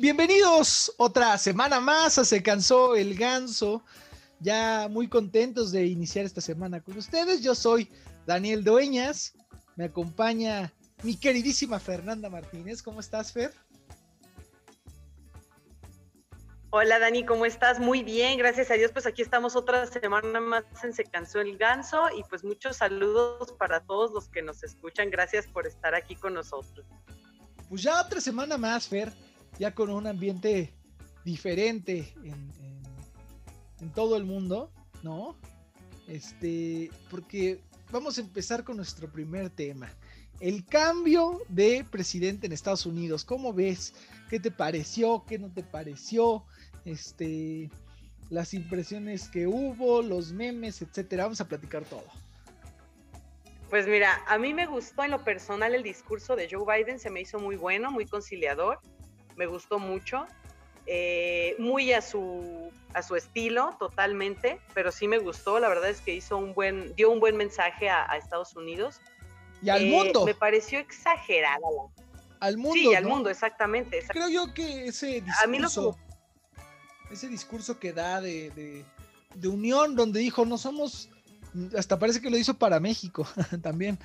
Bienvenidos 0.00 0.94
otra 0.96 1.36
semana 1.38 1.80
más 1.80 2.18
a 2.18 2.24
Se 2.24 2.40
Cansó 2.40 2.94
el 2.94 3.16
Ganso. 3.16 3.82
Ya 4.38 4.86
muy 4.88 5.08
contentos 5.08 5.72
de 5.72 5.86
iniciar 5.86 6.24
esta 6.24 6.40
semana 6.40 6.80
con 6.80 6.96
ustedes. 6.96 7.42
Yo 7.42 7.52
soy 7.56 7.90
Daniel 8.24 8.62
Dueñas. 8.62 9.34
Me 9.74 9.86
acompaña 9.86 10.72
mi 11.02 11.16
queridísima 11.16 11.80
Fernanda 11.80 12.30
Martínez. 12.30 12.80
¿Cómo 12.80 13.00
estás, 13.00 13.32
Fer? 13.32 13.52
Hola 16.70 17.00
Dani, 17.00 17.26
¿cómo 17.26 17.44
estás? 17.44 17.80
Muy 17.80 18.04
bien, 18.04 18.38
gracias 18.38 18.70
a 18.70 18.74
Dios. 18.74 18.92
Pues 18.92 19.04
aquí 19.04 19.22
estamos 19.22 19.56
otra 19.56 19.84
semana 19.86 20.38
más 20.38 20.62
en 20.84 20.92
Se 20.92 21.02
Cansó 21.02 21.40
el 21.40 21.58
Ganso 21.58 22.04
y 22.16 22.22
pues 22.30 22.44
muchos 22.44 22.76
saludos 22.76 23.50
para 23.58 23.80
todos 23.80 24.12
los 24.12 24.28
que 24.28 24.42
nos 24.42 24.62
escuchan. 24.62 25.10
Gracias 25.10 25.48
por 25.48 25.66
estar 25.66 25.96
aquí 25.96 26.14
con 26.14 26.34
nosotros. 26.34 26.86
Pues 27.68 27.82
ya 27.82 28.00
otra 28.00 28.20
semana 28.20 28.56
más, 28.56 28.86
Fer, 28.86 29.12
ya 29.58 29.74
con 29.74 29.90
un 29.90 30.06
ambiente 30.06 30.72
diferente 31.24 32.14
en, 32.24 33.90
todo 33.94 34.16
el 34.16 34.24
mundo, 34.24 34.70
¿no? 35.02 35.36
Este, 36.08 36.90
porque 37.10 37.60
vamos 37.90 38.18
a 38.18 38.20
empezar 38.20 38.64
con 38.64 38.76
nuestro 38.76 39.10
primer 39.10 39.50
tema. 39.50 39.88
El 40.40 40.64
cambio 40.64 41.40
de 41.48 41.84
presidente 41.90 42.46
en 42.46 42.52
Estados 42.52 42.86
Unidos. 42.86 43.24
¿Cómo 43.24 43.52
ves? 43.52 43.94
¿Qué 44.28 44.38
te 44.38 44.50
pareció? 44.50 45.24
¿Qué 45.26 45.38
no 45.38 45.50
te 45.52 45.62
pareció? 45.62 46.44
este, 46.90 47.70
las 48.30 48.54
impresiones 48.54 49.28
que 49.28 49.46
hubo, 49.46 50.02
los 50.02 50.32
memes, 50.32 50.82
etcétera. 50.82 51.24
Vamos 51.24 51.40
a 51.40 51.48
platicar 51.48 51.84
todo. 51.84 52.04
Pues 53.70 53.86
mira, 53.86 54.22
a 54.26 54.38
mí 54.38 54.54
me 54.54 54.66
gustó 54.66 55.04
en 55.04 55.10
lo 55.10 55.22
personal 55.24 55.74
el 55.74 55.82
discurso 55.82 56.36
de 56.36 56.48
Joe 56.50 56.64
Biden, 56.64 56.98
se 56.98 57.10
me 57.10 57.20
hizo 57.20 57.38
muy 57.38 57.56
bueno, 57.56 57.90
muy 57.90 58.06
conciliador, 58.06 58.80
me 59.38 59.46
gustó 59.46 59.78
mucho, 59.78 60.26
eh, 60.86 61.54
muy 61.58 61.92
a 61.92 62.02
su, 62.02 62.70
a 62.92 63.02
su 63.02 63.16
estilo 63.16 63.76
totalmente, 63.78 64.60
pero 64.74 64.92
sí 64.92 65.08
me 65.08 65.18
gustó, 65.18 65.58
la 65.60 65.68
verdad 65.68 65.88
es 65.88 66.00
que 66.00 66.14
hizo 66.14 66.36
un 66.36 66.52
buen, 66.52 66.94
dio 66.96 67.10
un 67.10 67.20
buen 67.20 67.36
mensaje 67.36 67.88
a, 67.88 68.04
Estados 68.16 68.54
Unidos. 68.56 69.00
Y 69.62 69.70
al 69.70 69.86
mundo. 69.86 70.24
Me 70.26 70.34
pareció 70.34 70.78
exagerada. 70.78 71.58
Al 72.40 72.56
mundo. 72.56 72.74
Sí, 72.74 72.94
al 72.94 73.04
mundo, 73.04 73.30
exactamente, 73.30 74.04
Creo 74.08 74.28
yo 74.28 74.52
que 74.54 74.86
ese 74.86 75.20
discurso... 75.20 75.42
A 75.42 75.46
mí 75.46 75.58
lo 75.58 75.68
ese 77.10 77.28
discurso 77.28 77.78
que 77.78 77.92
da 77.92 78.20
de, 78.20 78.84
unión, 79.44 79.94
donde 79.94 80.20
dijo, 80.20 80.44
no 80.44 80.58
somos, 80.58 81.08
hasta 81.76 81.98
parece 81.98 82.20
que 82.20 82.30
lo 82.30 82.36
hizo 82.36 82.54
para 82.54 82.80
México 82.80 83.26
también, 83.62 83.98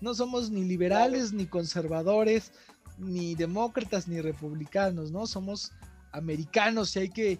no 0.00 0.14
somos 0.14 0.50
ni 0.50 0.64
liberales, 0.64 1.32
ni 1.32 1.46
conservadores, 1.46 2.52
ni 3.00 3.34
demócratas, 3.34 4.06
ni 4.06 4.20
republicanos, 4.20 5.10
¿no? 5.10 5.26
Somos 5.26 5.72
americanos 6.12 6.94
y 6.96 7.00
hay 7.00 7.08
que 7.08 7.38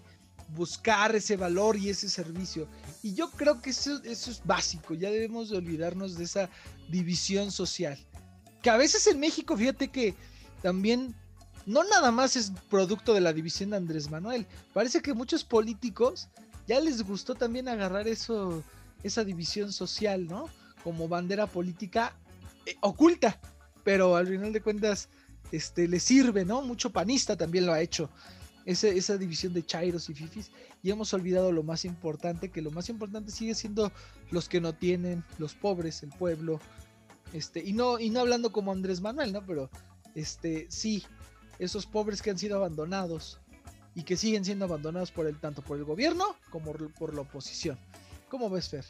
buscar 0.55 1.15
ese 1.15 1.37
valor 1.37 1.77
y 1.77 1.89
ese 1.89 2.09
servicio. 2.09 2.67
Y 3.01 3.13
yo 3.13 3.29
creo 3.31 3.61
que 3.61 3.69
eso, 3.69 4.01
es 4.03 4.41
básico, 4.43 4.93
ya 4.93 5.09
debemos 5.09 5.49
de 5.49 5.57
olvidarnos 5.57 6.17
de 6.17 6.25
esa 6.25 6.49
división 6.89 7.51
social. 7.51 7.97
Que 8.61 8.69
a 8.69 8.77
veces 8.77 9.07
en 9.07 9.19
México, 9.19 9.55
fíjate 9.55 9.87
que 9.89 10.15
también 10.61 11.15
no 11.65 11.83
nada 11.83 12.11
más 12.11 12.35
es 12.35 12.51
producto 12.69 13.13
de 13.13 13.21
la 13.21 13.33
división 13.33 13.71
de 13.71 13.77
Andrés 13.77 14.09
Manuel. 14.09 14.45
Parece 14.73 15.01
que 15.01 15.13
muchos 15.13 15.43
políticos 15.43 16.29
ya 16.67 16.79
les 16.79 17.01
gustó 17.03 17.35
también 17.35 17.67
agarrar 17.67 18.07
eso, 18.07 18.63
esa 19.03 19.23
división 19.23 19.71
social, 19.71 20.27
¿no? 20.27 20.49
Como 20.83 21.07
bandera 21.07 21.47
política 21.47 22.15
eh, 22.65 22.75
oculta, 22.81 23.39
pero 23.83 24.15
al 24.15 24.27
final 24.27 24.53
de 24.53 24.61
cuentas, 24.61 25.09
este, 25.51 25.87
le 25.87 25.99
sirve, 25.99 26.45
¿no? 26.45 26.61
Mucho 26.61 26.91
panista 26.91 27.35
también 27.35 27.65
lo 27.65 27.73
ha 27.73 27.81
hecho. 27.81 28.09
esa 28.65 29.17
división 29.17 29.53
de 29.53 29.65
chairos 29.65 30.09
y 30.09 30.13
fifis. 30.13 30.51
Y 30.83 30.91
hemos 30.91 31.13
olvidado 31.13 31.51
lo 31.51 31.63
más 31.63 31.85
importante, 31.85 32.49
que 32.49 32.61
lo 32.61 32.71
más 32.71 32.89
importante 32.89 33.31
sigue 33.31 33.55
siendo 33.55 33.91
los 34.31 34.49
que 34.49 34.61
no 34.61 34.73
tienen, 34.73 35.23
los 35.37 35.53
pobres, 35.53 36.03
el 36.03 36.09
pueblo. 36.09 36.59
Este, 37.33 37.59
y 37.59 37.73
no, 37.73 37.99
y 37.99 38.09
no 38.09 38.21
hablando 38.21 38.51
como 38.51 38.71
Andrés 38.71 39.01
Manuel, 39.01 39.31
¿no? 39.33 39.45
Pero 39.45 39.69
este, 40.15 40.67
sí, 40.69 41.03
esos 41.59 41.85
pobres 41.85 42.21
que 42.21 42.31
han 42.31 42.37
sido 42.37 42.57
abandonados 42.57 43.39
y 43.93 44.03
que 44.03 44.17
siguen 44.17 44.45
siendo 44.45 44.65
abandonados 44.65 45.11
por 45.11 45.27
el 45.27 45.39
tanto 45.39 45.61
por 45.61 45.77
el 45.77 45.83
gobierno 45.83 46.35
como 46.49 46.73
por 46.73 47.13
la 47.13 47.21
oposición. 47.21 47.77
¿Cómo 48.29 48.49
ves, 48.49 48.69
Fer? 48.69 48.85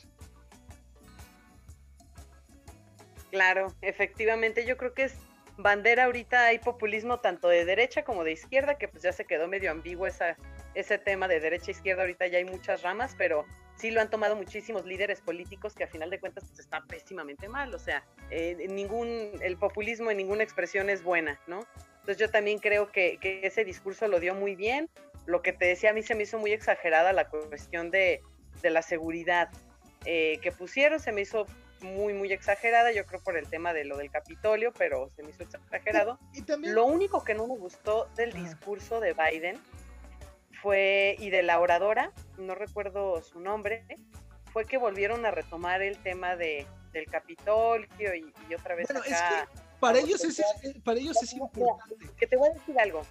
Claro, 3.32 3.74
efectivamente, 3.82 4.68
yo 4.68 4.78
creo 4.78 4.94
que 4.94 5.06
es 5.06 5.14
bandera 5.62 6.06
ahorita 6.06 6.46
hay 6.46 6.60
populismo 6.60 7.20
tanto 7.20 7.48
de 7.48 7.66
derecha 7.66 8.04
como 8.04 8.24
de 8.24 8.32
izquierda, 8.32 8.78
que 8.78 8.88
pues 8.88 9.04
ya 9.04 9.12
se 9.12 9.26
quedó 9.26 9.48
medio 9.48 9.72
ambiguo 9.72 10.08
esa, 10.08 10.38
ese 10.74 10.98
tema 10.98 11.28
de 11.28 11.40
derecha 11.40 11.68
e 11.68 11.72
izquierda, 11.72 12.02
ahorita 12.02 12.28
ya 12.28 12.38
hay 12.38 12.46
muchas 12.46 12.82
ramas, 12.82 13.16
pero 13.18 13.46
sí 13.76 13.92
lo 13.92 14.02
han 14.02 14.10
tomado 14.10 14.36
muchísimos 14.36 14.86
líderes 14.86 15.22
políticos 15.22 15.74
que 15.74 15.84
a 15.84 15.88
final 15.88 16.10
de 16.10 16.20
cuentas 16.20 16.46
pues 16.46 16.60
está 16.60 16.82
pésimamente 16.82 17.50
mal, 17.50 17.74
o 17.74 17.80
sea, 17.80 18.04
eh, 18.30 18.68
ningún, 18.70 19.32
el 19.42 19.58
populismo 19.58 20.12
en 20.12 20.18
ninguna 20.18 20.44
expresión 20.44 20.90
es 20.90 21.04
buena, 21.04 21.40
¿no? 21.48 21.66
Entonces 22.02 22.18
yo 22.18 22.30
también 22.30 22.58
creo 22.60 22.92
que, 22.92 23.20
ese 23.44 23.64
discurso 23.64 24.08
lo 24.08 24.20
dio 24.20 24.34
muy 24.34 24.56
bien. 24.56 24.90
Lo 25.28 25.44
que 25.44 25.54
te 25.54 25.66
decía 25.66 25.92
a 25.92 25.94
mí 25.94 26.02
se 26.02 26.16
me 26.16 26.24
hizo 26.24 26.40
muy 26.40 26.52
exagerada 26.52 27.14
la 27.14 27.30
cuestión 27.30 27.92
de, 27.92 28.22
la 28.64 28.82
seguridad 28.82 29.50
eh, 30.06 30.40
que 30.42 30.52
pusieron, 30.52 31.00
se 31.00 31.12
me 31.12 31.22
hizo 31.22 31.46
muy, 31.82 32.14
muy 32.14 32.32
exagerada, 32.32 32.92
yo 32.92 33.06
creo 33.06 33.22
por 33.22 33.38
el 33.38 33.48
tema 33.48 33.74
de 33.74 33.86
lo 33.86 33.98
del 33.98 34.12
Capitolio, 34.12 34.72
pero 34.78 35.10
se 35.16 35.24
me 35.24 35.32
hizo 35.32 35.44
exagerado. 35.44 36.20
Lo 36.60 36.86
único 36.86 37.24
que 37.24 37.34
no 37.34 37.48
me 37.48 37.58
gustó 37.58 38.08
del 38.16 38.32
discurso 38.34 39.00
de 39.00 39.14
Biden 39.14 39.60
fue, 40.62 41.16
y 41.20 41.30
de 41.30 41.44
la 41.44 41.60
oradora, 41.60 42.12
no 42.38 42.56
recuerdo 42.56 43.22
su 43.22 43.40
nombre, 43.40 43.84
fue 44.54 44.66
que 44.66 44.78
volvieron 44.78 45.26
a 45.26 45.32
retomar 45.32 45.82
el 45.82 45.98
tema 45.98 46.36
de, 46.36 46.68
del 46.94 47.06
Capitolio 47.06 48.16
y, 48.16 48.54
otra 48.54 48.76
vez 48.76 48.90
acá 48.92 49.48
para 49.82 49.98
ellos 49.98 50.24
es, 50.24 50.42
para 50.84 51.00
ellos 51.00 51.18
es 51.24 51.34
importante. 51.34 52.08
Que 52.16 52.28
te 52.28 52.38
voy 52.38 52.50
a 52.50 52.54
decir 52.54 52.80
algo. 52.80 53.02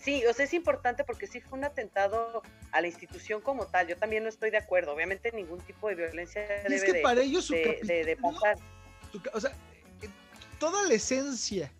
Sí, 0.00 0.24
o 0.26 0.32
sea, 0.32 0.44
es 0.44 0.54
importante 0.54 1.04
porque 1.04 1.26
sí 1.26 1.40
fue 1.40 1.58
un 1.58 1.64
atentado 1.64 2.42
a 2.72 2.80
la 2.80 2.86
institución 2.86 3.40
como 3.40 3.66
tal. 3.66 3.86
Yo 3.86 3.96
también 3.96 4.22
no 4.22 4.28
estoy 4.28 4.50
de 4.50 4.58
acuerdo. 4.58 4.92
Obviamente 4.92 5.32
ningún 5.32 5.60
tipo 5.60 5.88
de 5.88 5.94
violencia 5.94 6.42
debe 6.62 6.76
es 6.76 6.84
que 6.84 6.94
para 7.00 7.22
ellos 7.22 7.48
de, 7.48 8.18
pasar. 8.20 8.58
o 9.32 9.40
sea, 9.40 9.50
eh, 10.02 10.08
toda 10.58 10.82
la 10.84 10.94
esencia 10.94 11.72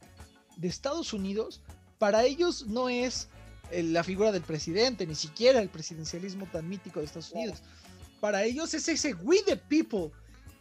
de 0.57 0.69
Estados 0.69 1.13
Unidos, 1.13 1.63
para 1.99 2.25
ellos 2.25 2.67
no 2.67 2.89
es 2.89 3.29
eh, 3.71 3.83
la 3.83 4.03
figura 4.03 4.33
del 4.33 4.43
presidente, 4.43 5.07
ni 5.07 5.15
siquiera 5.15 5.61
el 5.61 5.69
presidencialismo 5.69 6.47
tan 6.47 6.69
mítico 6.69 7.01
de 7.01 7.07
Estados 7.07 7.33
Unidos. 7.33 7.63
Para 8.21 8.43
ellos 8.45 8.73
es 8.75 8.89
ese 8.89 9.15
we 9.15 9.43
the 9.43 9.57
people. 9.57 10.11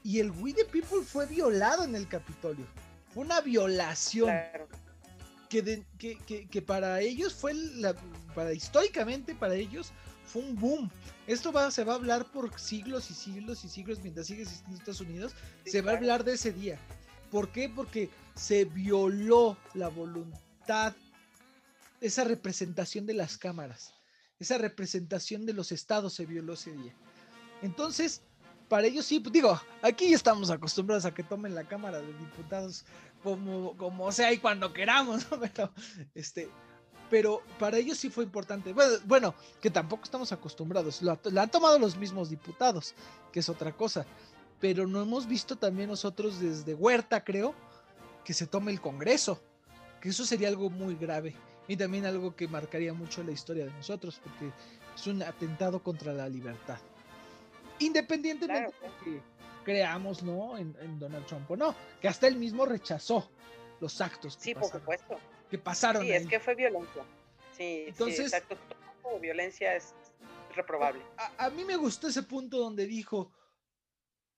Y 0.03 0.19
el 0.19 0.29
we 0.31 0.53
the 0.53 0.65
people 0.65 1.01
fue 1.03 1.25
violado 1.25 1.83
en 1.83 1.95
el 1.95 2.07
Capitolio 2.07 2.65
una 3.15 3.41
violación. 3.41 4.29
Que, 5.97 6.47
que, 6.49 6.61
para 6.61 7.01
ellos 7.01 7.33
fue 7.33 7.53
la, 7.53 7.95
para 8.33 8.53
históricamente 8.53 9.35
para 9.35 9.55
ellos 9.55 9.91
fue 10.25 10.41
un 10.41 10.55
boom. 10.55 10.91
Esto 11.27 11.51
va, 11.51 11.71
se 11.71 11.83
va 11.83 11.93
a 11.93 11.95
hablar 11.95 12.31
por 12.31 12.59
siglos 12.59 13.09
y 13.09 13.13
siglos 13.13 13.63
y 13.63 13.69
siglos 13.69 13.99
mientras 14.01 14.27
sigue 14.27 14.43
existiendo 14.43 14.77
Estados 14.77 15.01
Unidos. 15.01 15.33
se 15.65 15.81
va 15.81 15.93
a 15.93 15.97
hablar 15.97 16.23
de 16.23 16.33
ese 16.33 16.51
día. 16.51 16.79
¿Por 17.31 17.51
qué? 17.51 17.69
Porque 17.69 18.09
se 18.35 18.65
violó 18.65 19.57
la 19.73 19.89
voluntad, 19.89 20.93
esa 22.01 22.23
representación 22.23 23.05
de 23.05 23.13
las 23.13 23.37
cámaras, 23.37 23.93
esa 24.39 24.57
representación 24.57 25.45
de 25.45 25.53
los 25.53 25.71
estados 25.71 26.13
se 26.13 26.25
violó 26.25 26.53
ese 26.53 26.71
día. 26.71 26.93
Entonces, 27.61 28.21
para 28.67 28.87
ellos 28.87 29.05
sí, 29.05 29.19
pues, 29.19 29.33
digo, 29.33 29.59
aquí 29.81 30.13
estamos 30.13 30.49
acostumbrados 30.49 31.05
a 31.05 31.13
que 31.13 31.23
tomen 31.23 31.55
la 31.55 31.63
Cámara 31.63 31.99
de 31.99 32.13
Diputados 32.13 32.85
como, 33.25 33.75
como 33.75 34.11
sea 34.11 34.31
y 34.31 34.37
cuando 34.37 34.71
queramos, 34.71 35.25
¿no? 35.31 35.39
Pero, 35.41 35.71
este, 36.13 36.47
pero 37.09 37.41
para 37.57 37.77
ellos 37.77 37.97
sí 37.97 38.09
fue 38.09 38.23
importante. 38.23 38.73
Bueno, 39.05 39.33
que 39.59 39.71
tampoco 39.71 40.03
estamos 40.03 40.31
acostumbrados. 40.31 41.01
Lo, 41.01 41.11
han 41.11 41.49
tomado 41.51 41.79
los 41.79 41.97
mismos 41.97 42.29
diputados, 42.29 42.93
que 43.31 43.39
es 43.39 43.49
otra 43.49 43.71
cosa. 43.71 44.05
Pero 44.59 44.85
no 44.87 45.01
hemos 45.01 45.27
visto 45.27 45.55
también 45.55 45.89
nosotros 45.89 46.39
desde 46.39 46.73
Huerta, 46.73 47.23
creo, 47.23 47.55
que 48.23 48.33
se 48.33 48.47
tome 48.47 48.71
el 48.71 48.79
Congreso. 48.79 49.41
Que 50.01 50.09
eso 50.09 50.25
sería 50.25 50.47
algo 50.47 50.69
muy 50.69 50.95
grave. 50.95 51.35
Y 51.67 51.77
también 51.77 52.05
algo 52.05 52.35
que 52.35 52.47
marcaría 52.47 52.93
mucho 52.93 53.23
la 53.23 53.31
historia 53.31 53.65
de 53.65 53.71
nosotros, 53.71 54.19
porque 54.23 54.51
es 54.95 55.07
un 55.07 55.23
atentado 55.23 55.81
contra 55.81 56.13
la 56.13 56.29
libertad. 56.29 56.79
Independientemente 57.79 58.73
de 58.81 59.03
que 59.03 59.21
creamos, 59.65 60.23
¿no? 60.23 60.57
En, 60.57 60.99
Donald 60.99 61.25
Trump 61.25 61.51
o 61.51 61.57
no, 61.57 61.75
que 61.99 62.07
hasta 62.07 62.27
él 62.27 62.37
mismo 62.37 62.65
rechazó 62.65 63.29
los 63.81 63.99
actos. 63.99 64.37
Que 64.37 64.43
sí, 64.43 64.55
por 64.55 64.71
supuesto. 64.71 65.19
Que 65.49 65.57
pasaron. 65.57 66.03
Sí, 66.03 66.11
es 66.11 66.27
que 66.27 66.39
fue 66.39 66.55
violencia. 66.55 67.03
Sí, 67.57 67.85
Entonces, 67.87 68.17
sí, 68.17 68.23
exacto. 68.23 68.55
Violencia 69.19 69.75
es 69.75 69.93
reprobable. 70.55 71.01
A, 71.37 71.49
mí 71.49 71.65
me 71.65 71.75
gustó 71.75 72.07
ese 72.07 72.23
punto 72.23 72.57
donde 72.57 72.87
dijo, 72.87 73.31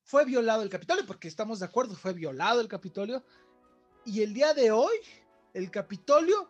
fue 0.04 0.26
violado 0.26 0.64
el 0.64 0.70
Capitolio, 0.70 1.06
porque 1.06 1.28
estamos 1.28 1.60
de 1.60 1.66
acuerdo, 1.66 1.96
fue 1.96 2.14
violado 2.14 2.60
el 2.62 2.68
Capitolio. 2.68 3.24
Y 4.06 4.24
el 4.24 4.34
día 4.34 4.54
de 4.54 4.72
hoy, 4.72 4.96
el 5.54 5.70
Capitolio 5.70 6.50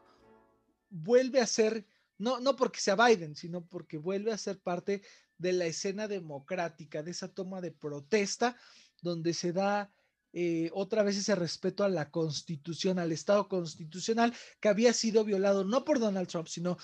vuelve 0.90 1.42
a 1.42 1.48
ser 1.48 1.86
No, 2.18 2.40
no 2.40 2.56
porque 2.56 2.80
sea 2.80 2.96
Biden, 2.96 3.36
sino 3.36 3.66
porque 3.66 3.98
vuelve 3.98 4.32
a 4.32 4.38
ser 4.38 4.60
parte 4.60 5.02
de 5.38 5.54
la 5.54 5.66
escena 5.66 6.08
democrática, 6.08 7.04
de 7.04 7.12
esa 7.12 7.28
toma 7.28 7.62
de 7.62 7.72
protesta 7.72 8.56
donde 9.02 9.34
se 9.34 9.54
da 9.54 9.92
eh, 10.34 10.70
otra 10.74 11.04
vez 11.04 11.18
ese 11.18 11.36
respeto 11.36 11.84
a 11.84 11.90
la 11.90 12.10
constitución, 12.12 13.00
al 13.00 13.12
Estado 13.12 13.48
constitucional 13.48 14.34
que 14.60 14.70
había 14.70 14.94
sido 14.94 15.24
violado 15.24 15.64
no 15.64 15.86
por 15.86 16.00
Donald 16.00 16.28
Trump, 16.28 16.48
sino 16.48 16.78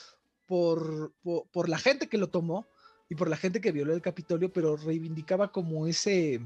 por, 0.46 1.14
por, 1.52 1.70
la 1.70 1.78
gente 1.78 2.08
que 2.08 2.18
lo 2.18 2.30
tomó 2.30 2.68
y 3.10 3.16
por 3.16 3.30
la 3.30 3.38
gente 3.38 3.62
que 3.62 3.72
violó 3.72 3.94
el 3.94 4.02
Capitolio, 4.02 4.52
pero 4.52 4.76
reivindicaba 4.76 5.52
como 5.52 5.88
ese, 5.88 6.42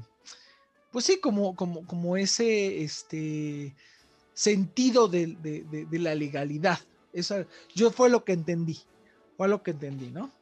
pues 0.92 1.04
sí, 1.04 1.18
como, 1.18 1.54
como, 1.56 1.86
como 1.86 2.16
ese 2.16 2.82
este, 2.82 3.74
sentido 4.34 5.08
de, 5.08 5.36
de 5.36 5.98
la 5.98 6.14
legalidad. 6.14 6.78
Eso, 7.12 7.46
yo 7.74 7.90
fue 7.90 8.10
lo 8.10 8.24
que 8.24 8.32
entendí, 8.32 8.78
fue 9.36 9.48
lo 9.48 9.62
que 9.62 9.72
entendí, 9.72 10.10
¿no? 10.10 10.32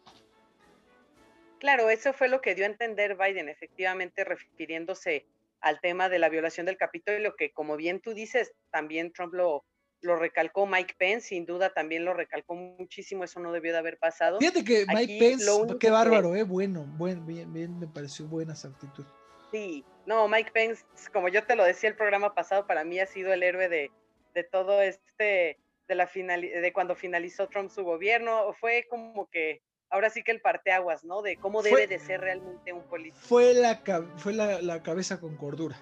Claro, 1.59 1.91
eso 1.91 2.13
fue 2.13 2.29
lo 2.29 2.41
que 2.41 2.55
dio 2.55 2.65
a 2.65 2.69
entender 2.69 3.17
Biden, 3.17 3.49
efectivamente 3.49 4.25
refiriéndose 4.25 5.27
al 5.61 5.81
tema 5.81 6.09
de 6.09 6.19
la 6.19 6.29
violación 6.29 6.67
del 6.67 6.77
Capitolio, 6.77 7.35
que 7.37 7.51
como 7.53 7.77
bien 7.77 8.01
tú 8.01 8.15
dices, 8.15 8.53
también 8.71 9.13
Trump 9.13 9.35
lo, 9.35 9.65
lo 10.03 10.17
recalcó, 10.17 10.67
Mike 10.67 10.95
Pence 10.99 11.29
sin 11.29 11.47
duda 11.47 11.71
también 11.71 12.05
lo 12.05 12.15
recalcó 12.15 12.55
muchísimo, 12.55 13.25
eso 13.25 13.41
no 13.41 13.53
debió 13.53 13.73
de 13.73 13.79
haber 13.79 13.99
pasado. 13.99 14.39
Fíjate 14.39 14.65
que 14.65 14.85
Mike 14.87 15.19
Pence, 15.19 15.51
qué 15.81 15.91
bárbaro, 15.91 16.37
eh, 16.37 16.43
bueno, 16.43 16.85
buen, 16.97 17.27
bien, 17.27 17.53
bien, 17.53 17.79
me 17.79 17.87
pareció 17.87 18.27
buena 18.27 18.53
esa 18.53 18.69
actitud. 18.69 19.05
Sí, 19.51 19.85
no, 20.05 20.29
Mike 20.29 20.51
Pence, 20.53 20.85
como 21.13 21.29
yo 21.29 21.45
te 21.45 21.57
lo 21.57 21.65
decía 21.65 21.89
el 21.89 21.97
programa 21.97 22.35
pasado, 22.35 22.67
para 22.67 22.85
mí 22.85 23.01
ha 23.01 23.07
sido 23.07 23.33
el 23.33 23.43
héroe 23.43 23.69
de, 23.69 23.91
de 24.35 24.45
todo 24.45 24.83
este, 24.83 25.59
de 25.89 25.95
la 25.95 26.07
final, 26.07 26.43
de 26.43 26.73
cuando 26.73 26.95
finalizó 26.95 27.49
Trump 27.49 27.71
su 27.71 27.83
gobierno, 27.83 28.53
fue 28.61 28.87
como 28.91 29.29
que 29.31 29.63
ahora 29.91 30.11
sí 30.11 30.23
que 30.23 30.33
el 30.33 30.41
parteaguas, 30.41 31.05
¿no? 31.05 31.23
De 31.23 31.37
cómo 31.37 31.63
debe 31.63 31.87
de 31.87 31.99
ser 31.99 32.21
realmente 32.21 32.73
un 32.73 32.83
político. 32.83 33.25
Fue 33.27 33.55
la, 33.55 33.81
fue 34.17 34.33
la, 34.33 34.83
cabeza 34.83 35.21
con 35.21 35.37
cordura. 35.37 35.77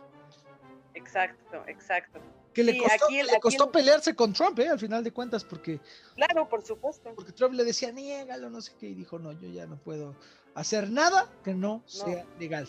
Exacto, 0.94 1.64
exacto. 1.66 2.20
Que 2.52 2.62
le 2.62 2.78
costó, 2.78 3.10
le 3.10 3.40
costó 3.40 3.72
pelearse 3.72 4.14
con 4.14 4.32
Trump, 4.32 4.58
¿eh? 4.60 4.68
Al 4.68 4.78
final 4.78 5.02
de 5.02 5.12
cuentas, 5.12 5.44
porque... 5.44 5.80
Claro, 6.14 6.48
por 6.48 6.62
supuesto. 6.62 7.12
Porque 7.16 7.32
Trump 7.32 7.54
le 7.54 7.64
decía, 7.64 7.90
niégalo, 7.90 8.48
no 8.48 8.60
sé 8.60 8.72
qué, 8.78 8.86
y 8.86 8.94
dijo, 8.94 9.18
no, 9.18 9.32
yo 9.32 9.48
ya 9.48 9.66
no 9.66 9.76
puedo 9.76 10.14
hacer 10.54 10.88
nada 10.88 11.28
que 11.42 11.52
no, 11.52 11.82
sea 11.86 12.24
legal. 12.38 12.68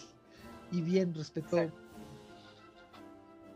Y 0.72 0.82
bien, 0.82 1.14
respetó. 1.14 1.58
Exacto. 1.58 1.86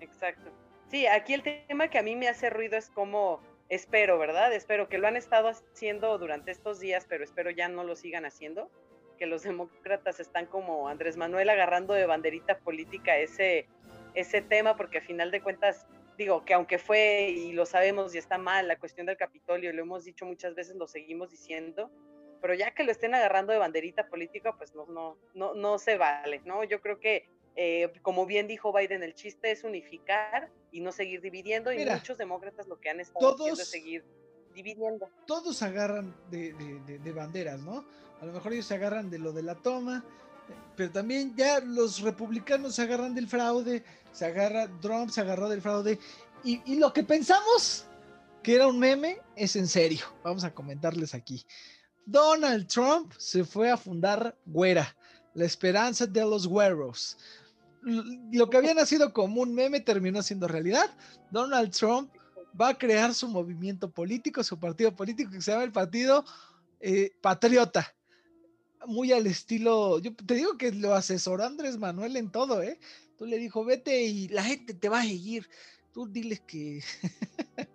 Exacto. 0.01 0.51
Sí, 0.89 1.07
aquí 1.07 1.33
el 1.33 1.43
tema 1.43 1.87
que 1.89 1.99
a 1.99 2.03
mí 2.03 2.15
me 2.15 2.27
hace 2.27 2.49
ruido 2.49 2.77
es 2.77 2.89
cómo 2.89 3.41
espero, 3.69 4.17
¿verdad? 4.17 4.53
Espero 4.53 4.89
que 4.89 4.97
lo 4.97 5.07
han 5.07 5.15
estado 5.15 5.47
haciendo 5.47 6.17
durante 6.17 6.51
estos 6.51 6.79
días, 6.79 7.05
pero 7.07 7.23
espero 7.23 7.51
ya 7.51 7.69
no 7.69 7.83
lo 7.83 7.95
sigan 7.95 8.25
haciendo, 8.25 8.69
que 9.17 9.27
los 9.27 9.43
demócratas 9.43 10.19
están 10.19 10.47
como 10.47 10.87
Andrés 10.87 11.17
Manuel 11.17 11.49
agarrando 11.49 11.93
de 11.93 12.05
banderita 12.05 12.59
política 12.59 13.17
ese, 13.17 13.67
ese 14.15 14.41
tema, 14.41 14.75
porque 14.75 14.97
a 14.97 15.01
final 15.01 15.29
de 15.29 15.41
cuentas, 15.41 15.87
digo, 16.17 16.43
que 16.45 16.53
aunque 16.53 16.79
fue, 16.79 17.29
y 17.29 17.51
lo 17.53 17.65
sabemos 17.65 18.15
y 18.15 18.17
está 18.17 18.37
mal, 18.37 18.67
la 18.67 18.79
cuestión 18.79 19.05
del 19.05 19.17
Capitolio, 19.17 19.71
lo 19.71 19.83
hemos 19.83 20.03
dicho 20.03 20.25
muchas 20.25 20.55
veces, 20.55 20.75
lo 20.75 20.87
seguimos 20.87 21.29
diciendo, 21.29 21.91
pero 22.41 22.53
ya 22.53 22.71
que 22.71 22.83
lo 22.83 22.91
estén 22.91 23.13
agarrando 23.13 23.53
de 23.53 23.59
banderita 23.59 24.07
política, 24.07 24.55
pues 24.57 24.73
no, 24.73 24.85
no, 24.87 25.17
no, 25.33 25.53
no 25.53 25.77
se 25.77 25.97
vale, 25.97 26.41
¿no? 26.45 26.63
Yo 26.63 26.81
creo 26.81 26.99
que 26.99 27.27
eh, 27.61 27.91
como 28.03 28.25
bien 28.25 28.47
dijo 28.47 28.71
Biden, 28.71 29.03
el 29.03 29.13
chiste 29.13 29.51
es 29.51 29.65
unificar 29.65 30.49
y 30.71 30.79
no 30.79 30.93
seguir 30.93 31.19
dividiendo, 31.19 31.73
y 31.73 31.85
muchos 31.85 32.17
demócratas 32.17 32.69
lo 32.69 32.79
que 32.79 32.89
han 32.89 33.01
estado 33.01 33.33
haciendo 33.33 33.61
es 33.61 33.67
seguir 33.67 34.05
dividiendo. 34.53 35.09
Todos 35.27 35.61
agarran 35.61 36.15
de, 36.31 37.11
banderas, 37.13 37.59
¿no? 37.59 37.83
A 38.21 38.25
lo 38.25 38.31
mejor 38.31 38.53
ellos 38.53 38.65
se 38.65 38.75
agarran 38.75 39.09
de 39.09 39.19
lo 39.19 39.33
de 39.33 39.43
la 39.43 39.55
toma, 39.55 40.05
pero 40.77 40.89
también 40.89 41.35
ya 41.35 41.59
los 41.59 41.99
republicanos 41.99 42.75
se 42.75 42.83
agarran 42.83 43.13
del 43.13 43.27
fraude, 43.27 43.83
se 44.13 44.25
agarra, 44.25 44.69
Trump 44.79 45.09
se 45.09 45.19
agarró 45.19 45.49
del 45.49 45.61
fraude, 45.61 45.99
y, 46.45 46.61
y 46.65 46.79
lo 46.79 46.93
que 46.93 47.03
pensamos 47.03 47.85
que 48.41 48.55
era 48.55 48.67
un 48.67 48.79
meme 48.79 49.19
es 49.35 49.57
en 49.57 49.67
serio. 49.67 50.05
Vamos 50.23 50.45
a 50.45 50.53
comentarles 50.53 51.13
aquí. 51.13 51.45
Donald 52.05 52.67
Trump 52.67 53.11
se 53.17 53.43
fue 53.43 53.69
a 53.69 53.75
fundar 53.75 54.33
Güera, 54.45 54.95
la 55.33 55.43
esperanza 55.43 56.07
de 56.07 56.21
los 56.21 56.47
güeros 56.47 57.17
lo 57.81 58.49
que 58.49 58.57
había 58.57 58.73
nacido 58.73 59.13
como 59.13 59.41
un 59.41 59.53
meme 59.53 59.79
terminó 59.79 60.21
siendo 60.21 60.47
realidad. 60.47 60.95
Donald 61.31 61.71
Trump 61.71 62.11
va 62.59 62.69
a 62.69 62.77
crear 62.77 63.13
su 63.13 63.27
movimiento 63.27 63.89
político, 63.89 64.43
su 64.43 64.59
partido 64.59 64.95
político 64.95 65.31
que 65.31 65.41
se 65.41 65.51
llama 65.51 65.63
el 65.63 65.71
Partido 65.71 66.25
eh, 66.79 67.11
Patriota. 67.21 67.93
Muy 68.85 69.11
al 69.11 69.27
estilo, 69.27 69.99
yo 69.99 70.15
te 70.15 70.35
digo 70.35 70.57
que 70.57 70.71
lo 70.71 70.93
asesoró 70.93 71.43
Andrés 71.43 71.77
Manuel 71.77 72.15
en 72.15 72.31
todo, 72.31 72.61
¿eh? 72.63 72.79
Tú 73.17 73.25
le 73.25 73.37
dijo, 73.37 73.65
vete 73.65 74.03
y 74.03 74.29
la 74.29 74.43
gente 74.43 74.73
te 74.73 74.87
va 74.87 74.99
a 74.99 75.03
seguir. 75.03 75.49
Tú 75.93 76.07
diles 76.07 76.39
que 76.41 76.81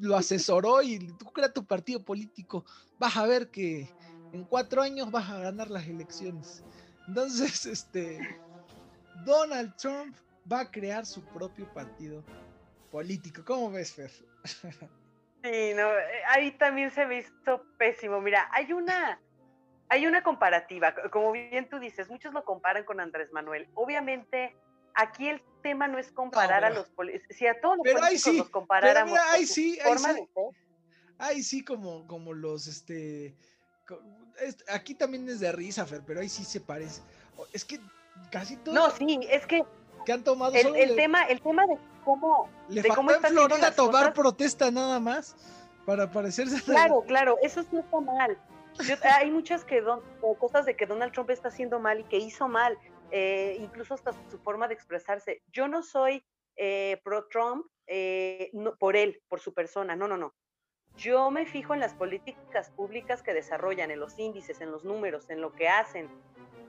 lo 0.00 0.16
asesoró 0.16 0.82
y 0.82 0.98
tú 0.98 1.24
crea 1.26 1.52
tu 1.52 1.64
partido 1.64 2.04
político. 2.04 2.64
Vas 2.98 3.16
a 3.16 3.26
ver 3.26 3.50
que 3.50 3.88
en 4.32 4.44
cuatro 4.44 4.82
años 4.82 5.10
vas 5.10 5.30
a 5.30 5.38
ganar 5.38 5.70
las 5.70 5.86
elecciones. 5.86 6.62
Entonces, 7.08 7.64
este, 7.66 8.18
Donald 9.24 9.74
Trump 9.76 10.16
va 10.50 10.60
a 10.60 10.70
crear 10.70 11.06
su 11.06 11.24
propio 11.24 11.72
partido 11.72 12.24
político. 12.90 13.42
¿Cómo 13.44 13.70
ves, 13.70 13.92
Fer? 13.92 14.10
Sí, 15.42 15.74
no, 15.74 15.92
eh, 15.92 16.22
ahí 16.28 16.52
también 16.52 16.90
se 16.90 17.06
me 17.06 17.18
hizo 17.18 17.62
pésimo. 17.78 18.20
Mira, 18.20 18.48
hay 18.52 18.72
una, 18.72 19.20
hay 19.88 20.06
una 20.06 20.22
comparativa, 20.22 20.94
como 21.10 21.32
bien 21.32 21.68
tú 21.68 21.78
dices, 21.78 22.08
muchos 22.08 22.32
lo 22.34 22.44
comparan 22.44 22.84
con 22.84 23.00
Andrés 23.00 23.32
Manuel. 23.32 23.68
Obviamente, 23.74 24.56
aquí 24.94 25.28
el 25.28 25.42
tema 25.62 25.88
no 25.88 25.98
es 25.98 26.10
comparar 26.10 26.64
a 26.64 26.70
los 26.70 26.88
políticos, 26.90 27.36
si 27.36 27.46
a 27.46 27.60
todos 27.60 27.78
los 27.78 27.94
políticos 27.94 28.34
los 28.34 28.50
comparáramos 28.50 29.12
pero 29.12 29.24
ahí 29.30 29.46
sí, 29.46 29.78
ahí 29.84 29.98
sí, 29.98 30.28
ahí 31.18 31.42
sí 31.42 31.64
como, 31.64 32.06
como 32.06 32.32
los, 32.32 32.66
este, 32.66 33.36
aquí 34.68 34.94
también 34.94 35.28
es 35.28 35.40
de 35.40 35.52
risa, 35.52 35.86
Fer, 35.86 36.02
pero 36.06 36.20
ahí 36.20 36.28
sí 36.28 36.44
se 36.44 36.60
parece. 36.60 37.02
Es 37.52 37.64
que 37.64 37.78
casi 38.30 38.56
todo. 38.56 38.74
No, 38.74 38.90
sí, 38.90 39.20
es 39.30 39.46
que. 39.46 39.64
Que 40.04 40.12
han 40.12 40.22
tomado 40.22 40.54
el, 40.54 40.94
tema, 40.94 41.24
el 41.24 41.40
tema 41.40 41.66
de 41.66 41.78
cómo. 42.04 42.48
Le 42.68 42.82
de 42.82 42.88
cómo 42.90 43.10
en 43.10 43.20
Florida 43.20 43.74
tomar 43.74 44.12
protesta 44.12 44.70
nada 44.70 45.00
más 45.00 45.34
para 45.84 46.10
parecerse. 46.10 46.62
Claro, 46.62 47.02
claro, 47.06 47.38
eso 47.42 47.62
sí 47.62 47.76
está 47.76 48.00
mal. 48.00 48.38
hay 49.18 49.30
muchas 49.30 49.64
que 49.64 49.82
cosas 50.38 50.66
de 50.66 50.76
que 50.76 50.86
Donald 50.86 51.12
Trump 51.12 51.30
está 51.30 51.48
haciendo 51.48 51.80
mal 51.80 52.00
y 52.00 52.04
que 52.04 52.18
hizo 52.18 52.48
mal, 52.48 52.78
eh, 53.10 53.56
incluso 53.60 53.94
hasta 53.94 54.12
su 54.30 54.38
forma 54.38 54.68
de 54.68 54.74
expresarse. 54.74 55.42
Yo 55.52 55.68
no 55.68 55.82
soy 55.82 56.24
eh, 56.56 57.00
pro 57.04 57.26
Trump 57.28 57.66
eh, 57.86 58.50
por 58.78 58.96
él, 58.96 59.22
por 59.28 59.40
su 59.40 59.54
persona, 59.54 59.96
no, 59.96 60.08
no, 60.08 60.16
no. 60.16 60.34
Yo 60.96 61.30
me 61.30 61.44
fijo 61.44 61.74
en 61.74 61.80
las 61.80 61.94
políticas 61.94 62.70
públicas 62.70 63.22
que 63.22 63.34
desarrollan, 63.34 63.90
en 63.90 64.00
los 64.00 64.18
índices, 64.18 64.60
en 64.62 64.70
los 64.70 64.84
números, 64.84 65.28
en 65.28 65.42
lo 65.42 65.52
que 65.52 65.68
hacen, 65.68 66.08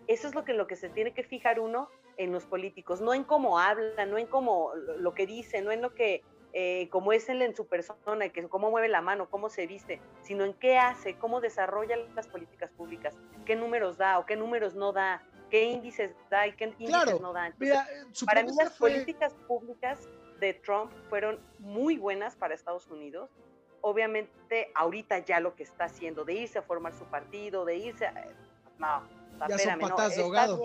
eso 0.07 0.27
es 0.27 0.35
lo 0.35 0.43
que, 0.43 0.53
lo 0.53 0.67
que 0.67 0.75
se 0.75 0.89
tiene 0.89 1.13
que 1.13 1.23
fijar 1.23 1.59
uno 1.59 1.89
en 2.17 2.31
los 2.31 2.45
políticos, 2.45 3.01
no 3.01 3.13
en 3.13 3.23
cómo 3.23 3.59
habla, 3.59 4.05
no 4.05 4.17
en 4.17 4.27
cómo 4.27 4.71
lo 4.99 5.13
que 5.13 5.27
dice, 5.27 5.61
no 5.61 5.71
en 5.71 5.81
lo 5.81 5.93
que, 5.93 6.23
eh, 6.53 6.87
cómo 6.89 7.13
es 7.13 7.29
él 7.29 7.41
en 7.41 7.55
su 7.55 7.67
persona, 7.67 8.29
que 8.29 8.47
cómo 8.47 8.71
mueve 8.71 8.87
la 8.87 9.01
mano, 9.01 9.29
cómo 9.29 9.49
se 9.49 9.67
viste, 9.67 10.01
sino 10.23 10.43
en 10.43 10.53
qué 10.53 10.77
hace, 10.77 11.15
cómo 11.17 11.41
desarrolla 11.41 11.97
las 12.15 12.27
políticas 12.27 12.71
públicas, 12.71 13.15
qué 13.45 13.55
números 13.55 13.97
da 13.97 14.17
o 14.17 14.25
qué 14.25 14.35
números 14.35 14.73
no 14.73 14.93
da, 14.93 15.23
qué 15.51 15.65
índices 15.65 16.15
da 16.29 16.47
y 16.47 16.53
qué 16.53 16.73
índices 16.79 17.21
no 17.21 17.33
da. 17.33 17.53
para 18.25 18.43
mí 18.43 18.51
las 18.57 18.73
políticas 18.77 19.33
públicas 19.47 20.07
de 20.39 20.53
Trump 20.53 20.91
fueron 21.09 21.39
muy 21.59 21.97
buenas 21.97 22.35
para 22.35 22.55
Estados 22.55 22.87
Unidos. 22.87 23.29
Obviamente 23.81 24.71
ahorita 24.73 25.19
ya 25.19 25.39
lo 25.39 25.55
que 25.55 25.63
está 25.63 25.85
haciendo 25.85 26.25
de 26.25 26.33
irse 26.33 26.59
a 26.59 26.61
formar 26.61 26.93
su 26.93 27.05
partido, 27.05 27.65
de 27.65 27.77
irse, 27.77 28.07
a, 28.07 28.25
no, 28.79 29.16
ya 29.49 29.57
son 29.57 29.79
patas 29.79 30.15
de 30.15 30.21
ahogado. 30.21 30.61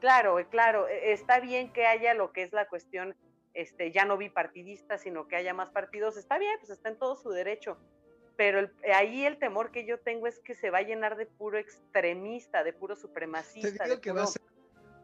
Claro, 0.00 0.36
claro, 0.50 0.88
e, 0.88 1.12
está 1.12 1.38
bien 1.38 1.72
que 1.72 1.86
haya 1.86 2.12
lo 2.14 2.32
que 2.32 2.42
es 2.42 2.52
la 2.52 2.66
cuestión, 2.66 3.14
este, 3.54 3.92
ya 3.92 4.04
no 4.04 4.16
bipartidista, 4.16 4.98
sino 4.98 5.28
que 5.28 5.36
haya 5.36 5.54
más 5.54 5.70
partidos, 5.70 6.16
está 6.16 6.38
bien, 6.38 6.56
pues 6.58 6.70
está 6.70 6.88
en 6.88 6.98
todo 6.98 7.16
su 7.16 7.30
derecho. 7.30 7.78
Pero 8.36 8.68
ahí 8.94 9.24
el 9.24 9.38
temor 9.38 9.70
que 9.70 9.84
yo 9.86 10.00
tengo 10.00 10.26
es 10.26 10.40
que 10.40 10.54
se 10.54 10.70
va 10.70 10.78
a 10.78 10.82
llenar 10.82 11.16
de 11.16 11.26
puro 11.26 11.58
extremista, 11.58 12.64
de 12.64 12.72
puro 12.72 12.96
supremacista. 12.96 13.84
Te 13.84 14.00
que 14.00 14.10
va 14.10 14.24
a 14.24 14.26
ser 14.26 14.42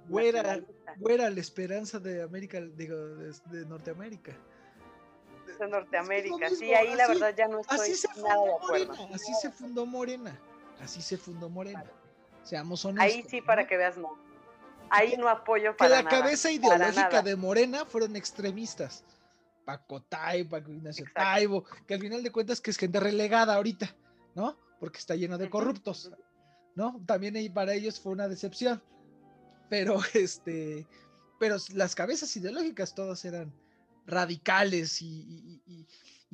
güera, 0.08 1.30
la 1.30 1.40
esperanza 1.40 1.98
de 1.98 2.22
América, 2.22 2.60
digo, 2.60 2.96
de, 2.96 3.66
Norteamérica. 3.66 4.32
De 5.58 5.68
Norteamérica, 5.68 6.50
sí, 6.50 6.74
ahí 6.74 6.94
la 6.94 7.08
verdad 7.08 7.34
ya 7.36 7.48
no 7.48 7.60
estoy 7.60 7.94
nada 8.22 8.44
de 8.44 8.52
acuerdo. 8.52 8.92
así 9.14 9.32
se 9.40 9.50
fundó 9.50 9.86
Morena, 9.86 10.38
así 10.80 11.02
se 11.02 11.16
fundó 11.16 11.48
Morena. 11.48 11.84
Seamos 12.48 12.82
honestos. 12.86 13.14
Ahí 13.14 13.24
sí, 13.28 13.42
para 13.42 13.66
que 13.66 13.76
veas, 13.76 13.98
no. 13.98 14.16
Ahí 14.88 15.16
no 15.18 15.28
apoyo 15.28 15.76
para 15.76 15.98
Que 15.98 16.02
la 16.02 16.08
cabeza 16.08 16.50
ideológica 16.50 17.20
de 17.20 17.36
Morena 17.36 17.84
fueron 17.84 18.16
extremistas. 18.16 19.04
Paco 19.66 20.00
Taibo, 20.00 20.48
Paco 20.48 20.72
Ignacio 20.72 21.04
Taibo, 21.14 21.62
que 21.86 21.92
al 21.92 22.00
final 22.00 22.22
de 22.22 22.32
cuentas 22.32 22.58
que 22.62 22.70
es 22.70 22.78
gente 22.78 22.98
relegada 23.00 23.54
ahorita, 23.54 23.94
¿no? 24.34 24.56
Porque 24.80 24.98
está 24.98 25.14
lleno 25.14 25.36
de 25.36 25.50
corruptos, 25.50 26.10
¿no? 26.74 27.02
También 27.04 27.52
para 27.52 27.74
ellos 27.74 28.00
fue 28.00 28.12
una 28.12 28.28
decepción. 28.28 28.82
Pero 29.68 30.00
este, 30.14 30.86
pero 31.38 31.56
las 31.74 31.94
cabezas 31.94 32.34
ideológicas 32.34 32.94
todas 32.94 33.22
eran 33.26 33.52
radicales 34.06 35.02
y, 35.02 35.60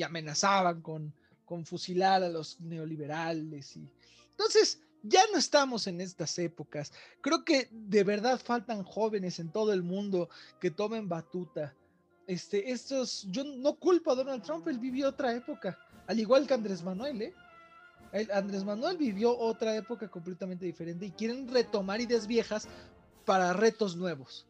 amenazaban 0.00 0.80
con, 0.80 1.12
con, 1.44 1.66
fusilar 1.66 2.22
a 2.22 2.28
los 2.28 2.60
neoliberales. 2.60 3.76
Y... 3.76 3.90
Entonces, 4.30 4.80
ya 5.04 5.20
no 5.30 5.38
estamos 5.38 5.86
en 5.86 6.00
estas 6.00 6.38
épocas. 6.38 6.92
Creo 7.20 7.44
que 7.44 7.68
de 7.70 8.04
verdad 8.04 8.40
faltan 8.42 8.82
jóvenes 8.82 9.38
en 9.38 9.52
todo 9.52 9.72
el 9.72 9.82
mundo 9.82 10.30
que 10.58 10.70
tomen 10.70 11.08
batuta. 11.08 11.74
Este, 12.26 12.72
estos, 12.72 13.26
yo 13.30 13.44
no 13.44 13.74
culpo 13.76 14.12
a 14.12 14.14
Donald 14.14 14.42
Trump, 14.42 14.66
él 14.66 14.78
vivió 14.78 15.10
otra 15.10 15.34
época, 15.34 15.78
al 16.06 16.18
igual 16.18 16.46
que 16.46 16.54
Andrés 16.54 16.82
Manuel, 16.82 17.20
¿eh? 17.20 17.34
Andrés 18.32 18.64
Manuel 18.64 18.96
vivió 18.96 19.36
otra 19.36 19.76
época 19.76 20.08
completamente 20.08 20.64
diferente 20.64 21.06
y 21.06 21.10
quieren 21.10 21.48
retomar 21.48 22.00
ideas 22.00 22.26
viejas 22.26 22.68
para 23.26 23.52
retos 23.52 23.96
nuevos. 23.96 24.46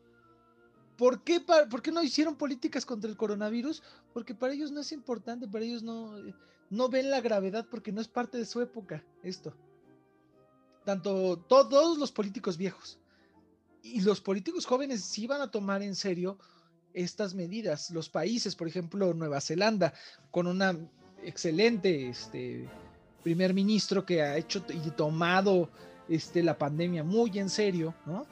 ¿Por 0.97 1.25
qué, 1.25 1.41
¿Por 1.41 1.83
qué 1.83 1.91
no 1.91 2.03
hicieron 2.03 2.37
políticas 2.37 2.85
contra 2.87 3.11
el 3.11 3.17
coronavirus? 3.17 3.83
Porque 4.13 4.35
para 4.35 4.53
ellos 4.53 4.71
no 4.71 4.81
es 4.81 4.93
importante, 4.93 5.49
para 5.49 5.65
ellos 5.65 5.83
no, 5.83 6.15
no 6.71 6.89
ven 6.89 7.11
la 7.11 7.21
gravedad 7.21 7.67
porque 7.69 7.91
no 7.91 8.01
es 8.01 8.07
parte 8.07 8.39
de 8.39 8.47
su 8.47 8.61
época 8.61 9.03
esto. 9.23 9.57
Tanto 10.85 11.39
todos 11.39 11.99
los 11.99 12.13
políticos 12.13 12.57
viejos 12.57 12.99
y 13.83 14.01
los 14.01 14.21
políticos 14.21 14.67
jóvenes 14.67 15.03
sí 15.03 15.27
van 15.27 15.41
a 15.41 15.51
tomar 15.51 15.83
en 15.83 15.95
serio 15.95 16.39
estas 16.95 17.35
medidas. 17.35 17.91
Los 17.91 18.09
países, 18.09 18.55
por 18.57 18.69
ejemplo, 18.69 19.13
Nueva 19.15 19.41
Zelanda, 19.41 19.93
con 20.31 20.47
una 20.47 20.77
excelente 21.23 22.09
este, 22.09 22.69
primer 23.23 23.53
ministro 23.53 24.05
que 24.05 24.23
ha 24.23 24.37
hecho 24.37 24.65
y 24.69 24.91
tomado 24.91 25.71
este, 26.09 26.43
la 26.43 26.57
pandemia 26.57 27.03
muy 27.03 27.39
en 27.39 27.51
serio, 27.51 27.95
¿no? 28.07 28.27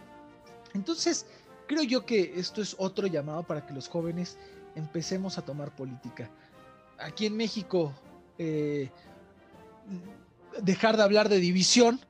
Entonces, 0.75 1.27
creo 1.67 1.83
yo 1.83 2.07
que 2.07 2.35
esto 2.37 2.63
es 2.63 2.75
otro 2.79 3.07
llamado 3.07 3.43
para 3.43 3.67
que 3.67 3.75
los 3.75 3.89
jóvenes 3.89 4.39
empecemos 4.75 5.39
a 5.39 5.43
tomar 5.43 5.75
política. 5.75 6.31
Aquí 6.99 7.27
en 7.27 7.37
México, 7.37 7.93
eh, 8.39 8.91
dejar 10.63 10.97
de 10.97 11.03
hablar 11.03 11.29
de 11.29 11.39
división, 11.39 12.01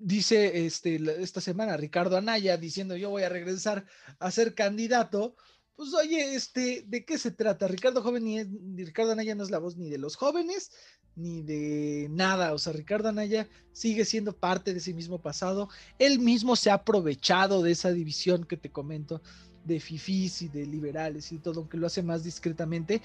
dice 0.00 0.66
este, 0.66 1.00
esta 1.22 1.40
semana 1.40 1.76
Ricardo 1.76 2.16
Anaya 2.16 2.56
diciendo 2.56 2.96
yo 2.96 3.10
voy 3.10 3.22
a 3.22 3.28
regresar 3.28 3.84
a 4.18 4.30
ser 4.30 4.54
candidato, 4.54 5.36
pues 5.76 5.94
oye, 5.94 6.34
este, 6.34 6.84
¿de 6.86 7.04
qué 7.04 7.18
se 7.18 7.30
trata? 7.30 7.68
Ricardo 7.68 8.02
Joven 8.02 8.24
ni 8.24 8.84
Ricardo 8.84 9.12
Anaya 9.12 9.34
no 9.34 9.44
es 9.44 9.50
la 9.50 9.58
voz 9.58 9.76
ni 9.76 9.88
de 9.90 9.98
los 9.98 10.16
jóvenes 10.16 10.70
ni 11.16 11.42
de 11.42 12.08
nada, 12.10 12.54
o 12.54 12.58
sea, 12.58 12.72
Ricardo 12.72 13.08
Anaya 13.08 13.48
sigue 13.72 14.04
siendo 14.04 14.32
parte 14.32 14.72
de 14.72 14.78
ese 14.78 14.94
mismo 14.94 15.20
pasado, 15.20 15.68
él 15.98 16.18
mismo 16.18 16.56
se 16.56 16.70
ha 16.70 16.74
aprovechado 16.74 17.62
de 17.62 17.72
esa 17.72 17.92
división 17.92 18.44
que 18.44 18.56
te 18.56 18.70
comento 18.70 19.20
de 19.64 19.80
fifís 19.80 20.42
y 20.42 20.48
de 20.48 20.66
liberales 20.66 21.32
y 21.32 21.38
todo, 21.38 21.60
aunque 21.60 21.76
lo 21.76 21.86
hace 21.86 22.02
más 22.02 22.24
discretamente, 22.24 23.02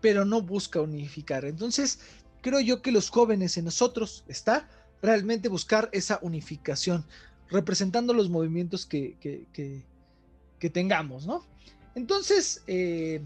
pero 0.00 0.24
no 0.24 0.40
busca 0.40 0.80
unificar. 0.80 1.44
Entonces, 1.44 1.98
creo 2.40 2.60
yo 2.60 2.80
que 2.80 2.92
los 2.92 3.10
jóvenes 3.10 3.56
en 3.56 3.66
nosotros 3.66 4.24
está 4.28 4.68
realmente 5.02 5.48
buscar 5.48 5.88
esa 5.92 6.18
unificación, 6.22 7.04
representando 7.50 8.12
los 8.12 8.28
movimientos 8.28 8.86
que, 8.86 9.16
que, 9.20 10.70
tengamos, 10.70 11.26
¿no? 11.26 11.44
Entonces, 11.94 12.62
eh, 12.66 13.22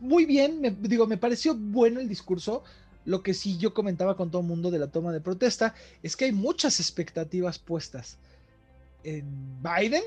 muy 0.00 0.26
bien, 0.26 0.60
me, 0.60 0.70
digo, 0.70 1.06
me 1.06 1.16
pareció 1.16 1.54
bueno 1.54 2.00
el 2.00 2.08
discurso. 2.08 2.62
Lo 3.04 3.22
que 3.22 3.34
sí 3.34 3.58
yo 3.58 3.74
comentaba 3.74 4.16
con 4.16 4.30
todo 4.30 4.42
el 4.42 4.48
mundo 4.48 4.70
de 4.70 4.78
la 4.78 4.86
toma 4.86 5.12
de 5.12 5.20
protesta 5.20 5.74
es 6.02 6.16
que 6.16 6.26
hay 6.26 6.32
muchas 6.32 6.80
expectativas 6.80 7.58
puestas 7.58 8.18
en 9.02 9.62
Biden, 9.62 10.02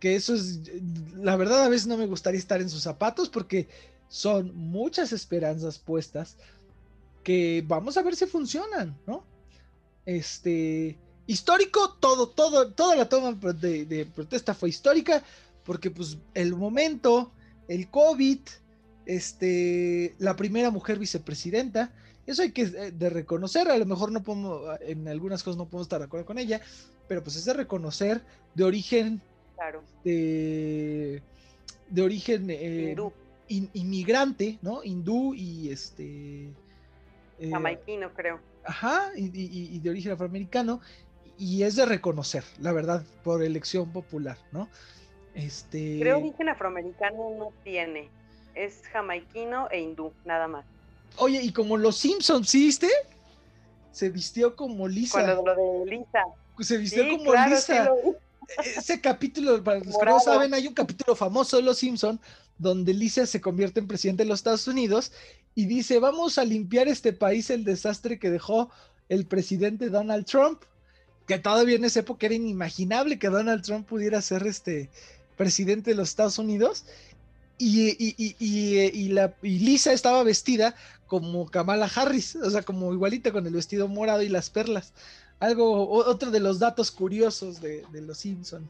que 0.00 0.16
eso 0.16 0.34
es, 0.34 0.60
la 1.16 1.36
verdad 1.36 1.64
a 1.64 1.68
veces 1.68 1.86
no 1.86 1.96
me 1.96 2.06
gustaría 2.06 2.38
estar 2.38 2.60
en 2.60 2.70
sus 2.70 2.82
zapatos 2.82 3.28
porque 3.28 3.68
son 4.08 4.54
muchas 4.54 5.12
esperanzas 5.12 5.78
puestas 5.78 6.36
que 7.22 7.64
vamos 7.66 7.96
a 7.96 8.02
ver 8.02 8.14
si 8.16 8.26
funcionan, 8.26 8.96
¿no? 9.06 9.24
Este, 10.06 10.98
histórico, 11.26 11.96
todo, 12.00 12.28
todo, 12.28 12.72
toda 12.72 12.96
la 12.96 13.08
toma 13.08 13.32
de, 13.32 14.08
protesta 14.14 14.54
fue 14.54 14.68
histórica, 14.68 15.22
porque 15.64 15.90
pues 15.90 16.18
el 16.34 16.54
momento, 16.54 17.32
el 17.68 17.88
COVID, 17.88 18.40
este, 19.06 20.14
la 20.18 20.36
primera 20.36 20.70
mujer 20.70 20.98
vicepresidenta, 20.98 21.92
eso 22.26 22.42
hay 22.42 22.52
que 22.52 22.62
eh, 22.62 22.90
de 22.90 23.10
reconocer, 23.10 23.68
a 23.68 23.78
lo 23.78 23.86
mejor 23.86 24.12
no 24.12 24.22
podemos, 24.22 24.78
en 24.80 25.08
algunas 25.08 25.42
cosas 25.42 25.58
no 25.58 25.66
podemos 25.66 25.86
estar 25.86 26.00
de 26.00 26.06
acuerdo 26.06 26.26
con 26.26 26.38
ella, 26.38 26.60
pero 27.08 27.22
pues 27.22 27.36
es 27.36 27.44
de 27.44 27.54
reconocer 27.54 28.22
de 28.54 28.64
origen, 28.64 29.20
de, 30.04 31.22
de 31.88 32.02
origen 32.02 32.46
eh, 32.50 32.96
inmigrante, 33.48 34.58
¿no? 34.62 34.82
Hindú 34.82 35.34
y 35.34 35.70
este... 35.70 36.50
Eh, 37.40 37.50
Jamaiquino, 37.50 38.12
creo 38.14 38.53
Ajá, 38.64 39.10
y, 39.14 39.78
de 39.78 39.90
origen 39.90 40.12
afroamericano, 40.12 40.80
y 41.38 41.62
es 41.62 41.76
de 41.76 41.84
reconocer, 41.86 42.44
la 42.60 42.72
verdad, 42.72 43.04
por 43.22 43.42
elección 43.42 43.92
popular, 43.92 44.38
¿no? 44.52 44.68
Este... 45.34 45.98
Creo 46.00 46.18
origen 46.18 46.48
afroamericano 46.48 47.30
no 47.38 47.52
tiene, 47.62 48.08
es 48.54 48.82
jamaiquino 48.92 49.68
e 49.70 49.80
hindú, 49.80 50.12
nada 50.24 50.48
más. 50.48 50.64
Oye, 51.16 51.42
y 51.42 51.52
como 51.52 51.76
los 51.76 51.96
Simpsons, 51.96 52.48
¿sí 52.48 52.70
Se 53.92 54.08
vistió 54.08 54.56
como 54.56 54.88
Lisa. 54.88 55.36
Con 55.36 55.44
lo 55.44 55.54
de 55.54 55.90
Lisa. 55.90 56.22
Se 56.60 56.76
vistió 56.76 57.08
como 57.08 57.32
Lisa. 57.34 57.90
Ese 58.62 59.00
capítulo, 59.00 59.62
para 59.62 59.78
los 59.78 59.96
que 59.96 60.04
no 60.04 60.20
saben, 60.20 60.52
hay 60.52 60.66
un 60.66 60.74
capítulo 60.74 61.16
famoso 61.16 61.56
de 61.56 61.62
Los 61.62 61.78
Simpsons 61.78 62.20
donde 62.58 62.94
Lisa 62.94 63.26
se 63.26 63.40
convierte 63.40 63.80
en 63.80 63.88
presidente 63.88 64.22
de 64.22 64.28
los 64.28 64.40
Estados 64.40 64.68
Unidos 64.68 65.12
y 65.54 65.66
dice, 65.66 65.98
vamos 65.98 66.38
a 66.38 66.44
limpiar 66.44 66.88
este 66.88 67.12
país 67.12 67.50
el 67.50 67.64
desastre 67.64 68.18
que 68.18 68.30
dejó 68.30 68.70
el 69.08 69.26
presidente 69.26 69.90
Donald 69.90 70.26
Trump, 70.26 70.62
que 71.26 71.38
todavía 71.38 71.76
en 71.76 71.84
esa 71.84 72.00
época 72.00 72.26
era 72.26 72.34
inimaginable 72.34 73.18
que 73.18 73.28
Donald 73.28 73.62
Trump 73.62 73.86
pudiera 73.86 74.20
ser 74.20 74.46
este 74.46 74.90
presidente 75.36 75.90
de 75.90 75.96
los 75.96 76.10
Estados 76.10 76.38
Unidos. 76.38 76.84
Y, 77.56 77.94
Lisa 79.42 79.92
estaba 79.92 80.22
vestida 80.24 80.74
como 81.06 81.46
Kamala 81.46 81.90
Harris, 81.94 82.36
o 82.36 82.50
sea, 82.50 82.62
como 82.62 82.92
igualita 82.92 83.32
con 83.32 83.46
el 83.46 83.54
vestido 83.54 83.86
morado 83.88 84.22
y 84.22 84.28
las 84.28 84.50
perlas. 84.50 84.92
Algo, 85.38 85.88
otro 85.88 86.30
de 86.30 86.40
los 86.40 86.58
datos 86.58 86.90
curiosos 86.90 87.60
de, 87.60 87.84
los 87.92 88.18
Simpson. 88.18 88.68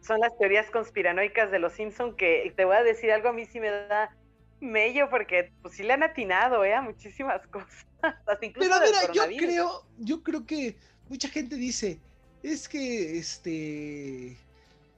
Son, 0.00 0.20
las 0.20 0.36
teorías 0.38 0.70
conspiranoicas 0.70 1.50
de 1.50 1.58
los 1.58 1.72
Simpson 1.72 2.16
que 2.16 2.52
te 2.56 2.64
voy 2.64 2.76
a 2.76 2.82
decir 2.82 3.10
algo, 3.12 3.28
a 3.28 3.32
mí 3.32 3.44
sí 3.46 3.60
me 3.60 3.70
da 3.70 4.14
mello 4.60 5.08
porque 5.10 5.52
pues 5.62 5.74
sí 5.74 5.82
le 5.82 5.92
han 5.92 6.02
atinado 6.02 6.64
¿eh? 6.64 6.74
a 6.74 6.82
muchísimas 6.82 7.46
cosas. 7.48 7.86
Pero 8.00 8.76
mira, 8.80 9.12
yo 9.12 9.24
creo, 9.36 9.86
yo 9.98 10.22
creo 10.22 10.46
que 10.46 10.76
mucha 11.08 11.28
gente 11.28 11.56
dice, 11.56 11.98
es 12.42 12.68
que 12.68 13.18
este 13.18 14.36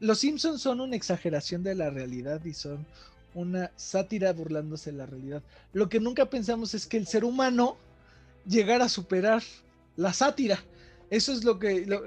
los 0.02 0.18
Simpsons 0.18 0.60
son 0.60 0.80
una 0.80 0.96
exageración 0.96 1.62
de 1.62 1.76
la 1.76 1.88
realidad 1.88 2.44
y 2.44 2.54
son 2.54 2.84
una 3.34 3.70
sátira 3.76 4.32
burlándose 4.32 4.90
de 4.90 4.98
la 4.98 5.06
realidad. 5.06 5.42
Lo 5.72 5.88
que 5.88 6.00
nunca 6.00 6.28
pensamos 6.28 6.74
es 6.74 6.86
que 6.86 6.96
el 6.96 7.06
ser 7.06 7.24
humano 7.24 7.76
llegara 8.44 8.86
a 8.86 8.88
superar 8.88 9.42
la 9.96 10.12
sátira. 10.12 10.58
Eso 11.12 11.30
es 11.34 11.44
lo 11.44 11.58
que, 11.58 11.84
lo, 11.84 12.02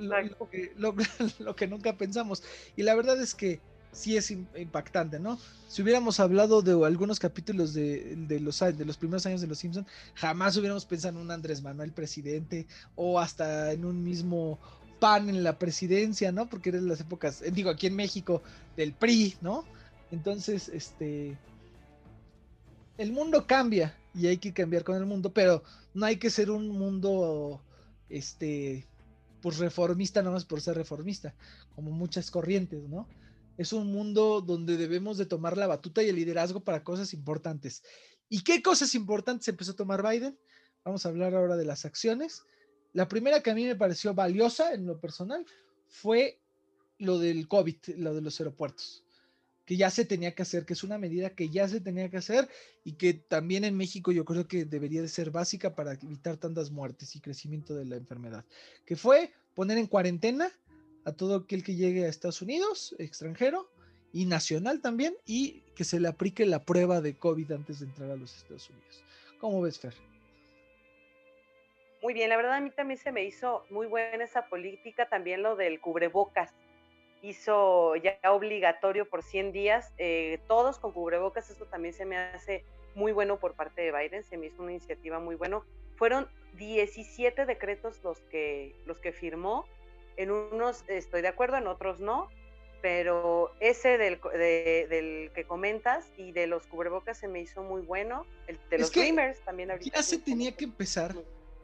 que, 0.50 0.74
lo 1.40 1.56
que 1.56 1.68
nunca 1.68 1.96
pensamos. 1.96 2.42
Y 2.76 2.82
la 2.82 2.96
verdad 2.96 3.22
es 3.22 3.36
que 3.36 3.62
sí 3.92 4.18
es 4.18 4.32
impactante, 4.32 5.20
¿no? 5.20 5.38
Si 5.68 5.84
hubiéramos 5.84 6.20
hablado 6.20 6.64
de 6.64 6.72
algunos 6.84 7.20
capítulos 7.20 7.76
de, 7.76 8.18
los, 8.42 8.60
de 8.60 8.84
los 8.84 8.98
primeros 8.98 9.24
años 9.28 9.42
de 9.42 9.48
Los 9.48 9.60
Simpsons, 9.60 9.86
jamás 10.16 10.58
hubiéramos 10.58 10.88
pensado 10.88 11.20
en 11.20 11.24
un 11.24 11.30
Andrés 11.30 11.62
Manuel 11.62 11.92
presidente 11.92 12.66
o 12.96 13.20
hasta 13.20 13.74
en 13.74 13.86
un 13.86 14.04
mismo 14.04 14.58
PAN 15.00 15.30
en 15.30 15.44
la 15.44 15.60
presidencia, 15.60 16.32
¿no? 16.32 16.50
Porque 16.50 16.70
eran 16.70 16.88
las 16.88 17.00
épocas, 17.00 17.44
eh, 17.44 17.52
digo, 17.52 17.70
aquí 17.70 17.86
en 17.86 17.96
México, 17.96 18.42
del 18.76 18.94
PRI, 18.94 19.36
¿no? 19.40 19.66
Entonces, 20.10 20.68
este, 20.70 21.38
el 22.98 23.12
mundo 23.12 23.46
cambia 23.46 23.96
y 24.16 24.26
hay 24.26 24.38
que 24.40 24.52
cambiar 24.52 24.84
con 24.84 24.96
el 24.96 25.06
mundo, 25.06 25.32
pero 25.32 25.62
no 25.94 26.08
hay 26.08 26.18
que 26.18 26.32
ser 26.32 26.50
un 26.50 26.70
mundo, 26.70 27.62
este, 28.10 28.88
pues 29.46 29.60
reformista 29.60 30.24
nada 30.24 30.34
más 30.34 30.44
por 30.44 30.60
ser 30.60 30.76
reformista, 30.76 31.36
como 31.76 31.92
muchas 31.92 32.32
corrientes, 32.32 32.90
¿no? 32.90 33.08
es 33.60 33.74
un 33.74 33.92
mundo 33.92 34.42
donde 34.42 34.76
debemos 34.76 35.20
de 35.20 35.28
tomar 35.28 35.56
la 35.56 35.68
batuta 35.68 36.02
y 36.02 36.10
el 36.10 36.16
liderazgo 36.16 36.62
para 36.62 36.84
cosas 36.84 37.14
importantes. 37.14 37.84
¿Y 38.28 38.44
qué 38.44 38.64
cosas 38.64 38.96
importantes 38.96 39.48
empezó 39.48 39.74
a 39.74 39.76
tomar 39.76 40.02
Biden? 40.02 40.36
Vamos 40.84 41.06
a 41.06 41.10
hablar 41.10 41.36
ahora 41.36 41.58
de 41.58 41.66
las 41.66 41.86
acciones. 41.86 42.42
La 42.92 43.08
primera 43.08 43.44
que 43.44 43.52
a 43.52 43.54
mí 43.54 43.66
me 43.66 43.76
pareció 43.76 44.16
valiosa 44.16 44.74
en 44.74 44.88
lo 44.88 45.00
personal 45.00 45.46
fue 45.86 46.40
lo 46.98 47.20
del 47.20 47.48
COVID, 47.48 47.98
lo 47.98 48.16
de 48.16 48.22
los 48.22 48.40
aeropuertos. 48.40 49.05
Que 49.66 49.78
ya 49.78 49.90
se 49.90 50.06
tenía 50.06 50.34
que 50.34 50.44
hacer, 50.44 50.66
que 50.66 50.74
es 50.74 50.84
una 50.84 50.98
medida 50.98 51.32
que 51.32 51.50
ya 51.50 51.68
se 51.68 51.82
tenía 51.82 52.10
que 52.10 52.18
hacer 52.18 52.48
y 52.84 52.94
que 52.94 53.14
también 53.14 53.64
en 53.64 53.76
México 53.76 54.12
yo 54.12 54.24
creo 54.24 54.48
que 54.48 54.66
debería 54.66 55.02
de 55.02 55.08
ser 55.08 55.32
básica 55.32 55.76
para 55.76 55.94
evitar 55.94 56.38
tantas 56.38 56.72
muertes 56.72 57.16
y 57.16 57.20
crecimiento 57.20 57.76
de 57.76 57.86
la 57.86 57.96
enfermedad, 57.96 58.46
que 58.86 58.96
fue 58.96 59.34
poner 59.56 59.78
en 59.78 59.88
cuarentena 59.88 60.52
a 61.06 61.12
todo 61.12 61.36
aquel 61.36 61.64
que 61.64 61.76
llegue 61.76 62.06
a 62.06 62.10
Estados 62.10 62.42
Unidos, 62.42 62.96
extranjero 63.00 63.70
y 64.14 64.26
nacional 64.26 64.82
también, 64.82 65.16
y 65.26 65.62
que 65.76 65.84
se 65.84 66.00
le 66.00 66.08
aplique 66.08 66.46
la 66.46 66.64
prueba 66.64 67.02
de 67.02 67.18
COVID 67.18 67.52
antes 67.52 67.80
de 67.80 67.88
entrar 67.88 68.12
a 68.12 68.16
los 68.16 68.36
Estados 68.36 68.70
Unidos. 68.70 69.04
¿Cómo 69.40 69.62
ves, 69.62 69.80
Fer? 69.80 69.94
Muy 72.02 72.14
bien, 72.14 72.30
la 72.30 72.38
verdad 72.38 72.54
a 72.54 72.62
mí 72.62 72.70
también 72.70 73.00
se 73.00 73.12
me 73.12 73.26
hizo 73.26 73.66
muy 73.70 73.88
buena 73.88 74.24
esa 74.24 74.48
política, 74.48 75.10
también 75.10 75.42
lo 75.42 75.56
del 75.56 75.80
cubrebocas 75.80 76.54
hizo 77.30 77.96
ya 77.96 78.18
obligatorio 78.32 79.10
por 79.10 79.24
100 79.24 79.52
días, 79.52 79.94
eh, 79.98 80.40
todos 80.48 80.80
con 80.80 80.92
cubrebocas, 80.92 81.50
eso 81.50 81.66
también 81.66 81.94
se 81.94 82.06
me 82.06 82.18
hace 82.18 82.64
muy 82.94 83.12
bueno 83.12 83.40
por 83.40 83.54
parte 83.54 83.82
de 83.82 83.92
Biden, 83.92 84.24
se 84.24 84.38
me 84.38 84.48
hizo 84.48 84.62
una 84.62 84.72
iniciativa 84.72 85.20
muy 85.20 85.36
bueno. 85.36 85.66
Fueron 85.96 86.28
17 86.54 87.46
decretos 87.46 88.02
los 88.04 88.20
que, 88.32 88.76
los 88.86 89.00
que 89.00 89.12
firmó, 89.12 89.66
en 90.18 90.32
unos 90.32 90.84
estoy 90.88 91.22
de 91.22 91.28
acuerdo, 91.28 91.58
en 91.58 91.68
otros 91.68 92.00
no, 92.00 92.30
pero 92.82 93.52
ese 93.60 93.98
del, 93.98 94.20
del 94.22 95.32
que 95.34 95.44
comentas 95.46 96.06
y 96.18 96.32
de 96.32 96.48
los 96.48 96.68
cubrebocas 96.68 97.18
se 97.18 97.28
me 97.28 97.42
hizo 97.42 97.64
muy 97.64 97.82
bueno, 97.82 98.26
el 98.48 98.60
de 98.70 98.78
los 98.78 98.92
Dreamers 98.92 99.40
también 99.42 99.72
ahorita. 99.72 99.98
Ya 99.98 100.04
se 100.04 100.20
tenía 100.20 100.52
que 100.52 100.66
empezar 100.66 101.16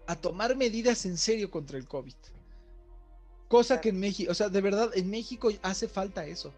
a 0.07 0.15
tomar 0.15 0.55
medidas 0.55 1.05
en 1.05 1.17
serio 1.17 1.49
contra 1.49 1.77
el 1.77 1.87
COVID. 1.87 2.15
Cosa 3.51 3.81
que 3.81 3.89
en 3.89 3.99
México, 3.99 4.31
o 4.31 4.33
sea, 4.33 4.47
de 4.47 4.61
verdad, 4.61 4.91
en 4.95 5.09
México 5.09 5.49
hace 5.61 5.89
falta 5.89 6.25
eso. 6.25 6.53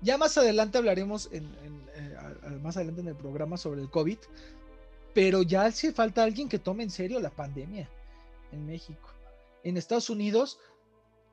Ya 0.00 0.16
más 0.16 0.38
adelante 0.38 0.78
hablaremos, 0.78 1.28
en, 1.32 1.44
eh, 1.96 2.58
más 2.62 2.78
adelante 2.78 3.02
en 3.02 3.08
el 3.08 3.14
programa 3.14 3.58
sobre 3.58 3.82
el 3.82 3.90
COVID, 3.90 4.16
pero 5.12 5.42
ya 5.42 5.66
hace 5.66 5.92
falta 5.92 6.22
alguien 6.22 6.48
que 6.48 6.58
tome 6.58 6.82
en 6.82 6.88
serio 6.88 7.20
la 7.20 7.28
pandemia 7.28 7.90
en 8.52 8.64
México. 8.64 9.10
En 9.64 9.76
Estados 9.76 10.08
Unidos, 10.08 10.58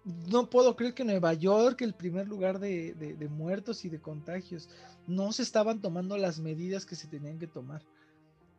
no 0.04 0.50
puedo 0.50 0.76
creer 0.76 0.94
que 0.94 1.06
Nueva 1.06 1.36
York, 1.36 1.84
el 1.84 1.94
primer 1.94 2.28
lugar 2.28 2.60
de, 2.60 2.94
de, 2.94 3.30
muertos 3.30 3.86
y 3.86 3.90
de 3.90 4.02
contagios, 4.02 4.68
no 5.08 5.32
se 5.32 5.44
estaban 5.44 5.80
tomando 5.80 6.18
las 6.18 6.38
medidas 6.40 6.86
que 6.86 6.98
se 6.98 7.08
tenían 7.08 7.40
que 7.40 7.48
tomar. 7.48 7.82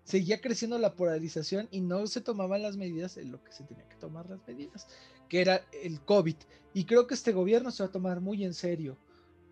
Seguía 0.05 0.41
creciendo 0.41 0.79
la 0.79 0.95
polarización 0.95 1.69
y 1.71 1.81
no 1.81 2.07
se 2.07 2.21
tomaban 2.21 2.63
las 2.63 2.77
medidas 2.77 3.17
en 3.17 3.31
lo 3.31 3.43
que 3.43 3.53
se 3.53 3.65
tenía 3.65 3.89
que 3.89 3.97
tomar 3.97 4.29
las 4.29 4.47
medidas 4.47 4.89
que 5.33 5.41
era 5.41 5.65
el 5.83 5.99
COVID. 6.03 6.37
Y 6.75 6.85
creo 6.85 7.07
que 7.07 7.15
este 7.15 7.33
gobierno 7.33 7.71
se 7.71 7.83
va 7.83 7.89
a 7.89 7.93
tomar 7.93 8.21
muy 8.21 8.45
en 8.45 8.53
serio 8.53 8.99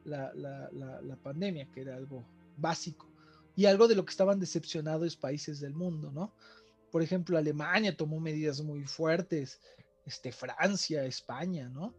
la, 0.04 0.30
pandemia, 1.22 1.70
que 1.72 1.80
era 1.80 1.96
algo 1.96 2.22
básico 2.58 3.08
y 3.56 3.64
algo 3.64 3.88
de 3.88 3.94
lo 3.94 4.04
que 4.04 4.10
estaban 4.10 4.38
decepcionados 4.38 5.16
países 5.16 5.58
del 5.58 5.72
mundo, 5.72 6.12
¿no? 6.12 6.34
Por 6.90 7.02
ejemplo, 7.02 7.38
Alemania 7.38 7.96
tomó 7.96 8.20
medidas 8.20 8.60
muy 8.60 8.84
fuertes, 8.84 9.58
este, 10.04 10.32
Francia, 10.32 11.02
España, 11.06 11.70
¿no? 11.70 11.94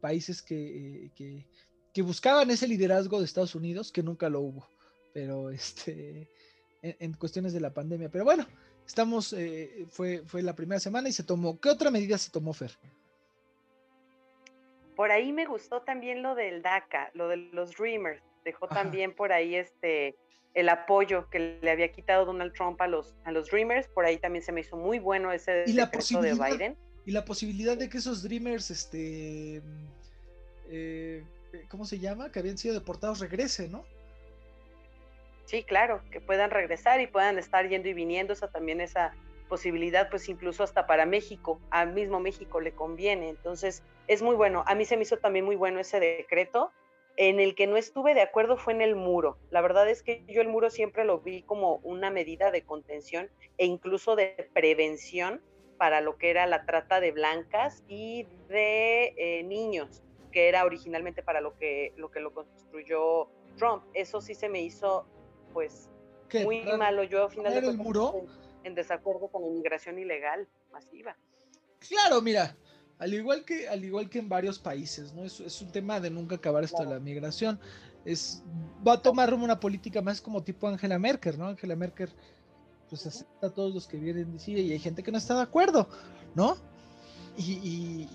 Países 0.00 0.40
que, 0.40 1.06
eh, 1.06 1.44
que, 1.92 2.02
buscaban 2.02 2.52
ese 2.52 2.68
liderazgo 2.68 3.18
de 3.18 3.24
Estados 3.24 3.56
Unidos, 3.56 3.90
que 3.90 4.04
nunca 4.04 4.28
lo 4.28 4.42
hubo, 4.42 4.68
pero 5.12 5.50
este, 5.50 6.30
en, 6.84 7.14
cuestiones 7.14 7.52
de 7.52 7.60
la 7.60 7.72
pandemia. 7.72 8.10
Pero 8.10 8.24
bueno, 8.24 8.46
estamos, 8.86 9.32
eh, 9.32 9.86
fue, 9.88 10.22
fue 10.26 10.42
la 10.42 10.54
primera 10.54 10.80
semana 10.80 11.08
y 11.08 11.12
se 11.12 11.24
tomó, 11.24 11.58
¿qué 11.58 11.70
otra 11.70 11.90
medida 11.90 12.18
se 12.18 12.30
tomó, 12.30 12.52
Fer? 12.52 12.72
Por 14.94 15.10
ahí 15.10 15.32
me 15.32 15.46
gustó 15.46 15.82
también 15.82 16.22
lo 16.22 16.34
del 16.34 16.62
DACA, 16.62 17.10
lo 17.14 17.28
de 17.28 17.36
los 17.36 17.76
Dreamers. 17.76 18.22
Dejó 18.44 18.68
también 18.68 19.14
por 19.14 19.32
ahí 19.32 19.56
este 19.56 20.16
el 20.52 20.68
apoyo 20.68 21.28
que 21.30 21.58
le 21.60 21.70
había 21.70 21.90
quitado 21.90 22.24
Donald 22.26 22.52
Trump 22.52 22.80
a 22.80 22.86
los, 22.86 23.14
a 23.24 23.32
los 23.32 23.50
Dreamers. 23.50 23.88
Por 23.88 24.04
ahí 24.04 24.18
también 24.18 24.44
se 24.44 24.52
me 24.52 24.60
hizo 24.60 24.76
muy 24.76 25.00
bueno 25.00 25.32
ese 25.32 25.64
¿Y 25.66 25.72
la 25.72 25.86
de 25.86 26.34
Biden. 26.34 26.76
Y 27.06 27.10
la 27.10 27.24
posibilidad 27.24 27.76
de 27.76 27.88
que 27.88 27.98
esos 27.98 28.22
Dreamers, 28.22 28.70
este, 28.70 29.60
eh, 30.70 31.24
¿cómo 31.68 31.84
se 31.84 31.98
llama? 31.98 32.30
Que 32.30 32.38
habían 32.38 32.56
sido 32.56 32.74
deportados, 32.74 33.18
regresen, 33.18 33.72
¿no? 33.72 33.84
Sí, 35.44 35.62
claro, 35.62 36.02
que 36.10 36.20
puedan 36.20 36.50
regresar 36.50 37.00
y 37.00 37.06
puedan 37.06 37.38
estar 37.38 37.68
yendo 37.68 37.88
y 37.88 37.94
viniendo. 37.94 38.32
Esa 38.32 38.50
también 38.50 38.80
esa 38.80 39.14
posibilidad, 39.48 40.08
pues 40.08 40.28
incluso 40.28 40.62
hasta 40.62 40.86
para 40.86 41.06
México, 41.06 41.60
al 41.70 41.92
mismo 41.92 42.18
México 42.20 42.60
le 42.60 42.72
conviene. 42.72 43.28
Entonces, 43.28 43.82
es 44.06 44.22
muy 44.22 44.36
bueno. 44.36 44.64
A 44.66 44.74
mí 44.74 44.84
se 44.84 44.96
me 44.96 45.02
hizo 45.02 45.18
también 45.18 45.44
muy 45.44 45.56
bueno 45.56 45.80
ese 45.80 46.00
decreto. 46.00 46.72
En 47.16 47.38
el 47.38 47.54
que 47.54 47.68
no 47.68 47.76
estuve 47.76 48.14
de 48.14 48.22
acuerdo 48.22 48.56
fue 48.56 48.72
en 48.72 48.80
el 48.80 48.96
muro. 48.96 49.38
La 49.50 49.60
verdad 49.60 49.88
es 49.88 50.02
que 50.02 50.24
yo 50.26 50.40
el 50.40 50.48
muro 50.48 50.70
siempre 50.70 51.04
lo 51.04 51.20
vi 51.20 51.42
como 51.42 51.76
una 51.84 52.10
medida 52.10 52.50
de 52.50 52.62
contención 52.62 53.30
e 53.56 53.66
incluso 53.66 54.16
de 54.16 54.50
prevención 54.52 55.40
para 55.76 56.00
lo 56.00 56.16
que 56.16 56.30
era 56.30 56.46
la 56.46 56.64
trata 56.64 57.00
de 57.00 57.12
blancas 57.12 57.84
y 57.86 58.26
de 58.48 59.14
eh, 59.16 59.42
niños, 59.44 60.02
que 60.32 60.48
era 60.48 60.64
originalmente 60.64 61.22
para 61.22 61.40
lo 61.40 61.56
que 61.56 61.92
lo 61.96 62.10
que 62.10 62.20
lo 62.20 62.32
construyó 62.32 63.28
Trump. 63.56 63.84
Eso 63.94 64.20
sí 64.20 64.34
se 64.34 64.48
me 64.48 64.60
hizo, 64.62 65.06
pues, 65.54 65.88
muy 66.44 66.62
malo. 66.76 67.04
Yo, 67.04 67.24
al 67.24 67.30
final 67.30 67.54
de 67.54 67.66
el 67.66 67.78
muro? 67.78 68.26
en 68.64 68.74
desacuerdo 68.74 69.28
con 69.28 69.42
la 69.42 69.48
inmigración 69.48 69.98
ilegal 69.98 70.48
masiva. 70.72 71.16
Claro, 71.78 72.20
mira, 72.22 72.56
al 72.98 73.12
igual 73.12 73.44
que, 73.44 73.68
al 73.68 73.84
igual 73.84 74.08
que 74.08 74.18
en 74.18 74.28
varios 74.28 74.58
países, 74.58 75.12
¿no? 75.12 75.24
Es, 75.24 75.40
es 75.40 75.60
un 75.60 75.70
tema 75.70 76.00
de 76.00 76.10
nunca 76.10 76.36
acabar 76.36 76.64
esto 76.64 76.82
de 76.82 76.90
la 76.90 76.98
migración. 76.98 77.60
Es, 78.04 78.42
va 78.86 78.94
a 78.94 79.02
tomar 79.02 79.32
una 79.32 79.60
política 79.60 80.02
más 80.02 80.20
como 80.20 80.42
tipo 80.42 80.66
Angela 80.66 80.98
Merkel, 80.98 81.38
¿no? 81.38 81.46
Angela 81.46 81.76
Merkel 81.76 82.10
pues 82.88 83.06
acepta 83.06 83.46
a 83.48 83.50
todos 83.50 83.74
los 83.74 83.86
que 83.86 83.96
vienen 83.96 84.32
de 84.32 84.38
Siria 84.38 84.62
y 84.62 84.72
hay 84.72 84.78
gente 84.78 85.02
que 85.02 85.10
no 85.10 85.18
está 85.18 85.34
de 85.34 85.42
acuerdo, 85.42 85.88
¿no? 86.34 86.56
Y, 87.36 87.52
y, 87.52 88.08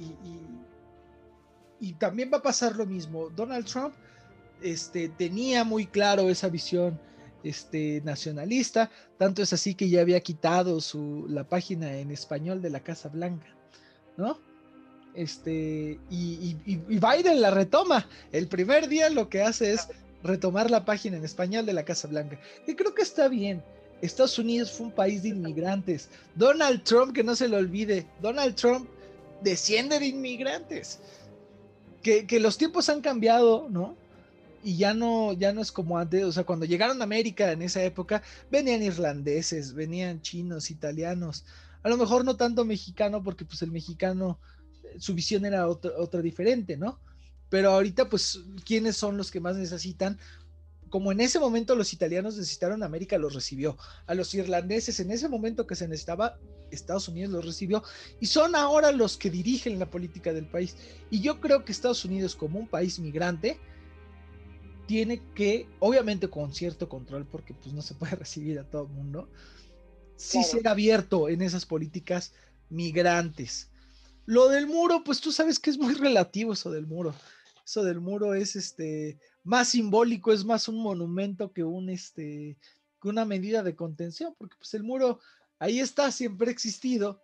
y, 1.82 1.93
también 1.93 2.32
va 2.32 2.38
a 2.38 2.41
pasar 2.41 2.75
lo 2.75 2.86
mismo. 2.86 3.30
Donald 3.30 3.65
Trump 3.65 3.93
este, 4.62 5.10
tenía 5.10 5.65
muy 5.65 5.86
claro 5.86 6.30
esa 6.30 6.47
visión 6.47 6.97
este, 7.43 8.02
nacionalista, 8.04 8.89
tanto 9.17 9.41
es 9.41 9.54
así 9.54 9.75
que 9.75 9.89
ya 9.89 10.02
había 10.02 10.19
quitado 10.19 10.82
su, 10.82 11.25
la 11.30 11.43
página 11.43 11.97
en 11.97 12.12
español 12.12 12.62
de 12.62 12.69
la 12.69 12.82
Casa 12.82 13.10
Blanca, 13.10 13.47
¿no? 14.17 14.38
Este, 15.13 15.99
y, 16.10 16.56
Biden 16.65 17.41
la 17.41 17.52
retoma. 17.52 18.08
El 18.32 18.47
primer 18.47 18.88
día 18.88 19.10
lo 19.10 19.30
que 19.30 19.41
hace 19.41 19.73
es 19.73 19.88
retomar 20.23 20.69
la 20.69 20.86
página 20.86 21.17
en 21.17 21.25
español 21.25 21.65
de 21.65 21.73
la 21.73 21.84
Casa 21.84 22.08
Blanca. 22.08 22.39
Y 22.67 22.75
creo 22.75 22.93
que 22.93 23.02
está 23.02 23.28
bien. 23.28 23.63
Estados 24.02 24.39
Unidos 24.39 24.71
fue 24.71 24.88
un 24.88 24.93
país 24.93 25.23
de 25.23 25.30
inmigrantes. 25.30 26.10
Donald 26.36 26.84
Trump, 26.84 27.13
que 27.13 27.23
no 27.23 27.36
se 27.36 27.47
lo 27.47 27.58
olvide, 27.58 28.06
Donald 28.21 28.56
Trump 28.56 28.88
desciende 29.41 29.99
de 29.99 30.08
inmigrantes. 30.08 30.99
Que, 32.02 32.25
que 32.25 32.39
los 32.39 32.58
tiempos 32.58 32.88
han 32.88 33.02
cambiado, 33.02 33.67
¿no? 33.69 33.97
Y 34.63 34.78
ya 34.78 34.93
no, 34.93 35.34
ya 35.34 35.54
no 35.54 35.62
es 35.62 35.72
como 35.72 35.98
antes, 35.98 36.24
o 36.24 36.32
sea, 36.32 36.43
cuando 36.43 36.65
llegaron 36.65 37.02
a 37.02 37.04
América 37.04 37.52
en 37.52 37.62
esa 37.62 37.84
época, 37.84 38.22
venían 38.52 38.84
irlandeses, 38.84 39.74
venían 39.74 40.22
chinos, 40.22 40.72
italianos, 40.72 41.45
a 41.84 41.89
lo 41.89 41.98
mejor 41.98 42.26
no 42.26 42.36
tanto 42.36 42.65
mexicano, 42.65 43.24
porque 43.24 43.45
pues 43.45 43.62
el 43.62 43.72
mexicano, 43.72 44.39
eh, 44.84 44.98
su 45.00 45.13
visión 45.13 45.45
era 45.45 45.67
otra, 45.67 46.22
diferente, 46.22 46.78
¿no? 46.78 47.00
Pero 47.50 47.72
ahorita, 47.72 48.10
pues, 48.10 48.39
¿quiénes 48.65 48.95
son 48.98 49.17
los 49.17 49.32
que 49.32 49.39
más 49.39 49.56
necesitan? 49.56 50.19
Como 50.89 51.12
en 51.12 51.19
ese 51.22 51.39
momento 51.39 51.76
los 51.76 51.93
italianos 51.93 52.38
necesitaron, 52.38 52.84
América 52.84 53.17
los 53.17 53.34
recibió. 53.34 53.78
A 54.06 54.13
los 54.13 54.34
irlandeses, 54.34 55.00
en 55.00 55.12
ese 55.12 55.30
momento 55.30 55.65
que 55.65 55.76
se 55.76 55.88
necesitaba, 55.88 56.38
Estados 56.69 57.08
Unidos 57.08 57.32
los 57.32 57.45
recibió. 57.45 57.84
Y 58.19 58.28
son 58.28 58.56
ahora 58.56 58.91
los 58.91 59.17
que 59.17 59.30
dirigen 59.30 59.80
la 59.80 59.89
política 59.89 60.34
del 60.34 60.48
país. 60.48 60.76
Y 61.10 61.22
yo 61.22 61.39
creo 61.39 61.63
que 61.63 61.72
Estados 61.72 62.06
Unidos, 62.06 62.36
como 62.36 62.60
un 62.60 62.67
país 62.67 63.00
migrante, 63.00 63.60
tiene 64.89 65.21
que, 65.36 65.67
obviamente 65.78 66.32
con 66.32 66.52
cierto 66.52 66.89
control, 66.89 67.23
porque 67.28 67.54
pues 67.54 67.75
no 67.75 67.84
se 67.84 67.93
puede 67.93 68.15
recibir 68.15 68.58
a 68.58 68.63
todo 68.63 68.88
el 68.88 68.89
mundo, 68.89 69.30
sí 70.15 70.43
ser 70.43 70.67
abierto 70.67 71.30
en 71.30 71.43
esas 71.43 71.67
políticas 71.67 72.34
migrantes. 72.71 73.69
Lo 74.25 74.49
del 74.49 74.65
muro, 74.65 75.04
pues 75.04 75.21
tú 75.21 75.32
sabes 75.32 75.60
que 75.60 75.69
es 75.69 75.78
muy 75.78 75.93
relativo 75.93 76.54
eso 76.54 76.71
del 76.71 76.88
muro. 76.88 77.13
Eso 77.63 77.84
del 77.84 77.99
muro 78.02 78.34
es 78.34 78.56
este 78.56 79.19
más 79.43 79.69
simbólico, 79.69 80.34
es 80.34 80.43
más 80.43 80.67
un 80.67 80.82
monumento 80.82 81.54
que 81.54 81.63
un 81.63 81.91
este 81.91 82.58
que 82.99 83.10
una 83.10 83.25
medida 83.25 83.62
de 83.62 83.75
contención, 83.75 84.34
porque 84.39 84.56
pues 84.58 84.73
el 84.73 84.82
muro 84.82 85.19
ahí 85.60 85.80
está, 85.80 86.12
siempre 86.12 86.47
ha 86.47 86.52
existido 86.52 87.21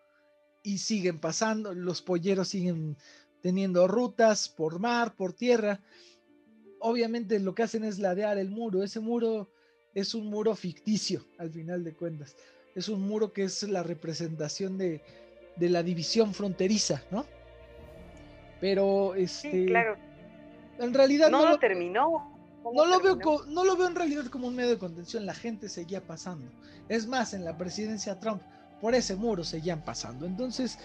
y 0.62 0.78
siguen 0.78 1.20
pasando, 1.20 1.74
los 1.74 2.04
polleros 2.04 2.50
siguen 2.50 2.96
teniendo 3.42 3.88
rutas 3.88 4.50
por 4.50 4.80
mar, 4.80 5.16
por 5.16 5.34
tierra 5.34 5.82
obviamente 6.86 7.40
lo 7.40 7.56
que 7.56 7.64
hacen 7.64 7.84
es 7.84 7.98
ladear 7.98 8.38
el 8.38 8.50
muro. 8.50 8.84
Ese 8.84 9.00
muro 9.00 9.50
es 9.96 10.14
un 10.14 10.28
muro 10.28 10.56
ficticio, 10.56 11.26
al 11.40 11.50
final 11.50 11.84
de 11.84 11.94
cuentas. 11.94 12.36
Es 12.76 12.90
un 12.90 13.02
muro 13.02 13.34
que 13.34 13.44
es 13.44 13.64
la 13.64 13.82
representación 13.82 14.78
de, 14.78 15.02
la 15.58 15.82
división 15.82 16.34
fronteriza, 16.34 17.02
¿no? 17.10 17.26
Pero 18.62 19.16
este. 19.16 19.66
claro. 19.66 19.98
En 20.78 20.94
realidad 20.94 21.32
no, 21.32 21.50
lo 21.50 21.58
terminó. 21.58 22.32
no 22.64 22.86
lo, 22.86 23.00
veo 23.00 23.18
no 23.48 23.64
lo 23.64 23.78
veo 23.78 23.88
en 23.88 23.96
realidad 23.96 24.26
como 24.26 24.48
un 24.48 24.56
medio 24.56 24.72
de 24.72 24.78
contención, 24.78 25.26
la 25.26 25.34
gente 25.34 25.70
seguía 25.70 26.06
pasando. 26.06 26.52
Es 26.90 27.08
más, 27.08 27.34
en 27.34 27.46
la 27.46 27.58
presidencia 27.58 28.20
Trump, 28.20 28.42
por 28.82 28.94
ese 28.94 29.16
muro 29.16 29.44
seguían 29.44 29.84
pasando. 29.84 30.26
Entonces, 30.26 30.78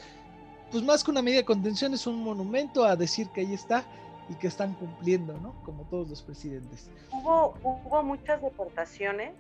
pues 0.71 0.83
más 0.85 1.05
que 1.05 1.11
una 1.11 1.23
medida 1.23 1.41
de 1.41 1.45
contención, 1.45 1.93
es 1.93 2.07
un 2.07 2.23
monumento 2.23 2.85
a 2.85 2.97
decir 2.97 3.29
que 3.35 3.41
ahí 3.41 3.53
está 3.53 3.85
y 4.31 4.35
que 4.37 4.47
están 4.47 4.75
cumpliendo, 4.75 5.37
¿no? 5.38 5.61
Como 5.64 5.85
todos 5.85 6.09
los 6.09 6.23
presidentes. 6.23 6.88
Hubo, 7.12 7.55
hubo 7.62 8.03
muchas 8.03 8.40
deportaciones 8.40 9.33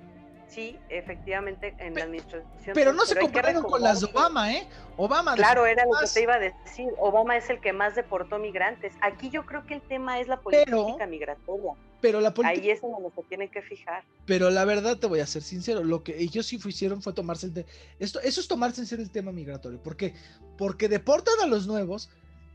sí, 0.50 0.76
efectivamente, 0.88 1.74
en 1.78 1.94
la 1.94 2.04
administración. 2.04 2.74
Pero 2.74 2.92
no 2.92 3.06
se 3.06 3.16
compararon 3.16 3.62
con 3.62 3.80
las 3.80 4.00
de 4.00 4.06
Obama, 4.06 4.52
¿eh? 4.52 4.66
Obama. 4.96 5.34
Claro, 5.34 5.64
era 5.64 5.84
lo 5.84 5.92
que 6.00 6.06
te 6.12 6.22
iba 6.22 6.34
a 6.34 6.38
decir. 6.38 6.88
Obama 6.98 7.36
es 7.36 7.48
el 7.50 7.60
que 7.60 7.72
más 7.72 7.94
deportó 7.94 8.38
migrantes. 8.38 8.92
Aquí 9.00 9.30
yo 9.30 9.46
creo 9.46 9.64
que 9.64 9.74
el 9.74 9.82
tema 9.82 10.20
es 10.20 10.28
la 10.28 10.40
política 10.40 11.06
migratoria. 11.06 11.72
Pero 12.00 12.20
la 12.20 12.34
política... 12.34 12.60
Ahí 12.60 12.70
es 12.70 12.82
en 12.82 12.92
donde 12.92 13.10
se 13.14 13.22
tienen 13.24 13.50
que 13.50 13.62
fijar. 13.62 14.04
Pero 14.26 14.50
la 14.50 14.64
verdad, 14.64 14.98
te 14.98 15.06
voy 15.06 15.20
a 15.20 15.26
ser 15.26 15.42
sincero, 15.42 15.84
lo 15.84 16.02
que 16.02 16.18
ellos 16.18 16.46
sí 16.46 16.58
hicieron 16.64 17.02
fue 17.02 17.12
tomarse 17.12 17.46
el... 17.46 17.66
Esto, 17.98 18.20
eso 18.20 18.40
es 18.40 18.48
tomarse 18.48 18.80
en 18.80 18.86
serio 18.86 19.04
el 19.04 19.10
tema 19.10 19.32
migratorio. 19.32 19.82
¿Por 19.82 19.96
qué? 19.96 20.14
Porque 20.56 20.88
deportan 20.88 21.34
a 21.42 21.46
los 21.46 21.66
nuevos, 21.66 22.10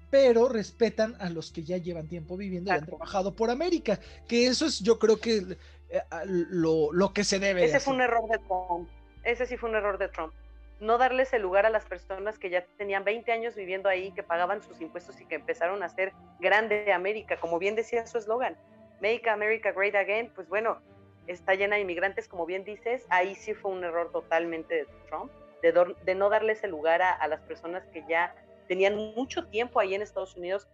pero 0.09 0.47
respetan 0.49 1.15
a 1.19 1.29
los 1.29 1.51
que 1.51 1.63
ya 1.63 1.77
llevan 1.77 2.07
tiempo 2.07 2.37
viviendo 2.37 2.71
y 2.71 2.73
han 2.73 2.85
trabajado 2.85 3.35
por 3.35 3.49
América. 3.49 3.99
Que 4.27 4.47
eso 4.47 4.65
es, 4.65 4.79
yo 4.79 4.99
creo 4.99 5.17
que 5.17 5.57
eh, 5.89 6.01
lo, 6.25 6.91
lo, 6.93 7.13
que 7.13 7.23
se 7.23 7.39
debe. 7.39 7.65
Ese 7.65 7.79
fue 7.79 7.93
un 7.93 8.01
error 8.01 8.27
de 8.29 8.37
Trump. 8.39 8.89
Ese 9.23 9.45
sí 9.45 9.57
fue 9.57 9.69
un 9.69 9.75
error 9.75 9.97
de 9.97 10.07
Trump. 10.09 10.33
No 10.79 10.97
darles 10.97 11.33
el 11.33 11.41
lugar 11.41 11.65
a 11.65 11.69
las 11.69 11.85
personas 11.85 12.37
que 12.37 12.49
ya 12.49 12.65
tenían 12.77 13.03
20 13.03 13.31
años 13.31 13.55
viviendo 13.55 13.87
ahí, 13.89 14.11
que 14.11 14.23
pagaban 14.23 14.61
sus 14.61 14.81
impuestos 14.81 15.19
y 15.21 15.25
que 15.25 15.35
empezaron 15.35 15.81
a 15.83 15.89
ser 15.89 16.11
grande 16.39 16.91
América, 16.91 17.37
como 17.39 17.59
bien 17.59 17.75
decía 17.75 18.05
su 18.05 18.17
eslogan, 18.17 18.57
Make 19.01 19.29
America 19.29 19.71
Great 19.71 19.95
Again. 19.95 20.31
Pues 20.35 20.49
bueno, 20.49 20.79
está 21.27 21.55
llena 21.55 21.75
de 21.77 21.83
inmigrantes, 21.83 22.27
como 22.27 22.45
bien 22.45 22.63
dices. 22.63 23.05
Ahí 23.09 23.35
sí 23.35 23.53
fue 23.53 23.71
un 23.71 23.83
error 23.83 24.11
totalmente 24.11 24.75
de 24.75 24.87
Trump, 25.07 25.31
de, 25.61 25.95
de 26.03 26.15
no 26.15 26.29
darles 26.29 26.63
el 26.63 26.71
lugar 26.71 27.01
a, 27.01 27.11
a, 27.11 27.27
las 27.27 27.41
personas 27.41 27.83
que 27.87 28.03
ya 28.07 28.35
tenían 28.67 28.95
mucho 29.15 29.47
tiempo 29.47 29.79
ahí 29.79 29.93
en 29.93 30.01
Estados 30.01 30.35
Unidos 30.35 30.67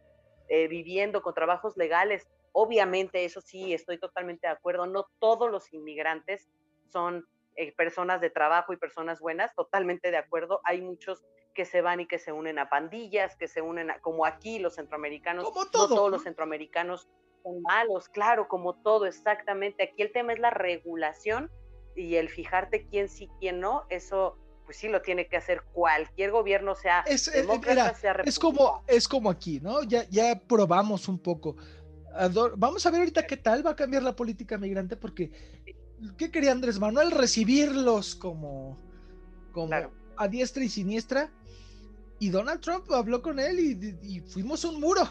eh, 0.47 0.67
viviendo 0.67 1.21
con 1.21 1.33
trabajos 1.33 1.77
legales, 1.77 2.27
Obviamente, 2.53 3.23
eso 3.23 3.41
sí, 3.41 3.73
estoy 3.73 3.97
totalmente 3.97 4.47
de 4.47 4.53
acuerdo, 4.53 4.85
no 4.85 5.07
todos 5.19 5.49
los 5.49 5.71
inmigrantes 5.73 6.49
son 6.91 7.25
eh, 7.55 7.73
personas 7.73 8.19
de 8.19 8.29
trabajo 8.29 8.73
y 8.73 8.77
personas 8.77 9.19
buenas, 9.19 9.55
totalmente 9.55 10.11
de 10.11 10.17
acuerdo. 10.17 10.59
Hay 10.65 10.81
muchos 10.81 11.23
que 11.53 11.65
se 11.65 11.81
van 11.81 12.01
y 12.01 12.07
que 12.07 12.19
se 12.19 12.33
unen 12.33 12.59
a 12.59 12.69
pandillas, 12.69 13.37
que 13.37 13.47
se 13.47 13.61
unen 13.61 13.91
a, 13.91 13.99
como 14.01 14.25
aquí 14.25 14.59
los 14.59 14.75
centroamericanos, 14.75 15.45
como 15.45 15.63
no 15.63 15.69
todos 15.69 16.11
los 16.11 16.23
centroamericanos 16.23 17.07
son 17.43 17.61
malos, 17.61 18.09
claro, 18.09 18.47
como 18.49 18.75
todo, 18.81 19.05
exactamente. 19.05 19.83
Aquí 19.83 20.01
el 20.01 20.11
tema 20.11 20.33
es 20.33 20.39
la 20.39 20.49
regulación 20.49 21.49
y 21.95 22.15
el 22.15 22.29
fijarte 22.29 22.85
quién 22.87 23.07
sí, 23.07 23.29
quién 23.39 23.61
no, 23.61 23.85
eso 23.89 24.37
pues 24.71 24.77
sí 24.79 24.87
lo 24.87 25.01
tiene 25.01 25.27
que 25.27 25.35
hacer 25.35 25.63
cualquier 25.73 26.31
gobierno, 26.31 26.75
sea 26.75 27.01
es, 27.01 27.27
eh, 27.27 27.45
sea 27.99 28.15
es 28.23 28.39
como 28.39 28.83
es 28.87 29.05
como 29.05 29.29
aquí, 29.29 29.59
¿no? 29.59 29.83
Ya 29.83 30.07
ya 30.09 30.39
probamos 30.47 31.09
un 31.09 31.19
poco 31.19 31.57
Vamos 32.57 32.85
a 32.85 32.91
ver 32.91 33.01
ahorita 33.01 33.25
qué 33.25 33.37
tal 33.37 33.65
va 33.65 33.71
a 33.71 33.75
cambiar 33.75 34.03
la 34.03 34.15
política 34.15 34.57
migrante, 34.57 34.97
porque 34.97 35.31
¿qué 36.17 36.31
quería 36.31 36.51
Andrés 36.51 36.79
Manuel? 36.79 37.11
Recibirlos 37.11 38.15
como, 38.15 38.77
como 39.51 39.73
a 40.17 40.27
diestra 40.27 40.63
y 40.63 40.69
siniestra. 40.69 41.31
Y 42.19 42.29
Donald 42.29 42.61
Trump 42.61 42.91
habló 42.91 43.21
con 43.21 43.39
él 43.39 43.59
y, 43.59 44.19
fuimos 44.21 44.63
un 44.63 44.79
muro. 44.79 45.01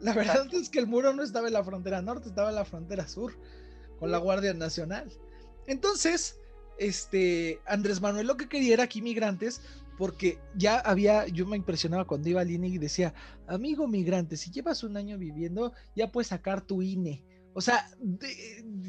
La 0.00 0.12
verdad 0.12 0.46
es 0.52 0.68
que 0.68 0.78
el 0.78 0.86
muro 0.86 1.12
no 1.12 1.22
estaba 1.22 1.46
en 1.46 1.54
la 1.54 1.64
frontera 1.64 2.02
norte, 2.02 2.28
estaba 2.28 2.50
en 2.50 2.56
la 2.56 2.64
frontera 2.64 3.08
sur, 3.08 3.32
con 3.98 4.10
la 4.10 4.18
Guardia 4.18 4.52
Nacional. 4.52 5.10
Entonces, 5.66 6.41
este, 6.86 7.60
Andrés 7.66 8.00
Manuel 8.00 8.26
lo 8.26 8.36
que 8.36 8.48
quería 8.48 8.74
era 8.74 8.86
que 8.86 8.98
inmigrantes 8.98 9.62
porque 9.98 10.38
ya 10.56 10.78
había, 10.78 11.28
yo 11.28 11.46
me 11.46 11.56
impresionaba 11.56 12.06
cuando 12.06 12.28
iba 12.28 12.40
al 12.40 12.50
INE 12.50 12.68
y 12.68 12.78
decía, 12.78 13.14
amigo 13.46 13.86
migrante, 13.86 14.36
si 14.36 14.50
llevas 14.50 14.82
un 14.82 14.96
año 14.96 15.18
viviendo, 15.18 15.72
ya 15.94 16.10
puedes 16.10 16.28
sacar 16.28 16.62
tu 16.66 16.82
INE. 16.82 17.24
O 17.54 17.60
sea, 17.60 17.88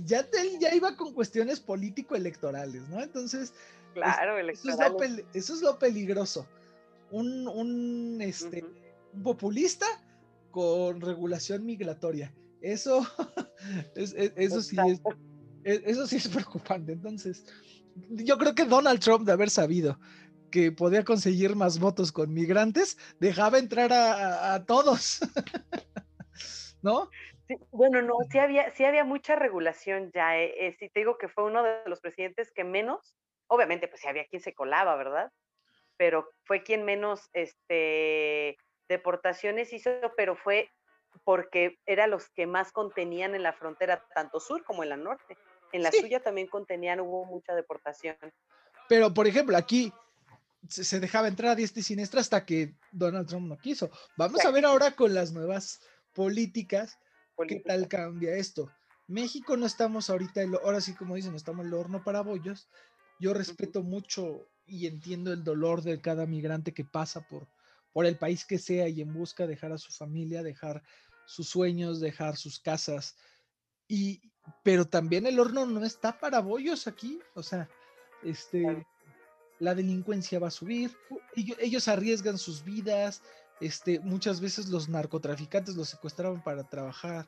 ya, 0.05 0.27
ya 0.59 0.73
iba 0.73 0.95
con 0.95 1.13
cuestiones 1.13 1.59
político-electorales, 1.59 2.87
¿no? 2.89 3.01
Entonces, 3.01 3.53
claro, 3.93 4.39
eso, 4.39 4.69
es 4.69 4.77
lo, 4.77 5.03
eso, 5.33 5.53
es 5.53 5.61
lo, 5.61 5.77
peligroso. 5.77 6.47
Un, 7.11 7.47
un, 7.47 8.21
este, 8.21 8.65
un 9.13 9.21
populista 9.21 9.85
con 10.49 11.01
regulación 11.01 11.65
migratoria. 11.65 12.33
Eso, 12.61 13.05
eso 13.95 14.61
sí 14.61 14.77
es, 15.63 15.81
eso 15.85 16.07
sí 16.07 16.15
es 16.15 16.27
preocupante. 16.29 16.93
Entonces, 16.93 17.45
yo 18.09 18.37
creo 18.37 18.55
que 18.55 18.65
Donald 18.65 18.99
Trump 18.99 19.25
de 19.25 19.33
haber 19.33 19.49
sabido 19.49 19.99
que 20.53 20.71
podía 20.71 21.03
conseguir 21.03 21.55
más 21.55 21.79
votos 21.79 22.11
con 22.11 22.31
migrantes, 22.31 22.95
dejaba 23.19 23.57
entrar 23.57 23.91
a, 23.91 24.63
todos. 24.65 25.19
¿No? 26.83 27.09
bueno, 27.71 28.03
no, 28.03 28.17
sí 28.29 28.37
había, 28.37 28.69
sí 28.69 28.85
había 28.85 29.03
mucha 29.03 29.35
regulación 29.35 30.11
ya. 30.13 30.37
Eh, 30.37 30.67
eh, 30.67 30.77
te 30.77 30.99
digo 30.99 31.17
que 31.17 31.27
fue 31.27 31.45
uno 31.45 31.63
de 31.63 31.81
los 31.87 32.01
presidentes 32.01 32.51
que 32.51 32.63
menos, 32.63 33.17
obviamente, 33.47 33.87
pues 33.87 34.01
sí 34.01 34.07
había 34.07 34.27
quien 34.27 34.43
se 34.43 34.53
colaba, 34.53 34.95
¿verdad? 34.95 35.31
Pero 35.97 36.29
fue 36.43 36.61
quien 36.61 36.85
menos 36.85 37.31
este, 37.33 38.55
deportaciones 38.87 39.73
hizo, 39.73 39.89
pero 40.15 40.35
fue 40.35 40.69
porque 41.23 41.79
era 41.87 42.05
los 42.05 42.29
que 42.29 42.45
más 42.45 42.71
contenían 42.71 43.33
en 43.33 43.41
la 43.41 43.53
frontera, 43.53 44.05
tanto 44.13 44.39
sur 44.39 44.63
como 44.63 44.83
en 44.83 44.89
la 44.89 44.97
norte. 44.97 45.35
En 45.73 45.83
la 45.83 45.91
suya 45.91 46.21
también 46.21 46.47
contenían, 46.47 46.99
hubo 47.01 47.25
mucha 47.25 47.53
deportación. 47.53 48.15
Pero, 48.87 49.13
por 49.13 49.27
ejemplo, 49.27 49.57
aquí 49.57 49.91
se 50.69 50.99
dejaba 50.99 51.27
entrar 51.27 51.51
a 51.51 51.55
diestra 51.55 51.81
y 51.81 51.83
siniestra 51.83 52.21
hasta 52.21 52.45
que 52.45 52.75
Donald 52.91 53.27
Trump 53.27 53.47
no 53.47 53.57
quiso. 53.57 53.91
Vamos 54.15 54.45
a 54.45 54.51
ver 54.51 54.65
ahora 54.65 54.95
con 54.95 55.13
las 55.13 55.31
nuevas 55.33 55.81
políticas 56.13 56.99
qué 57.47 57.59
tal 57.59 57.87
cambia 57.87 58.35
esto. 58.35 58.71
México 59.07 59.57
no 59.57 59.65
estamos 59.65 60.09
ahorita, 60.09 60.41
ahora 60.63 60.79
sí 60.79 60.93
como 60.93 61.15
dicen, 61.15 61.35
estamos 61.35 61.65
en 61.65 61.67
el 61.67 61.73
horno 61.73 62.03
para 62.03 62.21
bollos. 62.21 62.69
Yo 63.19 63.33
respeto 63.33 63.83
mucho 63.83 64.47
y 64.65 64.87
entiendo 64.87 65.33
el 65.33 65.43
dolor 65.43 65.81
de 65.81 65.99
cada 65.99 66.25
migrante 66.25 66.73
que 66.73 66.85
pasa 66.85 67.27
por, 67.27 67.47
por 67.91 68.05
el 68.05 68.17
país 68.17 68.45
que 68.45 68.57
sea 68.57 68.87
y 68.87 69.01
en 69.01 69.13
busca 69.13 69.43
de 69.43 69.49
dejar 69.49 69.71
a 69.71 69.77
su 69.77 69.91
familia, 69.91 70.43
dejar 70.43 70.83
sus 71.25 71.49
sueños, 71.49 71.99
dejar 71.99 72.37
sus 72.37 72.59
casas. 72.59 73.15
Y, 73.87 74.32
pero 74.63 74.85
también 74.85 75.25
el 75.25 75.39
horno 75.39 75.65
no 75.65 75.83
está 75.85 76.19
para 76.19 76.39
bollos 76.39 76.87
aquí, 76.87 77.19
o 77.33 77.43
sea, 77.43 77.69
este, 78.23 78.85
la 79.59 79.75
delincuencia 79.75 80.39
va 80.39 80.47
a 80.47 80.51
subir, 80.51 80.95
ellos, 81.35 81.87
arriesgan 81.87 82.37
sus 82.37 82.63
vidas, 82.63 83.21
este, 83.61 83.99
muchas 83.99 84.41
veces 84.41 84.67
los 84.67 84.89
narcotraficantes 84.89 85.75
los 85.75 85.89
secuestraban 85.89 86.43
para 86.43 86.63
trabajar 86.63 87.27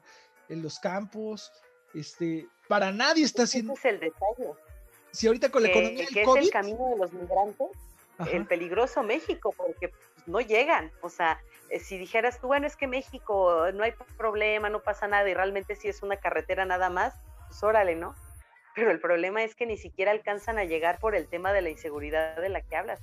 en 0.49 0.61
los 0.61 0.79
campos, 0.79 1.51
este, 1.93 2.47
para 2.67 2.91
nadie 2.91 3.23
está 3.23 3.43
haciendo... 3.43 3.73
Ese 3.73 3.89
es 3.89 3.93
el 3.95 3.99
detalle. 4.01 4.51
Si 5.11 5.27
ahorita 5.27 5.49
con 5.49 5.63
la 5.63 5.69
economía 5.69 6.05
del 6.05 6.25
COVID... 6.25 6.39
es 6.39 6.45
el 6.47 6.51
camino 6.51 6.89
de 6.89 6.97
los 6.97 7.13
migrantes, 7.13 7.67
el 8.31 8.45
peligroso 8.45 9.03
México, 9.03 9.53
porque 9.55 9.91
no 10.25 10.41
llegan, 10.41 10.91
o 11.01 11.09
sea, 11.09 11.39
eh, 11.69 11.79
si 11.79 11.97
dijeras 11.97 12.39
tú, 12.39 12.47
bueno, 12.47 12.67
es 12.67 12.75
que 12.75 12.87
México 12.87 13.71
no 13.73 13.83
hay 13.83 13.93
problema, 14.17 14.69
no 14.69 14.81
pasa 14.81 15.07
nada 15.07 15.29
y 15.29 15.33
realmente 15.33 15.75
si 15.75 15.87
es 15.87 16.03
una 16.03 16.17
carretera 16.17 16.65
nada 16.65 16.89
más, 16.89 17.13
pues 17.47 17.63
órale, 17.63 17.95
¿no? 17.95 18.15
pero 18.75 18.91
el 18.91 18.99
problema 18.99 19.43
es 19.43 19.55
que 19.55 19.65
ni 19.65 19.77
siquiera 19.77 20.11
alcanzan 20.11 20.59
a 20.59 20.65
llegar 20.65 20.99
por 20.99 21.15
el 21.15 21.27
tema 21.27 21.53
de 21.53 21.61
la 21.61 21.69
inseguridad 21.69 22.39
de 22.39 22.49
la 22.49 22.61
que 22.61 22.75
hablas. 22.75 22.99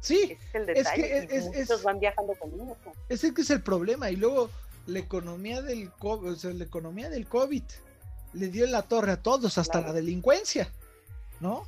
Sí, 0.00 0.36
es 0.38 0.54
el 0.54 0.66
detalle. 0.66 1.26
Es 1.34 1.68
que 1.68 1.82
van 1.82 1.98
viajando 1.98 2.34
conmigo. 2.34 2.76
Ese 3.08 3.32
que 3.32 3.40
es 3.40 3.50
el 3.50 3.62
problema. 3.62 4.10
Y 4.10 4.16
luego 4.16 4.50
la 4.86 4.98
economía 4.98 5.62
del 5.62 5.90
COVID, 5.90 6.32
o 6.32 6.36
sea, 6.36 6.52
la 6.52 6.64
economía 6.64 7.08
del 7.08 7.26
COVID 7.26 7.62
le 8.34 8.48
dio 8.48 8.66
en 8.66 8.72
la 8.72 8.82
torre 8.82 9.12
a 9.12 9.22
todos, 9.22 9.56
hasta 9.56 9.80
la 9.80 9.92
delincuencia, 9.92 10.70
¿no? 11.40 11.66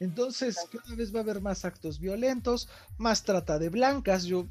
Entonces, 0.00 0.56
cada 0.72 0.96
vez 0.96 1.14
va 1.14 1.20
a 1.20 1.22
haber 1.22 1.40
más 1.40 1.64
actos 1.64 2.00
violentos, 2.00 2.68
más 2.98 3.22
trata 3.22 3.58
de 3.58 3.68
blancas, 3.68 4.24
yo 4.24 4.48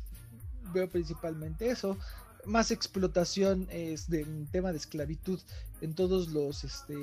veo 0.74 0.88
principalmente 0.88 1.70
eso, 1.70 1.98
más 2.46 2.72
explotación 2.72 3.68
es 3.72 4.10
de 4.10 4.24
un 4.24 4.48
tema 4.48 4.72
de 4.72 4.78
esclavitud 4.78 5.42
en 5.82 5.94
todos 5.94 6.30
los 6.30 6.64
este 6.64 6.96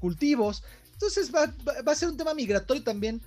cultivos. 0.00 0.64
Entonces 0.92 1.32
va, 1.32 1.54
a 1.86 1.94
ser 1.94 2.08
un 2.08 2.16
tema 2.16 2.34
migratorio 2.34 2.82
también, 2.82 3.22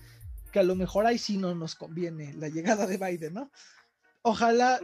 que 0.52 0.60
a 0.60 0.64
lo 0.64 0.76
mejor 0.76 1.06
ahí 1.06 1.18
sí 1.18 1.38
no 1.38 1.56
nos 1.56 1.76
conviene 1.76 2.34
la 2.34 2.50
llegada 2.50 2.86
de 2.86 2.98
Biden, 2.98 3.34
¿no? 3.34 3.52
Ojalá. 4.24 4.80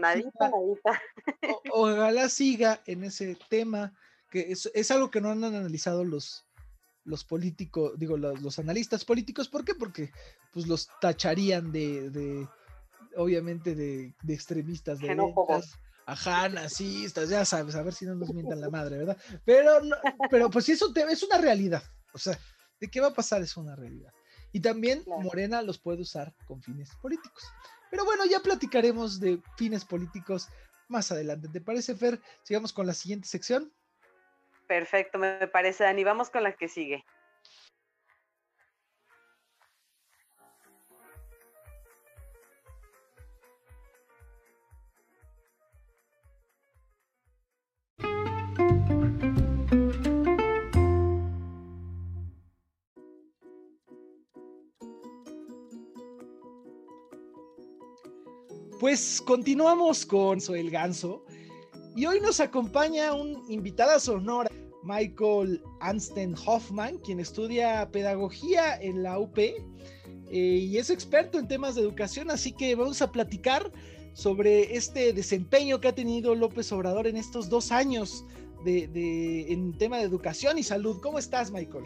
ojalá 1.71 2.29
siga 2.29 2.81
en 2.85 3.03
ese 3.03 3.37
tema, 3.49 3.93
que 4.31 4.51
es, 4.51 4.91
algo 4.91 5.11
que 5.11 5.21
no 5.21 5.31
han 5.31 5.43
analizado 5.43 6.03
los, 6.03 6.46
los 7.07 7.23
políticos, 7.23 7.93
digo, 7.97 8.17
los, 8.17 8.59
analistas 8.59 9.05
políticos. 9.05 9.47
¿Por 9.47 9.63
qué? 9.65 9.73
Porque 9.73 10.11
pues 10.53 10.67
los 10.67 10.89
tacharían 11.01 11.71
de, 11.71 12.47
obviamente, 13.15 13.73
de, 13.75 14.13
extremistas, 14.27 14.99
de 14.99 15.09
Ajá, 16.05 16.47
nazistas, 16.47 17.27
ya 17.27 17.43
sabes, 17.43 17.75
a 17.75 17.83
ver 17.83 17.93
si 17.93 18.05
no 18.05 18.15
nos 18.15 18.33
mientan 18.33 18.61
la 18.61 18.69
madre, 18.69 18.97
¿verdad? 18.97 19.17
Pero, 19.43 19.81
pero 20.29 20.49
pues 20.49 20.69
eso 20.69 20.93
es 20.95 21.23
una 21.23 21.37
realidad. 21.37 21.83
O 22.13 22.17
sea, 22.17 22.39
¿de 22.79 22.87
qué 22.87 23.01
va 23.01 23.07
a 23.07 23.13
pasar? 23.13 23.41
Es 23.41 23.57
una 23.57 23.75
realidad. 23.75 24.13
Y 24.53 24.61
también 24.61 25.03
Morena 25.05 25.61
los 25.61 25.79
puede 25.79 26.01
usar 26.01 26.33
con 26.45 26.61
fines 26.61 26.95
políticos. 27.01 27.43
Pero 27.91 28.05
bueno, 28.05 28.25
ya 28.25 28.39
platicaremos 28.39 29.19
de 29.19 29.41
fines 29.57 29.83
políticos 29.83 30.47
más 30.87 31.11
adelante. 31.11 31.49
¿Te 31.49 31.59
parece, 31.59 31.95
Fer? 31.95 32.21
Sigamos 32.43 32.71
con 32.71 32.87
la 32.87 32.93
siguiente 32.93 33.27
sección. 33.27 33.73
Perfecto, 34.67 35.17
me 35.17 35.47
parece, 35.47 35.85
Dani. 35.85 36.03
Vamos 36.03 36.29
con 36.29 36.43
la 36.43 36.51
que 36.51 36.67
sigue. 36.67 37.05
Pues 58.79 59.21
continuamos 59.25 60.05
con 60.05 60.39
Soy 60.39 60.69
Ganso 60.69 61.25
y 61.95 62.05
hoy 62.05 62.21
nos 62.21 62.39
acompaña 62.39 63.15
un 63.15 63.43
invitado 63.49 63.99
sonora, 63.99 64.51
Michael 64.87 65.61
Ansten 65.81 66.33
Hoffman, 66.45 66.97
quien 66.99 67.19
estudia 67.19 67.89
pedagogía 67.91 68.81
en 68.81 69.03
la 69.03 69.19
UP 69.19 69.37
eh, 69.37 69.53
y 70.31 70.77
es 70.77 70.89
experto 70.89 71.37
en 71.37 71.47
temas 71.47 71.75
de 71.75 71.81
educación, 71.81 72.31
así 72.31 72.53
que 72.53 72.75
vamos 72.75 73.01
a 73.01 73.11
platicar 73.11 73.71
sobre 74.13 74.75
este 74.75 75.13
desempeño 75.13 75.79
que 75.79 75.89
ha 75.89 75.95
tenido 75.95 76.33
López 76.35 76.71
Obrador 76.71 77.05
en 77.05 77.17
estos 77.17 77.49
dos 77.49 77.71
años 77.71 78.25
de, 78.63 79.51
en 79.51 79.77
tema 79.77 79.97
de 79.97 80.03
educación 80.03 80.57
y 80.57 80.63
salud. 80.63 80.97
¿Cómo 81.01 81.19
estás, 81.19 81.51
Michael? 81.51 81.85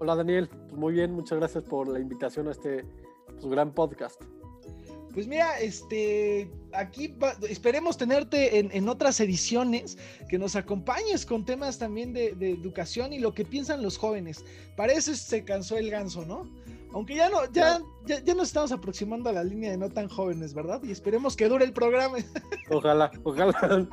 Hola, 0.00 0.16
Daniel. 0.16 0.48
Pues 0.48 0.72
muy 0.72 0.94
bien, 0.94 1.12
muchas 1.12 1.38
gracias 1.38 1.64
por 1.64 1.88
la 1.88 2.00
invitación 2.00 2.48
a 2.48 2.52
este 2.52 2.84
pues, 3.26 3.44
gran 3.46 3.74
podcast. 3.74 4.22
Pues 5.12 5.26
mira, 5.26 5.58
este, 5.58 6.48
aquí 6.72 7.14
esperemos 7.48 7.96
tenerte 7.96 8.58
en, 8.58 8.88
otras 8.88 9.18
ediciones, 9.20 9.98
que 10.28 10.38
nos 10.38 10.54
acompañes 10.56 11.26
con 11.26 11.44
temas 11.44 11.78
también 11.78 12.12
de, 12.12 12.28
educación 12.40 13.12
y 13.12 13.18
lo 13.18 13.34
que 13.34 13.44
piensan 13.44 13.82
los 13.82 13.96
jóvenes. 13.96 14.44
Para 14.76 14.92
eso 14.92 15.14
se 15.14 15.44
cansó 15.44 15.76
el 15.76 15.90
ganso, 15.90 16.24
¿no? 16.24 16.48
Aunque 16.92 17.14
ya 17.16 17.28
no, 17.28 17.44
ya, 17.52 17.80
ya, 18.06 18.22
ya, 18.22 18.34
nos 18.34 18.48
estamos 18.48 18.72
aproximando 18.72 19.30
a 19.30 19.32
la 19.32 19.44
línea 19.44 19.70
de 19.70 19.76
no 19.76 19.88
tan 19.90 20.08
jóvenes, 20.08 20.54
¿verdad? 20.54 20.80
Y 20.82 20.90
esperemos 20.90 21.36
que 21.36 21.48
dure 21.48 21.64
el 21.64 21.72
programa. 21.72 22.18
Ojalá, 22.70 23.10
ojalá. 23.24 23.88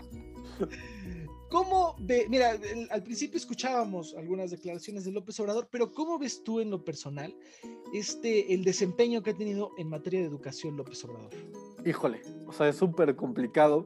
¿Cómo 1.49 1.95
ve, 1.99 2.27
mira, 2.29 2.57
al 2.89 3.03
principio 3.03 3.37
escuchábamos 3.37 4.13
algunas 4.15 4.51
declaraciones 4.51 5.05
de 5.05 5.11
López 5.11 5.39
Obrador, 5.39 5.69
pero 5.71 5.91
¿cómo 5.93 6.19
ves 6.19 6.43
tú 6.43 6.59
en 6.59 6.69
lo 6.69 6.83
personal 6.83 7.33
este, 7.93 8.53
el 8.53 8.65
desempeño 8.65 9.23
que 9.23 9.29
ha 9.29 9.33
tenido 9.33 9.71
en 9.77 9.89
materia 9.89 10.19
de 10.19 10.25
educación 10.25 10.75
López 10.75 11.03
Obrador? 11.05 11.31
Híjole, 11.85 12.21
o 12.45 12.51
sea, 12.51 12.67
es 12.67 12.75
súper 12.75 13.15
complicado, 13.15 13.85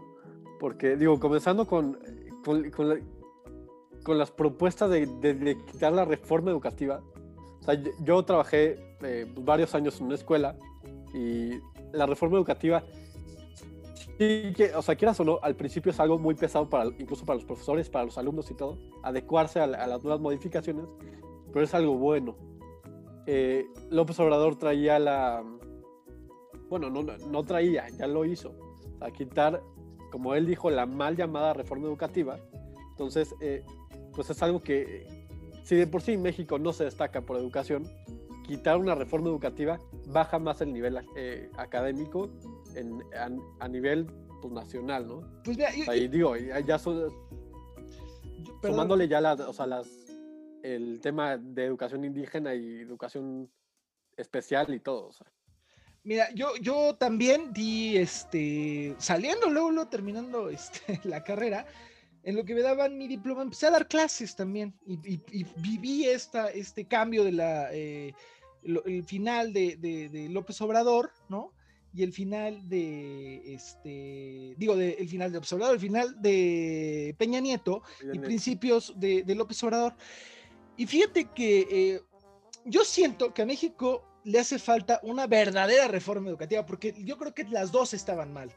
porque 0.60 0.96
digo, 0.96 1.20
comenzando 1.20 1.68
con, 1.68 2.00
con, 2.44 4.18
las 4.18 4.32
propuestas 4.32 4.90
de, 4.90 5.58
quitar 5.72 5.94
la 5.94 6.06
reforma 6.06 6.50
educativa, 6.50 7.04
o 7.60 7.64
sea, 7.64 7.80
yo, 8.04 8.26
trabajé 8.26 8.96
eh, 9.04 9.32
varios 9.38 9.76
años 9.76 10.00
en 10.00 10.08
una 10.08 10.16
escuela 10.16 10.58
y 11.14 11.52
la 11.94 12.08
reforma 12.08 12.38
educativa 12.38 12.84
Sí, 14.22 14.54
que, 14.56 14.76
o 14.76 14.84
sea, 14.84 14.96
quieras 14.96 15.20
o 15.20 15.24
no, 15.24 15.40
al 15.42 15.56
principio 15.56 15.92
es 15.92 16.00
algo 16.00 16.20
muy 16.20 16.36
pesado 16.36 16.70
para, 16.70 16.86
incluso 17.00 17.26
para 17.26 17.38
los 17.38 17.44
profesores, 17.44 17.90
para 17.90 18.06
los 18.06 18.20
alumnos 18.20 18.52
y 18.52 18.54
todo, 18.54 18.78
adecuarse 19.02 19.60
a, 19.60 19.66
las 19.66 20.04
nuevas 20.04 20.22
modificaciones, 20.22 20.86
pero 21.52 21.66
es 21.66 21.74
algo 21.74 21.96
bueno. 21.96 22.36
Eh, 23.26 23.66
López 23.90 24.20
Obrador 24.20 24.58
traía 24.58 25.00
la, 25.00 25.44
bueno, 26.70 26.92
no, 26.92 27.02
no 27.02 27.44
traía, 27.46 27.90
ya 27.90 28.06
lo 28.06 28.24
hizo, 28.24 28.54
a 29.00 29.10
quitar, 29.10 29.64
como 30.12 30.36
él 30.36 30.46
dijo, 30.46 30.70
la 30.70 30.86
mal 30.86 31.16
llamada 31.18 31.54
reforma 31.56 31.88
educativa. 31.88 32.38
Entonces, 32.92 33.34
eh, 33.42 33.66
pues 34.14 34.30
es 34.30 34.44
algo 34.44 34.60
que, 34.60 35.26
si 35.64 35.76
de 35.76 35.88
por 35.88 36.04
sí 36.04 36.16
México 36.18 36.60
no 36.60 36.74
se 36.74 36.84
destaca 36.84 37.22
por 37.22 37.38
educación, 37.38 37.86
quitar 38.44 38.78
una 38.78 38.94
reforma 38.94 39.30
educativa 39.30 39.80
baja 40.10 40.38
más 40.38 40.62
el 40.62 40.74
nivel 40.74 41.00
eh, 41.16 41.50
académico 41.58 42.30
a, 43.60 43.68
nivel 43.68 44.06
pues, 44.42 44.54
nacional, 44.54 45.08
¿no? 45.08 45.42
Pues 45.44 45.58
mira, 45.58 45.96
y 45.96 46.08
digo, 46.08 46.36
ya 46.36 46.80
son, 46.80 47.10
sumándole 48.62 49.08
ya 49.08 49.22
las, 49.22 49.40
o 49.40 49.54
sea, 49.54 49.68
las, 49.68 49.88
el 50.64 51.00
tema 51.02 51.38
de 51.38 51.66
educación 51.66 52.06
indígena 52.06 52.54
y 52.56 52.80
educación 52.80 53.50
especial 54.18 54.74
y 54.74 54.80
todo, 54.80 55.08
o 55.08 55.14
sea. 55.14 55.28
Mira, 56.04 56.30
yo, 56.34 56.56
yo 56.60 56.96
también 56.96 57.54
di, 57.54 57.98
este, 57.98 58.96
saliendo 58.98 59.50
luego, 59.50 59.70
luego 59.70 59.90
terminando 59.90 60.50
este, 60.50 61.00
la 61.04 61.24
carrera, 61.24 61.66
en 62.24 62.36
lo 62.36 62.44
que 62.44 62.56
me 62.56 62.62
daban 62.62 62.98
mi 62.98 63.08
diploma, 63.08 63.42
empecé 63.42 63.68
a 63.68 63.72
dar 63.72 63.88
clases 63.88 64.36
también 64.36 64.74
y, 64.86 65.18
viví 65.58 66.06
esta, 66.06 66.50
este 66.50 66.86
cambio 66.86 67.24
de 67.24 67.32
la, 67.32 67.74
eh, 67.74 68.14
el 68.64 69.04
final 69.04 69.54
de, 69.54 69.78
de, 69.78 70.30
López 70.30 70.62
Obrador, 70.62 71.12
¿no? 71.30 71.54
Y 71.94 72.04
el 72.04 72.14
final 72.14 72.68
de 72.70 73.54
este, 73.54 74.56
digo, 74.58 74.76
de, 74.76 74.92
el 74.94 75.10
final 75.10 75.32
de 75.32 75.40
Obrador, 75.40 75.74
el 75.74 75.80
final 75.80 76.22
de 76.22 77.16
Peña 77.18 77.40
Nieto 77.40 77.84
y 78.14 78.20
principios 78.20 78.94
de, 78.98 79.24
López 79.36 79.62
Obrador. 79.64 79.96
Y 80.78 80.86
fíjate 80.86 81.26
que 81.36 81.68
eh, 81.70 82.02
yo 82.66 82.84
siento 82.86 83.34
que 83.34 83.42
a 83.42 83.46
México 83.46 84.04
le 84.24 84.40
hace 84.40 84.60
falta 84.60 85.00
una 85.04 85.28
verdadera 85.28 85.88
reforma 85.88 86.30
educativa, 86.30 86.66
porque 86.66 86.94
yo 87.04 87.18
creo 87.18 87.34
que 87.34 87.44
las 87.46 87.72
dos 87.72 87.94
estaban 87.94 88.32
mal 88.32 88.52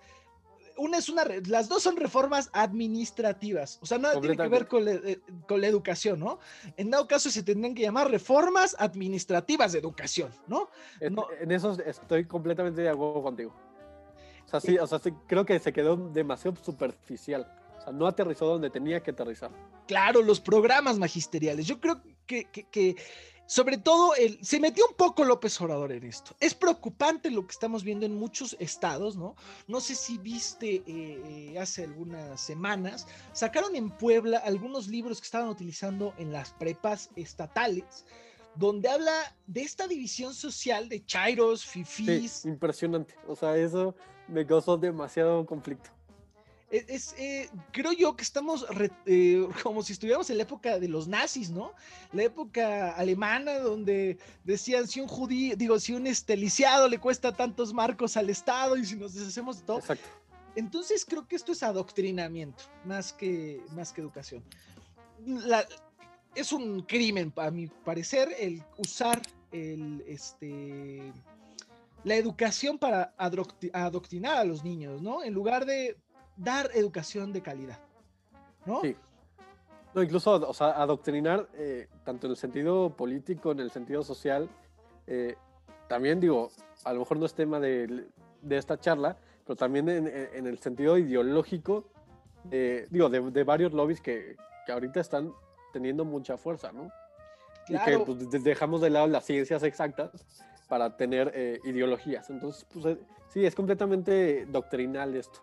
una 0.76 0.98
es 0.98 1.08
una, 1.08 1.24
las 1.46 1.68
dos 1.68 1.82
son 1.82 1.96
reformas 1.96 2.50
administrativas, 2.52 3.78
o 3.82 3.87
sea, 3.87 3.98
nada 3.98 4.20
tiene 4.20 4.37
que 4.37 4.48
ver 4.48 4.66
con, 4.66 4.88
eh, 4.88 5.20
con, 5.46 5.60
la 5.60 5.66
educación, 5.66 6.20
¿no? 6.20 6.38
En 6.76 6.90
dado 6.90 7.06
caso 7.06 7.30
se 7.30 7.42
tendrían 7.42 7.74
que 7.74 7.82
llamar 7.82 8.10
reformas 8.10 8.76
administrativas 8.78 9.72
de 9.72 9.78
educación, 9.78 10.30
¿no? 10.46 10.68
En, 11.00 11.16
en 11.40 11.52
eso 11.52 11.76
estoy 11.84 12.24
completamente 12.26 12.82
de 12.82 12.88
acuerdo 12.88 13.22
contigo. 13.22 13.54
O 14.46 14.48
sea, 14.48 14.60
sí, 14.60 14.78
o 14.78 14.87
sea, 14.87 14.98
sí, 14.98 15.12
creo 15.26 15.44
que 15.44 15.58
se 15.58 15.72
quedó 15.72 15.96
demasiado 15.96 16.56
superficial. 16.62 17.50
O 17.78 17.80
sea, 17.80 17.92
no 17.92 18.06
aterrizó 18.06 18.46
donde 18.46 18.70
tenía 18.70 19.02
que 19.02 19.10
aterrizar. 19.10 19.50
Claro, 19.87 20.22
los 20.22 20.40
programas 20.40 20.98
magisteriales. 20.98 21.66
Yo 21.66 21.80
creo 21.80 22.00
que, 22.26 22.44
que, 22.46 22.64
que 22.64 22.96
sobre 23.46 23.76
todo, 23.76 24.14
el, 24.14 24.42
se 24.42 24.59
metió 24.59 24.87
un 24.88 24.94
poco 24.94 25.24
López 25.24 25.61
Obrador 25.61 25.92
en 25.92 26.04
esto. 26.04 26.35
Es 26.40 26.54
preocupante 26.54 27.30
lo 27.30 27.46
que 27.46 27.52
estamos 27.52 27.85
viendo 27.85 28.07
en 28.07 28.14
muchos 28.14 28.57
estados, 28.59 29.16
¿no? 29.16 29.37
No 29.68 29.80
sé 29.80 29.94
si 29.94 30.16
viste 30.16 30.76
eh, 30.76 30.83
eh, 30.87 31.59
hace 31.59 31.85
algunas 31.85 32.40
semanas, 32.40 33.07
sacaron 33.33 33.76
en 33.76 33.90
Puebla 33.90 34.38
algunos 34.38 34.88
libros 34.88 35.20
que 35.20 35.26
estaban 35.26 35.48
utilizando 35.48 36.14
en 36.16 36.33
las 36.33 36.52
prepas 36.52 37.11
estatales, 37.16 38.07
donde 38.54 38.88
habla 38.88 39.12
de 39.46 39.62
esta 39.62 39.87
división 39.87 40.33
social 40.33 40.88
de 40.88 41.04
chairos, 41.04 41.66
fifís. 41.66 42.44
impresionante. 42.46 43.14
O 43.26 43.37
sea, 43.37 43.57
eso 43.57 43.94
me 44.26 44.46
causó 44.46 44.78
demasiado 44.78 45.44
conflicto. 45.44 45.90
Es, 46.70 47.14
eh, 47.18 47.48
creo 47.70 47.92
yo 47.92 48.16
que 48.16 48.24
estamos 48.24 48.66
eh, 49.07 49.46
como 49.62 49.83
si 49.83 49.92
estuviéramos 49.92 50.29
en 50.31 50.38
la 50.38 50.42
época 50.42 50.79
de 50.79 50.88
los 50.88 51.07
nazis, 51.07 51.50
¿no? 51.50 51.72
La 52.12 52.24
época 52.24 52.92
alemana 52.92 53.59
donde 53.59 54.18
decían 54.42 54.88
si 54.88 55.00
un 55.00 55.07
judío, 55.07 55.57
digo, 55.57 55.79
si 55.79 55.92
un 55.92 56.07
esteliciado 56.07 56.88
le 56.88 56.98
cuesta 56.98 57.33
tantos 57.33 57.72
marcos 57.72 58.16
al 58.16 58.31
Estado 58.31 58.77
y 58.77 58.85
si 58.85 58.96
nos 58.96 59.14
deshacemos 59.14 59.59
de 59.61 59.66
todo. 59.66 59.79
Exacto. 59.79 60.09
Entonces 60.57 61.05
creo 61.05 61.27
que 61.27 61.37
esto 61.37 61.53
es 61.53 61.62
adoctrinamiento 61.62 62.64
más 62.85 63.12
que, 63.12 63.61
más 63.74 63.92
que 63.92 64.00
educación. 64.00 64.42
es 66.35 66.53
un 66.53 66.83
crimen, 66.83 67.33
a 67.37 67.50
mi 67.50 67.66
parecer, 67.66 68.35
el 68.38 68.62
usar 68.79 69.20
el, 69.50 70.05
este, 70.07 71.12
la 72.05 72.16
educación 72.16 72.79
para 72.79 73.14
adoctrinar 73.18 74.37
a 74.38 74.44
los 74.44 74.62
niños, 74.62 75.03
¿no? 75.03 75.24
En 75.24 75.33
lugar 75.33 75.64
de 75.66 75.96
dar 76.37 76.70
educación 76.75 77.33
de 77.33 77.42
calidad, 77.42 77.79
¿no? 78.66 78.81
Sí. 78.81 78.97
No, 79.94 80.03
incluso, 80.03 80.33
o 80.33 80.55
sea, 80.55 80.70
adoctrinar, 80.70 81.49
eh, 81.55 81.87
tanto 82.05 82.27
en 82.27 82.33
el 82.33 82.37
sentido 82.37 82.90
político, 82.90 83.53
en 83.53 83.61
el 83.61 83.70
sentido 83.70 84.03
social, 84.03 84.49
eh, 85.07 85.37
también 85.88 86.18
digo, 86.18 86.51
a 86.83 86.92
lo 86.92 87.01
mejor 87.01 87.18
no 87.18 87.27
es 87.27 87.35
tema 87.35 87.61
de, 87.61 88.07
de 88.42 88.57
esta 88.57 88.79
charla, 88.79 89.16
pero 89.47 89.57
también 89.57 89.88
en, 89.88 90.09
en 90.09 90.47
el 90.47 90.59
sentido 90.59 90.99
ideológico, 90.99 91.85
eh, 92.51 92.88
digo, 92.90 93.09
de, 93.09 93.20
de, 93.31 93.44
varios 93.44 93.73
lobbies 93.73 94.01
que, 94.01 94.37
que, 94.66 94.73
ahorita 94.73 94.99
están 94.99 95.33
teniendo 95.73 96.05
mucha 96.05 96.37
fuerza, 96.37 96.73
¿no? 96.73 96.90
Y 97.68 97.79
que 97.79 97.99
pues, 98.01 98.31
dejamos 98.42 98.81
de 98.81 98.90
lado 98.90 99.07
las 99.07 99.25
ciencias 99.25 99.62
exactas 99.62 100.11
para 100.68 100.97
tener 100.97 101.61
ideologías. 101.64 102.29
Entonces, 102.29 102.66
pues, 102.73 102.99
sí, 103.29 103.47
es 103.47 103.55
completamente 103.55 104.44
doctrinal 104.47 105.14
esto. 105.14 105.40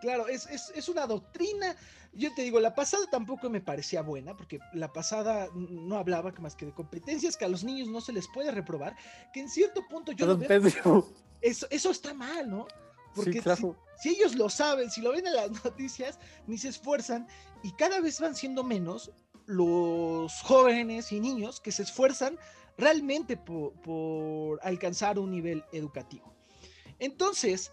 Claro, 0.00 0.28
es, 0.28 0.46
es, 0.46 0.72
es, 0.74 0.88
una 0.88 1.06
doctrina. 1.06 1.76
Yo 2.12 2.32
te 2.34 2.42
digo, 2.42 2.58
la 2.58 2.74
pasada 2.74 3.04
tampoco 3.10 3.50
me 3.50 3.60
parecía 3.60 4.02
buena, 4.02 4.36
porque 4.36 4.58
la 4.72 4.92
pasada 4.92 5.48
no 5.54 5.96
hablaba 5.96 6.32
más 6.40 6.56
que 6.56 6.66
de 6.66 6.72
competencias 6.72 7.36
que 7.36 7.44
a 7.44 7.48
los 7.48 7.64
niños 7.64 7.88
no 7.88 8.00
se 8.00 8.12
les 8.12 8.26
puede 8.28 8.50
reprobar, 8.50 8.96
que 9.32 9.40
en 9.40 9.48
cierto 9.48 9.86
punto 9.88 10.12
yo... 10.12 10.36
Veo, 10.36 11.06
eso, 11.40 11.66
eso 11.70 11.90
está 11.90 12.12
mal, 12.14 12.50
¿no? 12.50 12.66
Porque 13.14 13.42
si, 14.00 14.08
ellos 14.08 14.34
lo 14.34 14.48
saben, 14.48 14.90
si 14.90 15.00
lo 15.00 15.12
ven 15.12 15.26
en 15.26 15.34
las 15.34 15.50
noticias, 15.64 16.18
ni 16.46 16.58
se 16.58 16.68
esfuerzan 16.68 17.26
y 17.62 17.72
cada 17.72 18.00
vez 18.00 18.20
van 18.20 18.34
siendo 18.34 18.64
menos 18.64 19.10
los 19.46 20.40
jóvenes 20.42 21.10
y 21.12 21.20
niños 21.20 21.60
que 21.60 21.72
se 21.72 21.82
esfuerzan 21.82 22.38
realmente 22.78 23.36
por 23.36 24.60
alcanzar 24.62 25.18
un 25.18 25.30
nivel 25.30 25.64
educativo. 25.72 26.32
Entonces, 26.98 27.72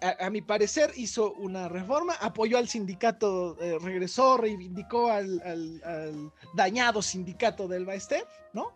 a, 0.00 0.30
mi 0.30 0.42
parecer 0.42 0.92
hizo 0.96 1.32
una 1.34 1.68
reforma, 1.68 2.14
apoyó 2.20 2.58
al 2.58 2.68
sindicato, 2.68 3.56
eh, 3.60 3.78
regresó, 3.80 4.36
reivindicó 4.36 5.10
al, 5.10 6.32
dañado 6.54 7.02
sindicato 7.02 7.68
del 7.68 7.84
Baester, 7.84 8.26
¿no? 8.52 8.72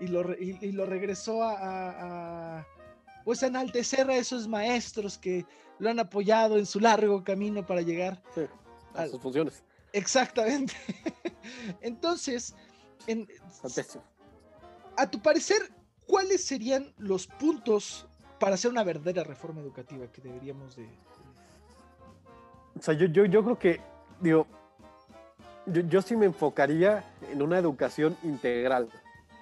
Y 0.00 0.08
lo, 0.08 0.24
lo 0.24 0.86
regresó 0.86 1.42
a, 1.42 2.66
pues 3.24 3.42
a 3.42 3.46
enaltecer 3.46 4.10
a 4.10 4.16
esos 4.16 4.48
maestros 4.48 5.18
que 5.18 5.46
lo 5.78 5.90
han 5.90 5.98
apoyado 5.98 6.58
en 6.58 6.66
su 6.66 6.80
largo 6.80 7.22
camino 7.24 7.64
para 7.66 7.80
llegar 7.80 8.22
a, 8.94 9.06
sus 9.06 9.20
funciones. 9.20 9.62
Exactamente. 9.92 10.74
Entonces, 11.80 12.54
en, 13.06 13.28
a 14.96 15.10
tu 15.10 15.20
parecer, 15.20 15.72
¿cuáles 16.06 16.44
serían 16.44 16.92
los 16.98 17.26
puntos 17.26 18.06
para 18.44 18.56
hacer 18.56 18.70
una 18.70 18.84
verdadera 18.84 19.24
reforma 19.24 19.62
educativa 19.62 20.06
que 20.08 20.20
deberíamos 20.20 20.76
de... 20.76 20.86
O 22.78 22.82
sea, 22.82 22.92
yo, 22.92 23.06
yo, 23.06 23.24
yo 23.24 23.42
creo 23.42 23.58
que, 23.58 23.80
digo, 24.20 24.46
yo, 25.64 25.80
yo 25.80 26.02
sí 26.02 26.14
me 26.14 26.26
enfocaría 26.26 27.04
en 27.32 27.40
una 27.40 27.58
educación 27.58 28.18
integral. 28.22 28.90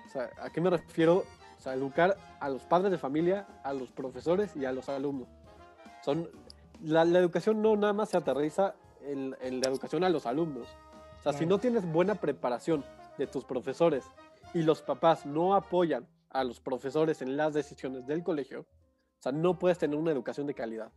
O 0.07 0.09
sea, 0.09 0.31
¿a 0.41 0.51
qué 0.51 0.61
me 0.61 0.71
refiero? 0.71 1.25
O 1.59 1.61
sea, 1.61 1.75
educar 1.75 2.17
a 2.39 2.49
los 2.49 2.63
padres 2.63 2.93
de 2.93 2.99
familia, 2.99 3.45
a 3.65 3.73
los 3.73 3.91
profesores 3.91 4.55
y 4.55 4.67
a 4.67 4.71
los 4.71 4.89
alumnos. 4.89 5.27
Son, 6.05 6.29
la, 6.81 7.05
la 7.05 7.19
educación 7.19 7.61
no 7.61 7.75
nada 7.75 7.93
más 7.93 8.11
se 8.11 8.19
aterriza 8.19 8.77
en, 9.01 9.35
en, 9.41 9.61
la 9.61 9.69
educación 9.69 10.05
a 10.05 10.11
los 10.11 10.27
alumnos. 10.27 10.69
O 11.19 11.23
sea, 11.25 11.33
si 11.33 11.45
no 11.45 11.59
tienes 11.59 11.91
buena 11.91 12.15
preparación 12.15 12.85
de 13.19 13.27
tus 13.27 13.45
profesores 13.45 14.05
y 14.55 14.63
los 14.63 14.81
papás 14.81 15.27
no 15.27 15.57
apoyan 15.57 16.07
a 16.31 16.45
los 16.45 16.61
profesores 16.61 17.21
en 17.21 17.37
las 17.37 17.53
decisiones 17.53 18.07
del 18.07 18.23
colegio, 18.23 18.65
o 19.23 19.31
sea, 19.31 19.31
no 19.31 19.57
puedes 19.57 19.79
tener 19.79 19.97
una 19.97 20.11
educación 20.11 20.49
de 20.49 20.55
calidad. 20.55 20.91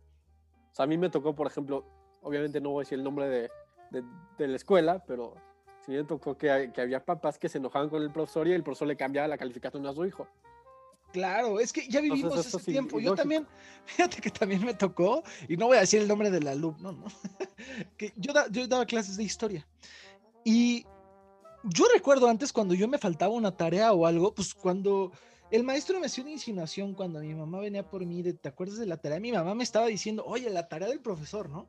O 0.72 0.74
sea, 0.74 0.82
a 0.82 0.88
mí 0.88 0.98
me 0.98 1.10
tocó, 1.10 1.36
por 1.36 1.46
ejemplo, 1.46 1.84
obviamente 2.22 2.60
no 2.60 2.70
voy 2.70 2.80
a 2.80 2.82
decir 2.82 2.98
el 2.98 3.04
nombre 3.04 3.28
de, 3.28 3.50
de, 4.36 4.48
la 4.48 4.56
escuela, 4.56 5.04
pero 5.06 5.34
sí 5.84 5.92
me 5.92 6.02
tocó 6.02 6.36
que, 6.36 6.72
que, 6.74 6.80
había 6.80 7.04
papás 7.04 7.38
que 7.38 7.48
se 7.48 7.58
enojaban 7.58 7.88
con 7.88 8.02
el 8.02 8.10
profesor 8.10 8.48
y 8.48 8.52
el 8.52 8.64
profesor 8.64 8.88
le 8.88 8.96
cambiaba 8.96 9.28
la 9.28 9.38
calificación 9.38 9.86
a 9.86 9.92
su 9.92 10.04
hijo. 10.04 10.26
Claro, 11.12 11.60
es 11.60 11.72
que 11.72 11.86
ya 11.88 12.00
vivimos 12.00 12.44
ese 12.44 12.58
tiempo. 12.58 12.98
Yo 12.98 13.14
también, 13.14 13.46
fíjate 13.84 14.20
que 14.20 14.32
también 14.32 14.64
me 14.64 14.74
tocó, 14.74 15.22
y 15.48 15.56
no 15.56 15.66
voy 15.66 15.76
a 15.76 15.82
decir 15.82 16.02
el 16.02 16.08
nombre 16.08 16.32
del 16.32 16.48
alumno, 16.48 16.90
¿no? 16.90 17.04
que 17.96 18.12
yo, 18.16 18.32
yo 18.50 18.66
daba 18.66 18.86
clases 18.86 19.16
de 19.16 19.22
historia. 19.22 19.64
Y 20.42 20.84
yo 21.62 21.84
recuerdo 21.94 22.28
antes 22.28 22.52
cuando 22.52 22.74
yo 22.74 22.88
me 22.88 22.98
faltaba 22.98 23.32
una 23.32 23.56
tarea 23.56 23.92
o 23.92 24.04
algo, 24.04 24.34
pues 24.34 24.52
cuando 24.52 25.12
el 25.50 25.62
maestro 25.62 26.00
me 26.00 26.06
hacía 26.06 26.24
una 26.24 26.32
insinuación 26.32 26.94
cuando 26.94 27.20
mi 27.20 27.34
mamá 27.34 27.60
venía 27.60 27.88
por 27.88 28.04
mí, 28.04 28.22
de, 28.22 28.32
¿te 28.32 28.48
acuerdas 28.48 28.78
de 28.78 28.86
la 28.86 28.96
tarea? 28.96 29.20
Mi 29.20 29.32
mamá 29.32 29.54
me 29.54 29.64
estaba 29.64 29.86
diciendo, 29.86 30.24
oye, 30.26 30.50
la 30.50 30.68
tarea 30.68 30.88
del 30.88 31.00
profesor, 31.00 31.48
¿no? 31.48 31.68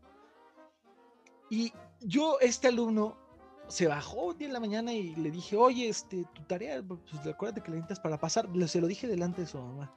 Y 1.49 1.71
yo, 2.01 2.39
este 2.41 2.67
alumno, 2.67 3.17
se 3.67 3.87
bajó 3.87 4.27
un 4.27 4.37
día 4.37 4.47
en 4.47 4.53
la 4.53 4.59
mañana 4.59 4.93
y 4.93 5.15
le 5.15 5.29
dije, 5.29 5.55
oye, 5.55 5.89
este, 5.89 6.25
tu 6.33 6.43
tarea, 6.43 6.81
pues 6.81 6.99
acuérdate 7.27 7.61
que 7.61 7.69
la 7.69 7.75
necesitas 7.75 7.99
para 7.99 8.19
pasar. 8.19 8.47
Se 8.67 8.81
lo 8.81 8.87
dije 8.87 9.07
delante 9.07 9.41
de 9.41 9.47
su 9.47 9.59
mamá. 9.59 9.93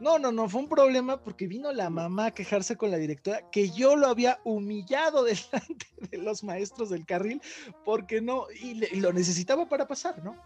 No, 0.00 0.18
no, 0.18 0.32
no, 0.32 0.48
fue 0.48 0.62
un 0.62 0.68
problema 0.68 1.22
porque 1.22 1.46
vino 1.46 1.70
la 1.72 1.90
mamá 1.90 2.26
a 2.26 2.34
quejarse 2.34 2.76
con 2.76 2.90
la 2.90 2.96
directora 2.96 3.48
que 3.50 3.70
yo 3.70 3.94
lo 3.94 4.08
había 4.08 4.40
humillado 4.42 5.22
delante 5.24 5.86
de 6.10 6.18
los 6.18 6.42
maestros 6.42 6.90
del 6.90 7.06
carril 7.06 7.40
porque 7.84 8.20
no, 8.20 8.46
y, 8.50 8.84
y 8.84 9.00
lo 9.00 9.12
necesitaba 9.12 9.68
para 9.68 9.86
pasar, 9.86 10.24
¿no? 10.24 10.36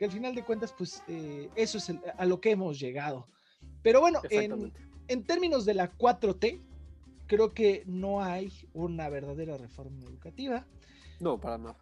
Que 0.00 0.06
al 0.06 0.12
final 0.12 0.34
de 0.34 0.42
cuentas, 0.42 0.72
pues 0.72 1.02
eh, 1.08 1.50
eso 1.54 1.76
es 1.76 1.92
a 2.16 2.24
lo 2.24 2.40
que 2.40 2.52
hemos 2.52 2.80
llegado. 2.80 3.28
Pero 3.82 4.00
bueno, 4.00 4.22
en, 4.30 4.72
en, 5.08 5.24
términos 5.24 5.66
de 5.66 5.74
la 5.74 5.92
4T, 5.92 6.58
creo 7.26 7.52
que 7.52 7.82
no 7.84 8.24
hay 8.24 8.50
una 8.72 9.10
verdadera 9.10 9.58
reforma 9.58 10.02
educativa. 10.06 10.64
No, 11.20 11.38
para 11.38 11.58
nada. 11.58 11.76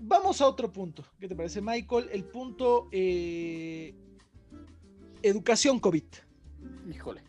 Vamos 0.00 0.40
a 0.40 0.48
otro 0.48 0.72
punto. 0.72 1.04
¿Qué 1.20 1.28
te 1.28 1.36
parece, 1.36 1.60
Michael? 1.60 2.08
El 2.10 2.24
punto 2.24 2.88
eh, 2.92 3.94
educación 5.20 5.80
COVID. 5.80 6.04
Híjole. 6.90 7.20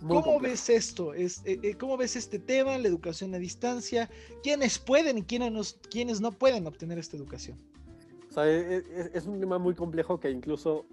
¿Cómo 0.00 0.40
ves 0.40 0.70
esto? 0.70 1.12
Es, 1.12 1.42
eh, 1.44 1.74
¿Cómo 1.78 1.98
ves 1.98 2.16
este 2.16 2.38
tema, 2.38 2.78
la 2.78 2.88
educación 2.88 3.34
a 3.34 3.38
distancia? 3.38 4.08
¿Quiénes 4.42 4.78
pueden 4.78 5.18
y 5.18 5.24
quiénes, 5.24 5.78
quiénes 5.90 6.22
no 6.22 6.32
pueden 6.32 6.66
obtener 6.66 6.98
esta 6.98 7.18
educación? 7.18 7.58
O 8.30 8.32
sea, 8.32 8.48
e, 8.48 8.76
e, 8.76 9.10
es, 9.12 9.26
un 9.26 9.40
tema 9.40 9.58
muy 9.58 9.74
complejo 9.74 10.20
que 10.20 10.30
incluso 10.30 10.86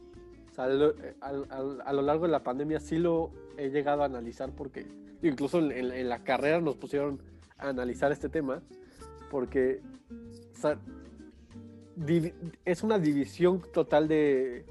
a, 0.58 0.68
lo, 0.68 2.02
largo 2.02 2.26
de 2.26 2.32
la 2.32 2.44
pandemia 2.44 2.80
sí 2.80 2.98
lo 2.98 3.32
he 3.58 3.70
llegado 3.70 4.02
a 4.02 4.06
analizar 4.06 4.52
porque 4.52 4.88
incluso 5.22 5.60
en, 5.60 6.10
la 6.10 6.24
carrera 6.24 6.60
nos 6.62 6.76
pusieron 6.78 7.22
a 7.58 7.70
analizar 7.70 8.12
este 8.12 8.28
tema 8.28 8.62
porque 9.30 9.82
es 12.66 12.84
una 12.84 12.98
división 12.98 13.62
total 13.72 14.08
de, 14.08 14.66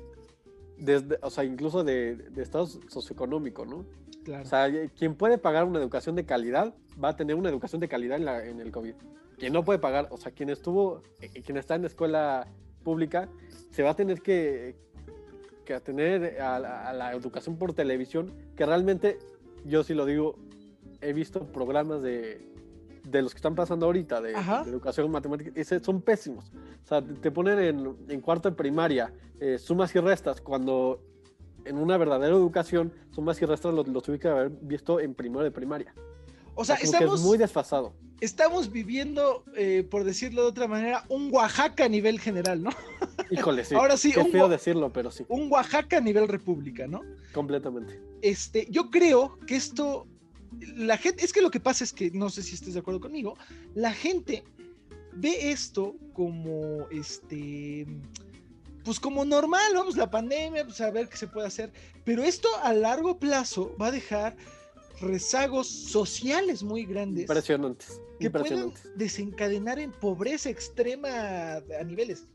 o 1.23 1.31
sea, 1.31 1.45
incluso 1.45 1.85
de, 1.85 2.17
de 2.17 2.43
estado 2.43 2.67
socioeconómico, 2.67 3.65
¿no? 3.65 3.85
Claro. 4.25 4.43
O 4.43 4.47
sea, 4.47 4.69
quien 4.97 5.15
puede 5.15 5.39
pagar 5.39 5.65
una 5.65 5.79
educación 5.79 6.17
de 6.17 6.25
calidad 6.25 6.75
va 7.03 7.11
a 7.11 7.17
tener 7.17 7.37
una 7.37 7.49
educación 7.49 7.81
de 7.81 7.87
calidad 7.87 8.17
en, 8.17 8.25
la, 8.25 8.45
en 8.45 8.61
el 8.61 8.73
COVID 8.73 8.95
quien 9.39 9.53
no 9.53 9.65
puede 9.65 9.79
pagar, 9.79 10.09
o 10.11 10.17
sea, 10.17 10.33
quien 10.33 10.51
estuvo, 10.51 11.03
eh, 11.21 11.43
quien 11.43 11.59
está 11.59 11.75
en 11.75 11.83
la 11.83 11.89
escuela 11.89 12.47
pública, 12.83 13.29
se 13.71 13.83
va 13.83 13.91
a 13.91 13.97
tener 13.97 14.23
que, 14.23 14.77
que 15.65 15.75
atender 15.75 16.41
a, 16.41 16.93
la 16.93 17.13
educación 17.13 17.57
por 17.57 17.73
televisión, 17.75 18.33
que 18.57 18.65
realmente, 18.65 19.19
yo 19.65 19.85
sí 19.85 19.95
lo 19.95 20.07
digo, 20.07 20.37
he 21.01 21.13
visto 21.13 21.47
programas 21.47 22.03
de, 22.03 22.41
de 23.05 23.23
los 23.23 23.33
que 23.33 23.39
están 23.39 23.55
pasando 23.55 23.87
ahorita, 23.87 24.21
de, 24.21 24.33
educación 24.67 25.11
matemática, 25.11 25.53
son 25.83 26.01
pésimos. 26.01 26.51
O 26.85 26.89
sea, 26.89 27.03
te 27.03 27.31
ponen 27.31 27.59
en, 27.59 27.97
en 28.09 28.21
cuarto 28.21 28.49
de 28.49 28.57
primaria 28.57 29.13
eh, 29.41 29.59
sumas 29.59 29.95
y 29.95 30.01
restas, 30.01 30.41
cuando 30.41 31.01
en 31.65 31.77
una 31.79 31.97
verdadera 31.99 32.35
educación, 32.35 32.93
sumas 33.11 33.41
y 33.43 33.45
restas 33.45 33.75
los, 33.75 33.87
los 33.89 34.03
tuve 34.03 34.19
que 34.19 34.29
haber 34.29 34.51
visto 34.51 35.01
en 35.01 35.15
primero 35.15 35.43
de 35.43 35.51
primaria. 35.51 35.93
O 36.57 36.65
sea, 36.65 36.77
estamos 36.77 37.21
muy 37.21 37.39
desfasado. 37.39 37.95
Estamos 38.21 38.73
viviendo, 38.73 39.45
eh, 39.55 39.87
por 39.89 40.05
decirlo 40.05 40.43
de 40.43 40.49
otra 40.49 40.67
manera, 40.67 41.05
un 41.11 41.29
Oaxaca 41.31 41.85
a 41.85 41.89
nivel 41.89 42.19
general, 42.19 42.63
¿no? 42.63 42.71
Híjole, 43.31 43.63
sí. 43.65 43.75
Ahora 43.75 43.99
sí, 43.99 44.11
Qué 44.11 44.25
feo 44.25 44.49
decirlo, 44.49 44.91
pero 44.91 45.11
sí. 45.11 45.27
Un 45.29 45.53
Oaxaca 45.53 45.99
a 45.99 46.01
nivel 46.01 46.27
república, 46.27 46.87
¿no? 46.87 47.03
Completamente. 47.35 48.01
Este, 48.23 48.67
yo 48.71 48.91
creo 48.91 49.39
que 49.47 49.57
esto, 49.57 50.07
la 50.77 50.97
gente, 50.97 51.27
es 51.27 51.33
que 51.35 51.43
lo 51.43 51.51
que 51.51 51.61
pasa 51.61 51.85
es 51.85 51.93
que, 51.93 52.11
no 52.11 52.31
sé 52.31 52.43
si 52.43 52.55
estés 52.55 52.73
de 52.73 52.81
acuerdo 52.81 53.01
conmigo, 53.01 53.37
la 53.75 53.93
gente 53.93 54.43
ve 55.13 55.51
esto 55.51 55.95
como, 56.15 56.89
este, 56.91 57.87
pues 58.83 58.99
como 58.99 59.27
normal, 59.27 59.75
vamos, 59.75 59.95
la 59.95 60.11
pandemia, 60.11 60.65
pues 60.65 60.81
a 60.81 60.91
ver 60.91 61.11
qué 61.11 61.19
se 61.19 61.29
puede 61.29 61.49
hacer, 61.49 61.71
pero 62.03 62.23
esto 62.23 62.49
a 62.63 62.73
largo 62.73 63.19
plazo 63.19 63.77
va 63.79 63.89
a 63.89 63.91
dejar 63.91 64.37
rezagos 65.01 65.67
sociales 65.67 66.63
muy 66.63 66.85
grandes. 66.85 67.23
Impresionantes. 67.23 68.01
Que 68.19 68.31
pueden 68.31 68.73
desencadenar 68.95 69.79
en 69.79 69.93
pobreza 69.93 70.49
extrema 70.49 71.57
a 71.57 71.85
niveles 71.85 72.27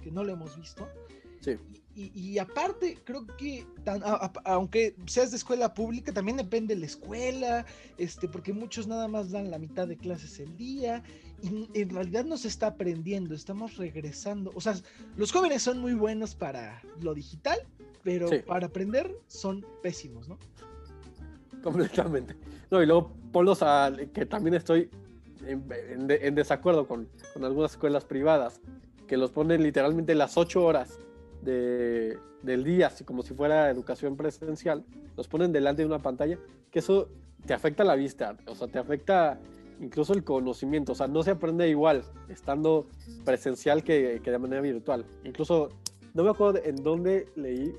que 0.00 0.10
no 0.10 0.24
lo 0.24 0.32
hemos 0.32 0.56
visto. 0.58 0.88
Sí. 1.40 1.56
Y, 1.94 2.38
aparte, 2.38 2.96
creo 3.02 3.26
que 3.26 3.66
aunque 4.44 4.94
seas 5.06 5.32
de 5.32 5.36
escuela 5.36 5.74
pública, 5.74 6.12
también 6.12 6.36
depende 6.36 6.76
de 6.76 6.80
la 6.80 6.86
escuela, 6.86 7.66
este, 7.96 8.28
porque 8.28 8.52
muchos 8.52 8.86
nada 8.86 9.08
más 9.08 9.32
dan 9.32 9.50
la 9.50 9.58
mitad 9.58 9.88
de 9.88 9.96
clases 9.96 10.38
el 10.38 10.56
día, 10.56 11.02
y 11.42 11.68
en 11.74 11.90
realidad 11.90 12.24
no 12.24 12.38
se 12.38 12.46
está 12.46 12.68
aprendiendo, 12.68 13.34
estamos 13.34 13.78
regresando. 13.78 14.52
O 14.54 14.60
sea, 14.60 14.76
los 15.16 15.32
jóvenes 15.32 15.62
son 15.62 15.80
muy 15.80 15.94
buenos 15.94 16.36
para 16.36 16.80
lo 17.00 17.14
digital, 17.14 17.58
pero 18.04 18.30
para 18.46 18.68
aprender 18.68 19.12
son 19.26 19.66
pésimos, 19.82 20.28
¿no? 20.28 20.38
completamente. 21.62 22.36
No, 22.70 22.82
y 22.82 22.86
luego 22.86 23.12
polos 23.32 23.62
a 23.62 23.92
que 24.12 24.26
también 24.26 24.54
estoy 24.54 24.90
en, 25.46 26.34
desacuerdo 26.34 26.86
con, 26.86 27.08
con, 27.32 27.44
algunas 27.44 27.72
escuelas 27.72 28.04
privadas, 28.04 28.60
que 29.06 29.16
los 29.16 29.30
ponen 29.30 29.62
literalmente 29.62 30.14
las 30.14 30.36
ocho 30.36 30.64
horas 30.64 30.98
de, 31.42 32.18
del 32.42 32.64
día, 32.64 32.88
así 32.88 33.04
como 33.04 33.22
si 33.22 33.34
fuera 33.34 33.70
educación 33.70 34.16
presencial, 34.16 34.84
los 35.16 35.28
ponen 35.28 35.52
delante 35.52 35.82
de 35.82 35.86
una 35.86 36.00
pantalla, 36.00 36.38
que 36.70 36.80
eso 36.80 37.08
te 37.46 37.54
afecta 37.54 37.84
la 37.84 37.94
vista, 37.94 38.36
o 38.46 38.54
sea, 38.54 38.68
te 38.68 38.78
afecta 38.78 39.38
incluso 39.80 40.12
el 40.12 40.24
conocimiento, 40.24 40.92
o 40.92 40.94
sea, 40.94 41.06
no 41.06 41.22
se 41.22 41.30
aprende 41.30 41.68
igual 41.68 42.02
estando 42.28 42.86
presencial 43.24 43.84
que, 43.84 44.20
que 44.22 44.30
de 44.30 44.38
manera 44.38 44.60
virtual. 44.60 45.04
Incluso, 45.24 45.68
no 46.14 46.24
me 46.24 46.30
acuerdo 46.30 46.60
en 46.64 46.76
dónde 46.82 47.28
leí 47.36 47.74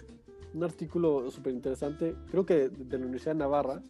un 0.53 0.63
artículo 0.63 1.29
súper 1.31 1.53
interesante, 1.53 2.15
creo 2.31 2.45
que 2.45 2.69
de 2.69 2.97
la 2.97 3.03
Universidad 3.05 3.33
de 3.33 3.39
Navarra, 3.39 3.81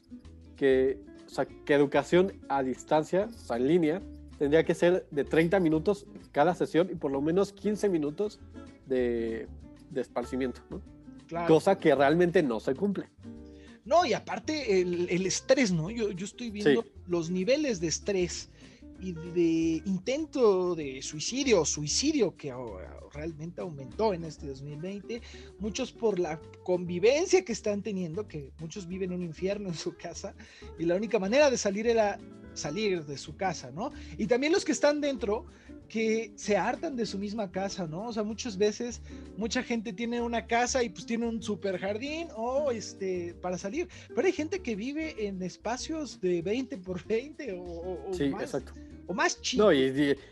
que, 0.56 1.00
o 1.26 1.30
sea, 1.30 1.46
que 1.46 1.74
educación 1.74 2.34
a 2.50 2.64
distancia, 2.64 3.28
o 3.30 3.32
sea, 3.38 3.58
en 3.58 3.68
línea, 3.68 4.02
tendría 4.38 4.64
que 4.64 4.74
ser 4.76 5.06
de 5.12 5.24
30 5.24 5.60
minutos 5.60 6.06
cada 6.32 6.54
sesión 6.56 6.90
y 6.92 6.96
por 6.96 7.12
lo 7.12 7.22
menos 7.22 7.54
15 7.54 7.90
minutos 7.90 8.40
de, 8.88 9.48
de 9.90 10.02
esparcimiento, 10.02 10.62
¿no? 10.70 10.82
Claro. 11.28 11.48
Cosa 11.48 11.78
que 11.78 11.94
realmente 11.94 12.42
no 12.42 12.60
se 12.60 12.74
cumple. 12.74 13.06
No, 13.86 14.06
y 14.06 14.14
aparte 14.14 14.82
el, 14.82 15.08
el 15.10 15.26
estrés, 15.26 15.72
¿no? 15.72 15.90
Yo, 15.90 16.12
yo 16.12 16.26
estoy 16.26 16.50
viendo 16.52 16.82
Sí. 16.84 16.90
los 17.08 17.30
niveles 17.30 17.80
de 17.80 17.88
estrés 17.88 18.50
y 19.02 19.14
de 19.14 19.82
intento 19.86 20.76
de 20.76 21.02
suicidio, 21.02 21.66
suicidio 21.66 22.36
que 22.36 22.52
ahora 22.52 23.00
realmente 23.14 23.62
aumentó 23.62 24.14
en 24.14 24.24
este 24.24 24.48
2020, 24.48 25.22
muchos 25.60 25.92
por 25.92 26.20
la 26.20 26.40
convivencia 26.64 27.44
que 27.44 27.54
están 27.54 27.82
teniendo, 27.82 28.28
que 28.28 28.52
muchos 28.60 28.88
viven 28.88 29.12
un 29.12 29.24
infierno 29.24 29.70
en 29.70 29.76
su 29.76 29.96
casa 29.96 30.34
y 30.78 30.86
la 30.86 30.96
única 30.96 31.20
manera 31.20 31.50
de 31.50 31.58
salir 31.58 31.88
era 31.88 32.20
salir 32.60 33.06
de 33.06 33.18
su 33.18 33.36
casa, 33.36 33.72
¿no? 33.72 33.92
Y 34.18 34.28
también 34.28 34.54
los 34.54 34.64
que 34.66 34.72
están 34.72 35.02
dentro 35.02 35.46
que 35.88 36.32
se 36.36 36.56
hartan 36.56 36.96
de 36.96 37.06
su 37.08 37.18
misma 37.18 37.50
casa, 37.52 37.88
¿no? 37.88 38.08
O 38.10 38.14
sea, 38.14 38.22
muchas 38.24 38.58
veces 38.60 39.02
mucha 39.38 39.64
gente 39.64 39.92
tiene 39.92 40.22
una 40.22 40.46
casa 40.46 40.84
y 40.84 40.90
pues 40.90 41.06
tiene 41.08 41.28
un 41.28 41.42
super 41.42 41.80
jardín 41.80 42.28
o 42.36 42.70
este 42.70 43.34
para 43.42 43.58
salir, 43.58 43.88
pero 44.14 44.28
hay 44.28 44.34
gente 44.34 44.60
que 44.60 44.76
vive 44.76 45.26
en 45.28 45.42
espacios 45.42 46.22
de 46.22 46.44
20 46.44 46.78
por 46.78 47.04
20 47.08 47.54
o, 47.54 47.64
o- 47.64 48.14
Sí, 48.14 48.30
más, 48.30 48.44
exacto. 48.44 48.74
o 49.08 49.14
más 49.16 49.42
chicos. 49.42 49.66
No, 49.66 49.74
y, 49.74 49.80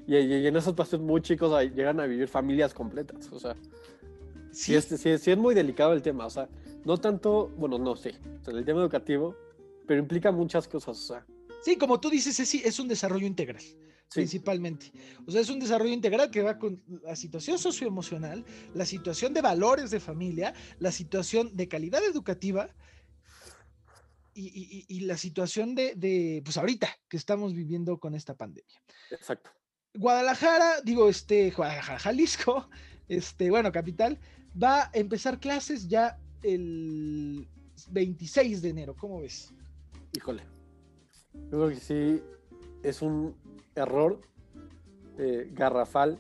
y- 0.07 0.13
y- 0.13 0.17
y 0.35 0.45
en 0.47 0.55
esos 0.55 0.67
espacios 0.73 1.01
muy 1.01 1.21
chicos 1.21 1.51
llegan 1.75 1.99
a 1.99 2.05
vivir 2.05 2.27
familias 2.27 2.71
completas. 2.75 3.27
O 3.31 3.39
sea, 3.39 3.55
sí, 4.51 4.73
sí, 4.73 4.75
es, 4.75 4.85
sí, 4.85 5.17
sí 5.17 5.31
es 5.31 5.37
muy 5.37 5.55
delicado 5.55 5.93
el 5.93 6.03
tema. 6.03 6.27
O 6.27 6.29
sea, 6.29 6.47
no 6.85 6.97
tanto, 6.99 7.47
bueno, 7.57 7.79
no, 7.79 7.95
sí, 7.95 8.11
o 8.41 8.45
sea, 8.45 8.53
el 8.53 8.63
tema 8.63 8.81
educativo, 8.81 9.35
pero 9.87 9.99
implica 9.99 10.31
muchas 10.31 10.67
cosas. 10.67 10.97
O 10.99 11.01
sea, 11.13 11.25
sí, 11.63 11.75
como 11.77 11.99
tú 11.99 12.09
dices, 12.09 12.39
es, 12.39 12.53
es 12.55 12.79
un 12.79 12.87
desarrollo 12.87 13.25
integral. 13.27 13.61
sí, 13.61 13.75
principalmente. 14.21 14.91
O 15.27 15.31
sea, 15.31 15.41
es 15.41 15.49
un 15.49 15.59
desarrollo 15.59 15.91
integral 15.93 16.31
que 16.31 16.41
va 16.41 16.57
con 16.57 16.81
la 17.03 17.15
situación 17.15 17.59
socioemocional, 17.59 18.45
la 18.73 18.85
situación 18.85 19.33
de 19.33 19.41
valores 19.41 19.91
de 19.91 19.99
familia, 19.99 20.53
la 20.79 20.91
situación 20.91 21.55
de 21.55 21.67
calidad 21.67 22.01
educativa 22.03 22.69
y, 24.33 24.45
y- 24.47 24.85
y- 24.87 24.97
y 24.97 24.99
la 25.01 25.17
situación 25.17 25.73
de, 25.75 25.95
de, 25.95 26.41
pues 26.45 26.57
ahorita 26.57 26.87
que 27.09 27.17
estamos 27.17 27.53
viviendo 27.53 27.99
con 27.99 28.13
esta 28.15 28.35
pandemia. 28.35 28.81
exacto. 29.09 29.49
Guadalajara, 29.95 30.81
digo, 30.83 31.09
este, 31.09 31.49
Guadalajara, 31.51 31.97
Jalisco, 31.99 32.69
este, 33.07 33.49
bueno, 33.49 33.71
capital, 33.71 34.19
va 34.61 34.83
a 34.83 34.91
empezar 34.93 35.39
clases 35.39 35.87
ya 35.87 36.19
el 36.43 37.47
26 37.89 38.61
de 38.61 38.69
enero, 38.69 38.95
¿cómo 38.95 39.21
ves? 39.21 39.51
Híjole. 40.15 40.43
Yo 41.51 41.57
creo 41.57 41.69
que 41.69 41.75
sí 41.75 42.21
es 42.83 43.01
un 43.01 43.35
error 43.75 44.19
eh, 45.17 45.49
garrafal 45.53 46.19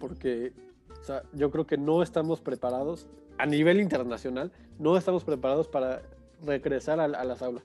porque 0.00 0.52
o 1.00 1.04
sea, 1.04 1.22
yo 1.32 1.50
creo 1.50 1.66
que 1.66 1.76
no 1.76 2.02
estamos 2.02 2.40
preparados 2.40 3.06
a 3.38 3.46
nivel 3.46 3.80
internacional, 3.80 4.52
no 4.78 4.96
estamos 4.96 5.24
preparados 5.24 5.66
para 5.68 6.02
regresar 6.44 7.00
a, 7.00 7.04
a 7.04 7.24
las 7.24 7.42
aulas. 7.42 7.64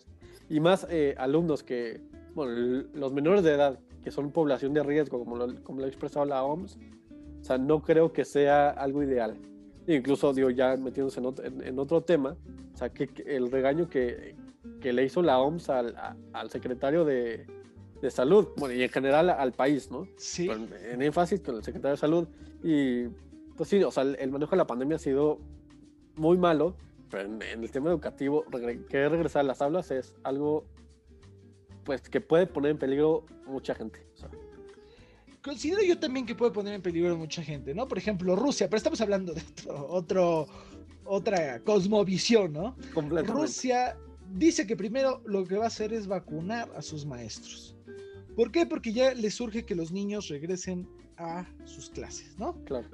Y 0.49 0.59
más 0.59 0.88
eh, 0.89 1.13
alumnos 1.17 1.61
que, 1.61 2.01
bueno, 2.33 2.83
los 2.93 3.13
menores 3.13 3.43
de 3.43 3.51
edad, 3.53 3.77
que 4.03 4.09
son 4.11 4.31
población 4.31 4.73
de 4.73 4.81
riesgo, 4.81 5.19
como 5.19 5.35
lo, 5.38 5.61
como 5.63 5.79
lo 5.81 5.85
ha 5.85 5.89
expresado 5.89 6.25
la 6.25 6.43
OMS, 6.43 6.77
o 7.41 7.43
sea, 7.43 7.57
no 7.59 7.81
creo 7.83 8.11
que 8.11 8.25
sea 8.25 8.69
algo 8.69 9.03
ideal. 9.03 9.35
Incluso, 9.85 10.33
digo, 10.33 10.49
ya 10.49 10.75
metiéndose 10.77 11.19
en 11.19 11.25
otro, 11.27 11.45
en- 11.45 11.63
en 11.63 11.77
otro 11.79 12.01
tema, 12.01 12.35
o 12.73 12.77
sea, 12.77 12.89
que, 12.89 13.07
que 13.07 13.35
el 13.35 13.51
regaño 13.51 13.88
que, 13.89 14.35
que 14.82 14.93
le 14.93 15.03
hizo 15.05 15.21
la 15.21 15.39
OMS 15.39 15.69
al, 15.69 15.95
a- 15.95 16.15
al 16.34 16.49
secretario 16.49 17.03
de, 17.05 17.45
de 18.01 18.11
salud, 18.11 18.49
bueno, 18.57 18.75
y 18.75 18.84
en 18.84 18.89
general 18.89 19.30
al 19.30 19.53
país, 19.53 19.89
¿no? 19.91 20.07
Sí. 20.17 20.47
Con- 20.47 20.69
en 20.91 21.01
énfasis 21.01 21.41
con 21.41 21.55
el 21.55 21.63
secretario 21.63 21.91
de 21.95 21.97
salud. 21.99 22.28
Y 22.63 23.07
pues 23.55 23.69
sí, 23.69 23.82
o 23.84 23.91
sea, 23.91 24.03
el, 24.03 24.32
manejo 24.32 24.51
de 24.51 24.57
la 24.57 24.67
pandemia 24.67 24.97
ha 24.97 24.99
sido 24.99 25.39
muy 26.15 26.38
malo, 26.38 26.75
pero 27.09 27.23
en, 27.23 27.41
en 27.41 27.63
el 27.63 27.71
tema 27.71 27.89
educativo, 27.89 28.45
regre- 28.51 28.86
querer 28.88 29.11
regresar 29.11 29.39
a 29.41 29.43
las 29.43 29.61
aulas 29.61 29.89
es 29.91 30.13
algo 30.23 30.65
pues 31.84 32.01
que 32.01 32.19
puede 32.21 32.47
poner 32.47 32.71
en 32.71 32.78
peligro 32.78 33.25
mucha 33.45 33.73
gente. 33.73 34.05
o 34.13 34.17
sea, 34.17 34.30
Considero 35.41 35.82
yo 35.84 35.97
también 35.97 36.25
que 36.25 36.36
puede 36.36 36.51
poner 36.51 36.73
en 36.73 36.82
peligro 36.82 37.13
a 37.13 37.17
mucha 37.17 37.41
gente, 37.41 37.73
¿no? 37.73 37.88
Por 37.88 37.97
ejemplo, 37.97 38.36
Rusia, 38.36 38.67
pero 38.67 38.78
estamos 38.78 38.99
hablando 38.99 39.34
de 39.34 39.41
otro, 39.41 39.88
otro- 39.88 40.47
otra 41.05 41.61
cosmovisión, 41.61 42.51
¿no? 42.51 42.75
completamente. 42.93 43.32
Rusia 43.32 43.97
dice 44.34 44.65
que 44.67 44.75
primero 44.75 45.21
lo 45.25 45.45
que 45.45 45.57
va 45.57 45.65
a 45.65 45.67
hacer 45.67 45.93
es 45.93 46.07
vacunar 46.07 46.71
a 46.75 46.82
sus 46.82 47.05
maestros. 47.05 47.75
¿Por 48.36 48.51
qué? 48.51 48.65
Porque 48.65 48.93
ya 48.93 49.13
les 49.13 49.34
surge 49.36 49.65
que 49.65 49.75
los 49.75 49.91
niños 49.91 50.28
regresen 50.28 50.88
a 51.17 51.45
sus 51.65 51.89
clases, 51.89 52.38
¿no? 52.38 52.53
Claro. 52.65 52.88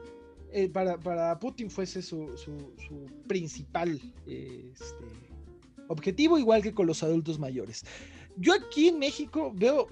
Eh, 0.51 0.69
para, 0.69 0.97
para 0.99 1.37
Putin 1.39 1.69
fuese 1.69 2.01
su, 2.01 2.37
su- 2.37 2.73
su 2.87 3.05
principal 3.27 3.99
eh, 4.27 4.71
este, 4.73 5.05
objetivo, 5.87 6.37
igual 6.37 6.61
que 6.61 6.73
con 6.73 6.87
los 6.87 7.03
adultos 7.03 7.39
mayores. 7.39 7.83
Yo 8.37 8.53
aquí 8.53 8.87
en 8.89 8.99
México 8.99 9.51
veo, 9.55 9.87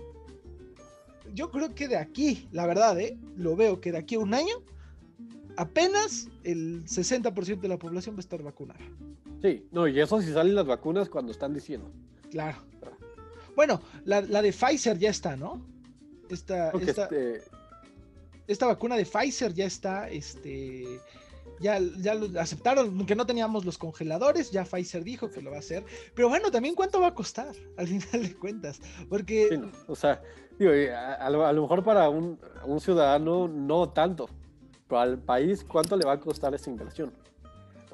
yo 1.34 1.50
creo 1.52 1.74
que 1.76 1.88
de 1.88 1.98
aquí, 1.98 2.48
la 2.52 2.66
verdad, 2.66 3.00
¿eh? 3.00 3.18
lo 3.36 3.56
veo 3.56 3.82
que 3.82 3.92
de 3.92 3.98
aquí 3.98 4.16
a 4.16 4.20
un 4.20 4.34
año, 4.34 4.56
apenas 5.58 6.30
el 6.44 6.86
60% 6.86 7.60
de 7.60 7.68
la 7.68 7.78
población 7.78 8.16
va 8.16 8.20
a 8.20 8.22
estar 8.22 8.42
vacunada. 8.42 8.80
Sí, 9.42 9.68
no, 9.72 9.88
y 9.88 10.00
eso 10.00 10.22
si 10.22 10.32
salen 10.32 10.56
las 10.56 10.66
vacunas 10.66 11.10
cuando 11.10 11.32
están 11.32 11.54
diciendo. 11.54 11.92
Claro. 12.30 12.58
Bueno, 13.56 13.82
la, 14.06 14.22
la 14.22 14.42
de 14.42 14.54
Pfizer 14.54 14.98
ya 14.98 15.10
está, 15.10 15.36
¿no? 15.36 15.62
Esta, 16.30 16.72
que 16.72 16.86
esta, 16.86 17.04
este, 17.04 17.44
esta 18.48 18.68
vacuna 18.68 18.96
de 18.96 19.06
Pfizer 19.06 19.54
ya 19.54 19.66
está, 19.66 20.10
este, 20.10 20.86
ya, 21.60 21.80
ya 21.98 22.16
lo 22.16 22.40
aceptaron, 22.40 22.88
aunque 22.98 23.16
no 23.16 23.26
teníamos 23.26 23.66
los 23.66 23.78
congeladores, 23.78 24.52
ya 24.52 24.64
Pfizer 24.64 25.04
dijo 25.04 25.30
que 25.30 25.42
lo 25.42 25.52
va 25.52 25.58
a 25.58 25.60
hacer. 25.60 25.84
Pero 26.16 26.30
bueno, 26.30 26.52
también 26.52 26.76
cuánto 26.76 27.02
va 27.02 27.08
a 27.08 27.14
costar, 27.14 27.54
al 27.78 27.88
final 27.88 28.24
de 28.24 28.36
cuentas, 28.36 28.80
porque 29.10 29.48
sí, 29.50 29.58
no, 29.58 29.72
o 29.88 29.96
sea, 29.96 30.22
digo, 30.58 30.72
a, 30.96 31.16
a 31.16 31.30
lo, 31.30 31.46
a 31.46 31.52
lo 31.52 31.64
mejor 31.64 31.84
para 31.84 32.10
un, 32.10 32.40
un 32.66 32.80
ciudadano 32.80 33.48
no 33.48 33.90
tanto, 33.90 34.30
pero 34.88 35.02
al 35.02 35.20
país, 35.20 35.64
¿cuánto 35.64 35.98
le 35.98 36.06
va 36.06 36.14
a 36.14 36.20
costar 36.20 36.54
esa 36.54 36.70
inversión? 36.70 37.14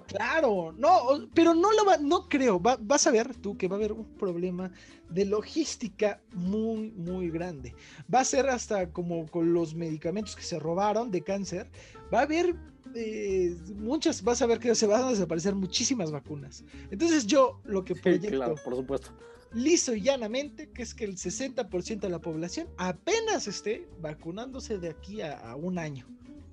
Claro, 0.08 0.74
no, 0.78 1.28
pero 1.34 1.54
no 1.54 1.72
lo 1.74 1.86
va, 1.86 1.98
no 1.98 2.28
creo. 2.30 2.62
va- 2.62 2.78
vas 2.80 3.06
a 3.08 3.12
ver 3.12 3.36
tú 3.36 3.58
que 3.58 3.68
va 3.68 3.76
a 3.76 3.80
haber 3.80 3.92
un 3.92 4.06
problema 4.18 4.72
de 5.10 5.26
logística 5.26 6.22
muy, 6.34 6.92
muy 6.92 7.30
grande. 7.30 7.76
Va 8.14 8.22
a 8.22 8.26
ser 8.26 8.48
hasta 8.50 8.90
como 8.92 9.26
con 9.28 9.54
los 9.54 9.76
medicamentos 9.76 10.36
que 10.36 10.44
se 10.44 10.60
robaron 10.60 11.12
de 11.12 11.22
cáncer. 11.24 11.70
Va 12.14 12.20
a 12.20 12.24
haber 12.24 12.56
eh, 12.96 13.56
muchas, 13.76 14.24
vas 14.24 14.42
a 14.42 14.46
ver 14.46 14.60
que 14.60 14.74
se 14.76 14.88
van 14.88 15.04
a 15.04 15.10
desaparecer 15.10 15.54
muchísimas 15.56 16.10
vacunas. 16.10 16.64
Entonces 16.90 17.28
yo 17.28 17.60
lo 17.66 17.84
que 17.84 17.94
Sí, 17.96 18.02
proyecto, 18.02 18.30
claro, 18.30 18.56
por 18.64 18.76
supuesto. 18.78 19.10
liso 19.54 19.94
y 19.94 20.02
llanamente, 20.02 20.70
que 20.72 20.84
es 20.84 20.94
que 20.96 21.04
el 21.04 21.18
60% 21.18 22.00
de 22.08 22.10
la 22.10 22.20
población 22.20 22.70
apenas 22.78 23.48
esté 23.48 23.88
vacunándose 24.00 24.78
de 24.78 24.90
aquí 24.90 25.20
a, 25.22 25.38
a 25.52 25.56
un 25.58 25.78
año, 25.78 26.08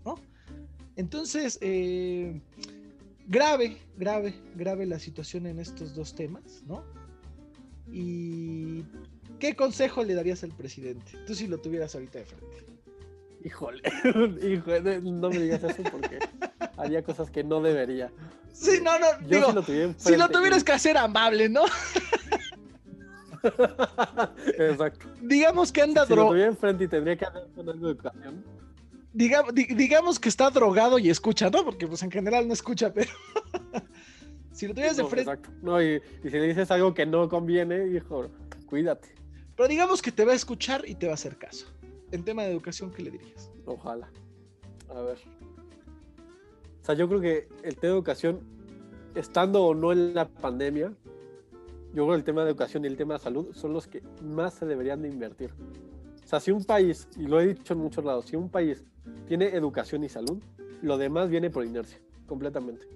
¿no? 0.05 0.16
Entonces, 0.96 1.59
eh, 1.61 2.40
grave, 3.26 3.78
grave, 3.96 4.34
grave 4.54 4.86
la 4.86 4.98
situación 4.98 5.46
en 5.46 5.58
estos 5.58 5.94
dos 5.94 6.14
temas, 6.14 6.62
¿no? 6.66 6.84
Y 7.92 8.84
¿qué 9.38 9.54
consejo 9.54 10.02
le 10.04 10.14
darías 10.14 10.42
al 10.44 10.52
presidente? 10.52 11.12
Tú 11.26 11.34
si 11.34 11.46
lo 11.46 11.58
tuvieras 11.58 11.94
ahorita 11.94 12.18
de 12.18 12.24
frente. 12.24 12.66
Híjole, 13.44 13.82
híjole, 14.54 15.00
no 15.02 15.28
me 15.28 15.38
digas 15.38 15.62
eso 15.64 15.82
porque 15.90 16.18
haría 16.78 17.02
cosas 17.02 17.30
que 17.30 17.44
no 17.44 17.60
debería. 17.60 18.10
Sí, 18.52 18.78
no, 18.82 18.98
no, 18.98 19.06
Yo 19.28 19.28
digo, 19.28 19.48
si 19.48 19.54
lo 19.54 19.62
tuviera 19.62 19.94
si 19.98 20.16
lo 20.16 20.28
tuvieras 20.28 20.64
que 20.64 20.72
hacer 20.72 20.96
amable, 20.96 21.48
¿no? 21.48 21.64
Exacto. 24.58 25.06
Digamos 25.20 25.70
que 25.72 25.82
anda 25.82 26.06
Si 26.06 26.14
lo 26.14 26.22
dro- 26.24 26.28
tuviera 26.30 26.48
enfrente 26.48 26.84
y 26.84 26.88
tendría 26.88 27.16
que 27.16 27.26
hablar 27.26 27.46
con 27.54 27.68
algo 27.68 27.86
de 27.86 27.92
educación. 27.92 28.44
Diga- 29.14 29.50
di- 29.52 29.74
digamos 29.74 30.18
que 30.18 30.28
está 30.28 30.50
drogado 30.50 30.98
y 30.98 31.08
escucha, 31.10 31.48
¿no? 31.50 31.64
Porque 31.64 31.86
pues 31.86 32.02
en 32.02 32.10
general 32.10 32.46
no 32.46 32.52
escucha, 32.54 32.92
pero 32.92 33.10
si 34.52 34.66
lo 34.68 34.74
tuvieras 34.74 34.96
de 34.96 35.02
No, 35.04 35.08
frente, 35.08 35.30
exacto. 35.30 35.50
No, 35.62 35.82
y, 35.82 35.96
y 36.22 36.30
si 36.30 36.30
le 36.30 36.46
dices 36.48 36.70
algo 36.70 36.92
que 36.94 37.06
no 37.06 37.28
conviene, 37.28 37.86
hijo, 37.88 38.28
cuídate. 38.66 39.08
pero 39.56 39.68
digamos 39.68 40.02
que 40.02 40.12
te 40.12 40.24
va 40.24 40.32
a 40.32 40.36
escuchar 40.36 40.84
y 40.88 40.94
te 40.94 41.06
va 41.06 41.12
a 41.12 41.14
hacer 41.14 41.36
caso. 41.38 41.66
En 42.12 42.24
tema 42.24 42.42
de 42.42 42.50
educación, 42.52 42.90
¿qué 42.92 43.02
le 43.02 43.10
dirías? 43.10 43.50
Ojalá. 43.66 44.08
A 44.90 45.00
ver. 45.00 45.18
O 46.82 46.84
sea, 46.84 46.94
yo 46.94 47.08
creo 47.08 47.20
que 47.20 47.48
el 47.62 47.76
tema 47.76 47.92
de 47.92 47.96
educación, 47.98 48.40
estando 49.14 49.64
o 49.64 49.74
no 49.74 49.90
en 49.92 50.14
la 50.14 50.28
pandemia, 50.28 50.92
yo 51.92 52.04
creo 52.04 52.08
que 52.10 52.14
el 52.16 52.24
tema 52.24 52.42
de 52.44 52.50
educación 52.50 52.84
y 52.84 52.88
el 52.88 52.96
tema 52.96 53.14
de 53.14 53.20
salud 53.20 53.54
son 53.54 53.72
los 53.72 53.86
que 53.86 54.02
más 54.22 54.54
se 54.54 54.66
deberían 54.66 55.00
de 55.02 55.08
invertir. 55.08 55.50
O 56.22 56.26
sea, 56.26 56.40
si 56.40 56.50
un 56.50 56.64
país, 56.64 57.08
y 57.16 57.26
lo 57.26 57.40
he 57.40 57.46
dicho 57.54 57.72
en 57.74 57.80
muchos 57.80 58.04
lados, 58.04 58.26
si 58.26 58.36
un 58.36 58.48
país 58.48 58.84
tiene 59.26 59.48
educación 59.48 60.05
y 60.05 60.09
salud, 60.09 60.42
lo 60.82 60.98
demás 60.98 61.30
viene 61.30 61.50
por 61.50 61.64
inercia, 61.64 61.98
completamente. 62.26 62.86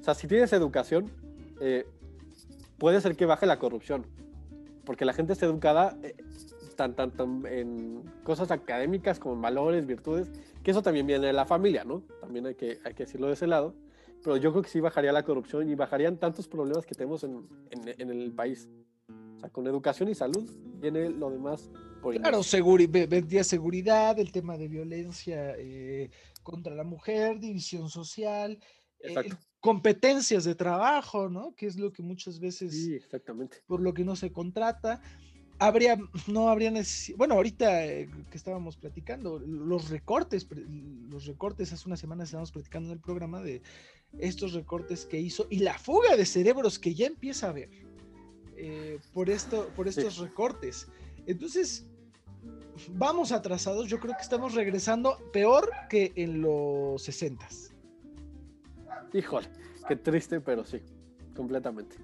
O 0.00 0.04
sea, 0.04 0.14
si 0.14 0.26
tienes 0.26 0.52
educación, 0.52 1.10
eh, 1.60 1.86
puede 2.78 3.00
ser 3.00 3.16
que 3.16 3.26
baje 3.26 3.46
la 3.46 3.58
corrupción, 3.58 4.04
porque 4.84 5.04
la 5.04 5.12
gente 5.12 5.32
está 5.32 5.46
educada 5.46 5.96
eh, 6.02 6.16
tanto 6.74 7.24
en 7.46 8.02
cosas 8.24 8.50
académicas 8.50 9.18
como 9.18 9.34
en 9.34 9.42
valores, 9.42 9.86
virtudes, 9.86 10.30
que 10.62 10.70
eso 10.70 10.82
también 10.82 11.06
viene 11.06 11.26
de 11.26 11.32
la 11.32 11.44
familia, 11.44 11.84
¿no? 11.84 12.02
También 12.20 12.46
hay 12.46 12.54
que, 12.54 12.78
hay 12.84 12.94
que 12.94 13.04
decirlo 13.04 13.28
de 13.28 13.34
ese 13.34 13.46
lado, 13.46 13.74
pero 14.22 14.36
yo 14.36 14.50
creo 14.52 14.62
que 14.62 14.68
sí 14.68 14.80
bajaría 14.80 15.12
la 15.12 15.24
corrupción 15.24 15.68
y 15.68 15.74
bajarían 15.74 16.16
tantos 16.16 16.48
problemas 16.48 16.86
que 16.86 16.94
tenemos 16.94 17.24
en, 17.24 17.46
en, 17.70 18.10
el 18.10 18.32
país. 18.32 18.68
Sea, 19.42 19.50
con 19.50 19.66
educación 19.66 20.08
y 20.08 20.14
salud 20.14 20.48
viene 20.80 21.10
lo 21.10 21.30
demás. 21.30 21.70
Por 22.00 22.16
claro, 22.16 22.40
vendría 23.08 23.44
seguridad, 23.44 24.18
el 24.18 24.32
tema 24.32 24.56
de 24.56 24.68
violencia 24.68 25.54
eh, 25.58 26.10
contra 26.42 26.74
la 26.74 26.84
mujer, 26.84 27.38
división 27.38 27.88
social, 27.88 28.58
eh, 29.00 29.14
competencias 29.60 30.44
de 30.44 30.54
trabajo, 30.54 31.28
¿no? 31.28 31.54
Que 31.54 31.66
es 31.66 31.76
lo 31.76 31.92
que 31.92 32.02
muchas 32.02 32.40
veces... 32.40 32.72
Sí, 32.72 32.94
exactamente. 32.94 33.58
Por 33.66 33.80
lo 33.80 33.94
que 33.94 34.04
no 34.04 34.16
se 34.16 34.32
contrata 34.32 35.00
habría, 35.58 35.98
no 36.26 36.48
habría 36.48 36.70
necesidad, 36.70 37.18
bueno, 37.18 37.34
ahorita 37.34 37.86
eh, 37.86 38.10
que 38.30 38.36
estábamos 38.36 38.76
platicando, 38.76 39.38
los 39.38 39.90
recortes, 39.90 40.48
los 41.08 41.26
recortes, 41.26 41.72
hace 41.72 41.86
unas 41.86 42.00
semanas 42.00 42.28
estábamos 42.28 42.50
platicando 42.50 42.88
en 42.88 42.94
el 42.94 43.00
programa 43.00 43.40
de 43.42 43.62
estos 44.18 44.52
recortes 44.52 45.06
que 45.06 45.20
hizo 45.20 45.46
y 45.50 45.60
la 45.60 45.78
fuga 45.78 46.16
de 46.16 46.26
cerebros 46.26 46.78
que 46.78 46.94
ya 46.94 47.06
empieza 47.06 47.46
a 47.46 47.50
haber 47.50 47.70
eh, 48.56 48.98
por, 49.12 49.30
esto, 49.30 49.70
por 49.76 49.88
estos 49.88 50.18
recortes. 50.18 50.88
Entonces, 51.26 51.86
vamos 52.90 53.32
atrasados, 53.32 53.88
yo 53.88 54.00
creo 54.00 54.14
que 54.16 54.22
estamos 54.22 54.54
regresando 54.54 55.18
peor 55.32 55.70
que 55.88 56.12
en 56.16 56.42
los 56.42 57.02
60. 57.02 57.48
Híjole, 59.12 59.48
qué 59.86 59.96
triste, 59.96 60.40
pero 60.40 60.64
sí, 60.64 60.80
completamente. 61.34 61.96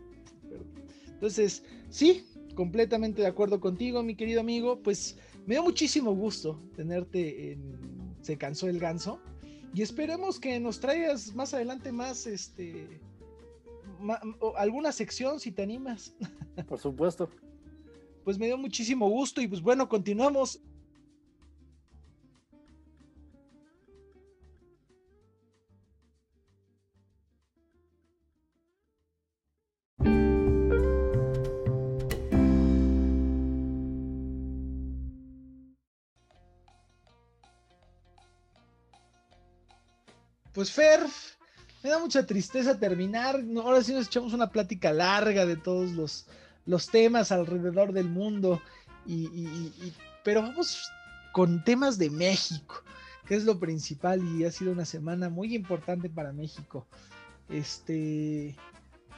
Entonces, 1.07 1.65
sí, 1.91 2.27
completamente 2.55 3.23
de 3.23 3.29
acuerdo 3.29 3.61
contigo, 3.61 4.03
mi 4.03 4.15
querido 4.15 4.41
amigo. 4.41 4.81
Pues 4.83 5.17
me 5.47 5.55
dio 5.55 5.63
muchísimo 5.63 6.13
gusto 6.13 6.61
tenerte 6.77 7.53
en 7.53 8.17
Se 8.21 8.37
cansó 8.37 8.69
el 8.69 8.79
ganso. 8.79 9.21
Y 9.75 9.83
esperemos 9.83 10.41
que 10.41 10.59
nos 10.61 10.81
traigas 10.81 11.35
más 11.35 11.55
adelante 11.55 11.93
más 11.93 12.27
este 12.27 13.01
alguna 14.57 14.93
sección 14.93 15.41
si 15.41 15.53
te 15.53 15.63
animas. 15.63 16.15
Por 16.69 16.79
supuesto. 16.79 17.31
Pues 18.25 18.39
me 18.39 18.47
dio 18.47 18.59
muchísimo 18.59 19.09
gusto 19.09 19.41
y 19.41 19.49
pues 19.49 19.63
bueno, 19.63 19.89
continuamos 19.89 20.61
Pues 40.59 40.73
Fer, 40.73 40.99
me 41.83 41.91
da 41.91 41.99
mucha 41.99 42.27
tristeza 42.27 42.79
terminar. 42.79 43.43
Ahora 43.57 43.83
sí 43.83 43.93
nos 43.93 44.07
echamos 44.07 44.33
una 44.33 44.51
plática 44.51 44.93
larga 44.93 45.47
de 45.47 45.57
todos 45.57 45.93
los, 45.93 46.27
los 46.67 46.89
temas 46.89 47.33
alrededor 47.33 47.93
del 47.93 48.09
mundo. 48.09 48.61
Y, 49.07 49.93
pero 50.25 50.43
vamos 50.43 50.91
con 51.33 51.65
temas 51.65 51.99
de 51.99 52.11
México, 52.11 52.83
que 53.27 53.37
es 53.37 53.45
lo 53.45 53.59
principal 53.59 54.23
y 54.23 54.45
ha 54.45 54.51
sido 54.51 54.73
una 54.73 54.85
semana 54.85 55.29
muy 55.29 55.55
importante 55.55 56.09
para 56.11 56.33
México. 56.33 56.87
Este, 57.49 58.55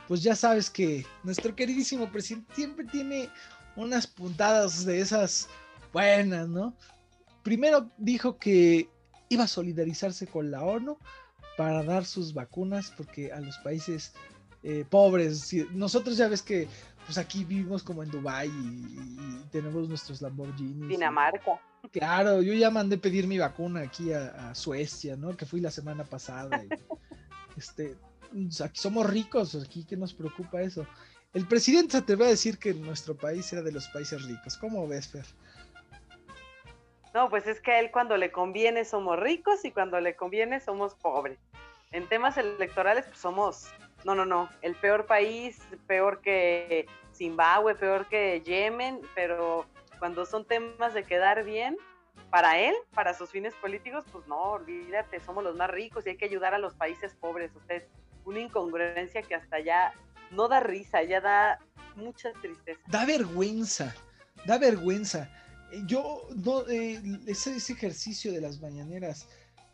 pues 0.06 0.22
ya 0.22 0.36
sabes 0.36 0.70
que 0.70 1.04
nuestro 1.24 1.56
queridísimo 1.56 2.10
presidente 2.10 2.54
siempre 2.54 2.84
tiene 2.84 3.28
unas 3.74 4.06
puntadas 4.06 4.84
de 4.84 5.00
esas 5.00 5.48
buenas, 5.92 6.48
¿no? 6.48 6.74
Primero 7.42 7.90
dijo 7.96 8.36
que 8.36 8.88
iba 9.28 9.44
a 9.44 9.48
solidarizarse 9.48 10.26
con 10.26 10.50
la 10.50 10.62
ONU 10.62 10.98
para 11.60 11.82
dar 11.82 12.06
sus 12.06 12.32
vacunas, 12.32 12.90
porque 12.96 13.30
a 13.30 13.38
los 13.38 13.58
países 13.58 14.14
eh, 14.62 14.82
pobres, 14.88 15.54
nosotros 15.72 16.16
ya 16.16 16.26
ves 16.26 16.40
que 16.40 16.66
pues 17.04 17.18
aquí 17.18 17.44
vivimos 17.44 17.82
como 17.82 18.02
en 18.02 18.10
Dubai 18.10 18.48
y, 18.48 19.44
tenemos 19.52 19.86
nuestros 19.86 20.22
Lamborghinis. 20.22 20.88
Dinamarca. 20.88 21.60
claro, 21.92 22.40
yo 22.40 22.54
ya 22.54 22.70
mandé 22.70 22.96
pedir 22.96 23.26
mi 23.26 23.36
vacuna 23.36 23.80
aquí 23.80 24.10
a, 24.10 24.54
Suecia, 24.54 25.16
¿no? 25.16 25.36
Que 25.36 25.44
fui 25.44 25.60
la 25.60 25.70
semana 25.70 26.02
pasada. 26.02 26.62
este, 27.58 27.94
aquí 28.64 28.80
somos 28.80 29.10
ricos, 29.10 29.54
aquí 29.54 29.84
que 29.84 29.98
nos 29.98 30.14
preocupa 30.14 30.62
eso. 30.62 30.86
El 31.34 31.46
presidente 31.46 31.92
se 31.92 31.98
atrevió 31.98 32.24
a 32.24 32.30
decir 32.30 32.56
que 32.56 32.72
nuestro 32.72 33.14
país 33.14 33.52
era 33.52 33.60
de 33.60 33.72
los 33.72 33.86
países 33.88 34.24
ricos. 34.24 34.56
¿Cómo 34.56 34.88
ves, 34.88 35.08
Fer? 35.08 35.26
No, 37.12 37.28
pues 37.28 37.46
es 37.46 37.60
que 37.60 37.72
a 37.72 37.80
él 37.80 37.90
cuando 37.90 38.16
le 38.16 38.32
conviene 38.32 38.86
somos 38.86 39.20
ricos 39.20 39.62
y 39.66 39.72
cuando 39.72 40.00
le 40.00 40.16
conviene 40.16 40.58
somos 40.60 40.94
pobres. 40.94 41.38
En 41.92 42.08
temas 42.08 42.36
electorales, 42.36 43.04
pues 43.06 43.18
somos, 43.18 43.68
no, 44.04 44.14
no, 44.14 44.24
no, 44.24 44.48
el 44.62 44.76
peor 44.76 45.06
país, 45.06 45.58
peor 45.86 46.20
que 46.20 46.86
Zimbabue, 47.14 47.74
peor 47.74 48.06
que 48.08 48.40
Yemen, 48.42 49.00
pero 49.14 49.66
cuando 49.98 50.24
son 50.24 50.44
temas 50.44 50.94
de 50.94 51.04
quedar 51.04 51.44
bien, 51.44 51.76
para 52.30 52.60
él, 52.60 52.74
para 52.94 53.12
sus 53.12 53.30
fines 53.30 53.54
políticos, 53.54 54.04
pues 54.12 54.26
no, 54.28 54.40
olvídate, 54.40 55.18
somos 55.20 55.42
los 55.42 55.56
más 55.56 55.68
ricos 55.68 56.06
y 56.06 56.10
hay 56.10 56.16
que 56.16 56.26
ayudar 56.26 56.54
a 56.54 56.58
los 56.58 56.74
países 56.74 57.14
pobres. 57.14 57.50
Usted, 57.56 57.88
una 58.24 58.38
incongruencia 58.38 59.22
que 59.22 59.34
hasta 59.34 59.58
ya 59.58 59.92
no 60.30 60.46
da 60.46 60.60
risa, 60.60 61.02
ya 61.02 61.20
da 61.20 61.58
mucha 61.96 62.32
tristeza. 62.34 62.80
Da 62.86 63.04
vergüenza, 63.04 63.92
da 64.46 64.58
vergüenza 64.58 65.28
yo 65.86 66.28
no, 66.34 66.66
eh, 66.68 67.00
ese, 67.26 67.56
ejercicio 67.56 68.32
de 68.32 68.40
las 68.40 68.60
mañaneras 68.60 69.28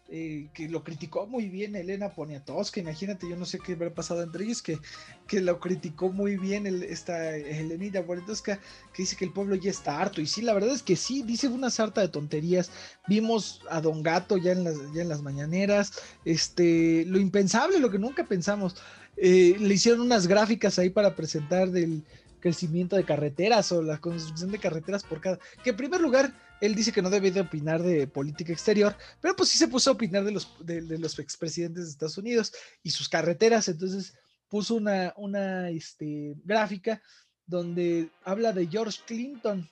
eh, 0.08 0.48
que 0.54 0.68
lo 0.68 0.84
criticó 0.84 1.26
muy 1.26 1.48
bien 1.48 1.74
Elena 1.74 2.10
Poniatowska, 2.10 2.78
imagínate, 2.78 3.28
yo 3.28 3.36
no 3.36 3.44
sé 3.44 3.58
qué 3.58 3.72
habrá 3.72 3.92
pasado 3.92 4.22
entre 4.22 4.44
ellos, 4.44 4.62
que, 4.62 4.78
que 5.26 5.40
lo 5.40 5.58
criticó 5.58 6.12
muy 6.12 6.36
bien 6.36 6.66
el, 6.66 6.84
esta 6.84 7.36
Elenita 7.36 8.06
Poniatowska, 8.06 8.60
que 8.92 9.02
dice 9.02 9.16
que 9.16 9.24
el 9.24 9.32
pueblo 9.32 9.56
ya 9.56 9.70
está 9.70 10.00
harto, 10.00 10.20
y 10.20 10.26
sí, 10.26 10.42
la 10.42 10.54
verdad 10.54 10.72
es 10.72 10.82
que 10.82 10.94
sí, 10.94 11.22
dice 11.22 11.48
una 11.48 11.70
sarta 11.70 12.00
de 12.00 12.08
tonterías, 12.08 12.70
vimos 13.08 13.62
a 13.68 13.80
Don 13.80 14.02
Gato 14.02 14.36
ya 14.36 14.52
en 14.52 14.64
las, 14.64 14.76
ya 14.94 15.02
en 15.02 15.08
las 15.08 15.22
mañaneras, 15.22 15.92
este, 16.24 17.04
lo 17.06 17.18
impensable, 17.18 17.80
lo 17.80 17.90
que 17.90 17.98
nunca 17.98 18.24
pensamos, 18.24 18.76
eh, 19.16 19.56
le 19.58 19.74
hicieron 19.74 20.02
unas 20.02 20.26
gráficas 20.26 20.78
ahí 20.78 20.90
para 20.90 21.16
presentar 21.16 21.70
del 21.70 22.04
crecimiento 22.40 22.94
de 22.94 23.04
carreteras 23.04 23.72
o 23.72 23.82
la 23.82 23.98
construcción 23.98 24.52
de 24.52 24.58
carreteras 24.58 25.02
por 25.02 25.20
cada... 25.20 25.38
Que 25.64 25.70
en 25.70 25.76
primer 25.76 26.00
lugar, 26.00 26.32
él 26.60 26.74
dice 26.74 26.92
que 26.92 27.02
no 27.02 27.10
debe 27.10 27.30
de 27.30 27.40
opinar 27.40 27.82
de 27.82 28.06
política 28.06 28.52
exterior, 28.52 28.96
pero 29.20 29.36
pues 29.36 29.50
sí 29.50 29.58
se 29.58 29.68
puso 29.68 29.90
a 29.90 29.94
opinar 29.94 30.24
de 30.24 30.32
los, 30.32 30.54
de, 30.64 30.82
los 30.98 31.18
expresidentes 31.18 31.84
de 31.84 31.90
Estados 31.90 32.18
Unidos 32.18 32.52
y 32.82 32.90
sus 32.90 33.08
carreteras, 33.08 33.68
entonces 33.68 34.14
puso 34.48 34.74
una, 34.74 35.12
una 35.16 35.70
este, 35.70 36.34
gráfica 36.44 37.02
donde 37.46 38.10
habla 38.24 38.52
de 38.52 38.66
George 38.66 39.00
Clinton, 39.06 39.68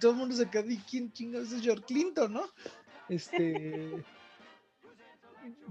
todo 0.00 0.12
el 0.12 0.16
mundo 0.16 0.36
se 0.36 0.48
quedó, 0.48 0.64
¿quién 0.88 1.12
chingados 1.12 1.52
es 1.52 1.62
George 1.62 1.84
Clinton, 1.86 2.32
no? 2.32 2.44
Este... 3.08 4.04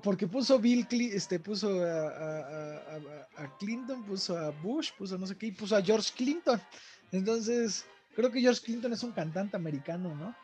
porque 0.04 0.28
puso 0.28 0.60
Bill, 0.60 0.88
este, 1.14 1.40
puso 1.40 1.70
a, 1.84 3.58
Clinton, 3.60 4.04
puso 4.04 4.38
a 4.38 4.50
Bush, 4.50 4.92
puso 4.98 5.18
no 5.18 5.28
sé 5.28 5.38
qué, 5.38 5.48
y 5.48 5.52
puso 5.52 5.76
a 5.76 5.82
George 5.82 6.12
Clinton. 6.16 6.60
Entonces, 7.12 7.86
creo 8.16 8.32
que 8.32 8.42
George 8.42 8.62
Clinton 8.64 8.94
es 8.94 9.04
un 9.04 9.12
cantante 9.12 9.58
americano, 9.58 10.16
¿no? 10.16 10.36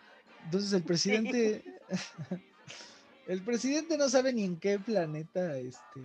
Entonces 0.44 0.74
el 0.74 0.84
presidente, 0.84 1.64
el 3.28 3.42
presidente 3.42 3.98
no 3.98 4.10
sabe 4.10 4.34
ni 4.34 4.44
en 4.44 4.60
qué 4.60 4.80
planeta 4.80 5.58
este, 5.58 6.02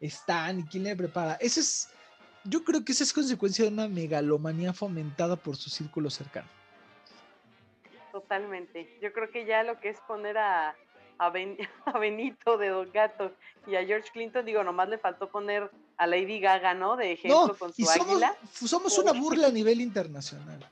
está, 0.00 0.52
ni 0.52 0.64
quién 0.64 0.84
le 0.84 0.96
prepara. 0.96 1.34
Ese 1.34 1.60
es, 1.60 1.88
yo 2.44 2.64
creo 2.64 2.84
que 2.84 2.92
esa 2.92 3.04
es 3.04 3.12
consecuencia 3.12 3.64
de 3.64 3.70
una 3.70 3.88
megalomanía 3.88 4.72
fomentada 4.72 5.36
por 5.36 5.56
su 5.56 5.70
círculo 5.70 6.10
cercano. 6.10 6.48
Totalmente. 8.12 8.96
Yo 9.02 9.12
creo 9.12 9.30
que 9.30 9.44
ya 9.44 9.64
lo 9.64 9.80
que 9.80 9.88
es 9.88 9.98
poner 10.06 10.38
a 10.38 10.76
a, 11.18 11.30
Benito 11.98 12.58
de 12.58 12.68
Don 12.68 12.90
Gato 12.92 13.32
y 13.66 13.76
a 13.76 13.84
George 13.84 14.10
Clinton, 14.12 14.44
digo, 14.44 14.62
nomás 14.62 14.88
le 14.88 14.98
faltó 14.98 15.28
poner 15.28 15.70
a 15.96 16.06
Lady 16.06 16.40
Gaga, 16.40 16.74
¿no? 16.74 16.96
De 16.96 17.12
ejemplo 17.12 17.56
con 17.56 17.72
su 17.72 17.88
águila. 17.88 18.36
Somos 18.52 18.98
una 18.98 19.12
burla 19.12 19.48
a 19.48 19.50
nivel 19.50 19.80
internacional. 19.80 20.68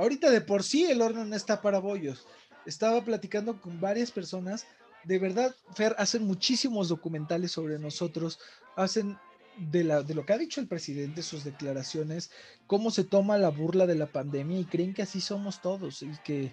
Ahorita 0.00 0.30
de 0.30 0.40
por 0.40 0.62
sí 0.62 0.84
el 0.84 1.02
horno 1.02 1.24
no 1.24 1.36
está 1.36 1.60
para 1.60 1.78
bollos. 1.78 2.26
Estaba 2.66 3.02
platicando 3.04 3.60
con 3.60 3.80
varias 3.80 4.10
personas 4.10 4.66
de 5.04 5.18
verdad, 5.18 5.54
Fer, 5.74 5.94
hacen 5.98 6.26
muchísimos 6.26 6.88
documentales 6.88 7.52
sobre 7.52 7.78
nosotros, 7.78 8.38
hacen 8.76 9.18
de, 9.56 9.84
lo 9.84 10.26
que 10.26 10.32
ha 10.32 10.38
dicho 10.38 10.60
el 10.60 10.68
presidente, 10.68 11.22
sus 11.22 11.44
declaraciones, 11.44 12.30
cómo 12.66 12.90
se 12.90 13.04
toma 13.04 13.38
la 13.38 13.50
burla 13.50 13.86
de 13.86 13.94
la 13.94 14.06
pandemia 14.06 14.58
y 14.58 14.64
creen 14.64 14.94
que 14.94 15.02
así 15.02 15.20
somos 15.20 15.60
todos 15.60 16.02
y 16.02 16.10
que 16.24 16.52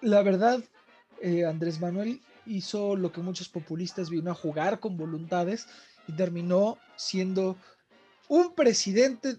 la 0.00 0.22
verdad, 0.22 0.62
eh, 1.22 1.46
Andrés 1.46 1.80
Manuel 1.80 2.20
hizo 2.46 2.96
lo 2.96 3.12
que 3.12 3.22
muchos 3.22 3.48
populistas 3.48 4.10
vino 4.10 4.30
a 4.30 4.34
jugar 4.34 4.80
con 4.80 4.96
voluntades 4.96 5.66
y 6.06 6.12
terminó 6.12 6.78
siendo 6.96 7.56
un 8.28 8.54
presidente 8.54 9.36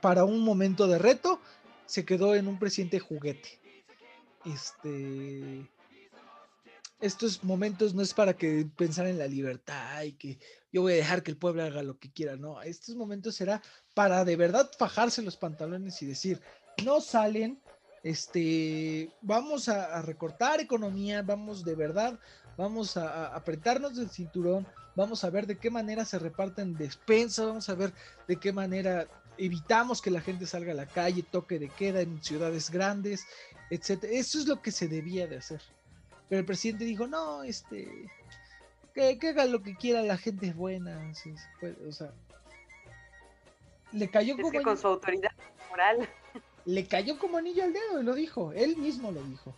para 0.00 0.24
un 0.24 0.40
momento 0.40 0.86
de 0.86 0.98
reto, 0.98 1.40
se 1.86 2.04
quedó 2.04 2.34
en 2.34 2.48
un 2.48 2.58
presidente 2.58 2.98
juguete. 2.98 3.60
Este, 4.44 5.68
estos 7.00 7.44
momentos 7.44 7.94
no 7.94 8.02
es 8.02 8.14
para 8.14 8.34
que 8.34 8.66
pensar 8.76 9.06
en 9.06 9.18
la 9.18 9.26
libertad 9.26 10.02
y 10.02 10.12
que 10.12 10.38
yo 10.72 10.82
voy 10.82 10.94
a 10.94 10.96
dejar 10.96 11.22
que 11.22 11.30
el 11.30 11.36
pueblo 11.36 11.62
haga 11.62 11.82
lo 11.82 11.98
que 11.98 12.10
quiera, 12.10 12.36
no, 12.36 12.60
estos 12.62 12.96
momentos 12.96 13.34
será 13.34 13.62
para 13.94 14.24
de 14.24 14.36
verdad 14.36 14.70
fajarse 14.78 15.22
los 15.22 15.36
pantalones 15.36 16.00
y 16.02 16.06
decir, 16.06 16.40
no 16.84 17.00
salen, 17.00 17.60
este, 18.02 19.10
vamos 19.22 19.68
a, 19.68 20.02
recortar 20.02 20.60
economía, 20.60 21.22
vamos 21.22 21.64
de 21.64 21.74
verdad, 21.74 22.18
vamos 22.56 22.96
a, 22.96 23.34
apretarnos 23.34 23.96
del 23.96 24.10
cinturón, 24.10 24.66
vamos 24.96 25.24
a 25.24 25.30
ver 25.30 25.46
de 25.46 25.58
qué 25.58 25.70
manera 25.70 26.04
se 26.04 26.18
reparten 26.18 26.74
despensas, 26.74 27.46
vamos 27.46 27.68
a 27.68 27.74
ver 27.74 27.92
de 28.28 28.36
qué 28.36 28.52
manera 28.52 29.08
evitamos 29.38 30.00
que 30.00 30.10
la 30.10 30.20
gente 30.20 30.46
salga 30.46 30.72
a 30.72 30.76
la 30.76 30.86
calle, 30.86 31.22
toque 31.22 31.58
de 31.58 31.68
queda 31.68 32.00
en 32.00 32.22
ciudades 32.22 32.70
grandes, 32.70 33.26
etcétera. 33.70 34.12
Eso 34.12 34.38
es 34.38 34.46
lo 34.46 34.60
que 34.62 34.70
se 34.70 34.88
debía 34.88 35.26
de 35.26 35.38
hacer. 35.38 35.60
Pero 36.28 36.40
el 36.40 36.46
presidente 36.46 36.84
dijo, 36.84 37.06
no, 37.06 37.42
este, 37.42 38.10
que, 38.94 39.18
haga 39.28 39.44
lo 39.44 39.62
que 39.62 39.76
quiera, 39.76 40.02
la 40.02 40.16
gente 40.16 40.46
es 40.46 40.56
buena, 40.56 41.12
o 41.86 41.92
sea, 41.92 42.12
le 43.92 44.08
cayó 44.08 44.36
como... 44.36 44.62
con 44.62 44.76
su 44.78 44.86
autoridad 44.86 45.32
moral. 45.70 46.08
Le 46.66 46.86
cayó 46.86 47.18
como 47.18 47.36
anillo 47.36 47.62
al 47.62 47.74
dedo, 47.74 48.00
y 48.00 48.04
lo 48.04 48.14
dijo, 48.14 48.52
él 48.52 48.78
mismo 48.78 49.12
lo 49.12 49.22
dijo. 49.24 49.54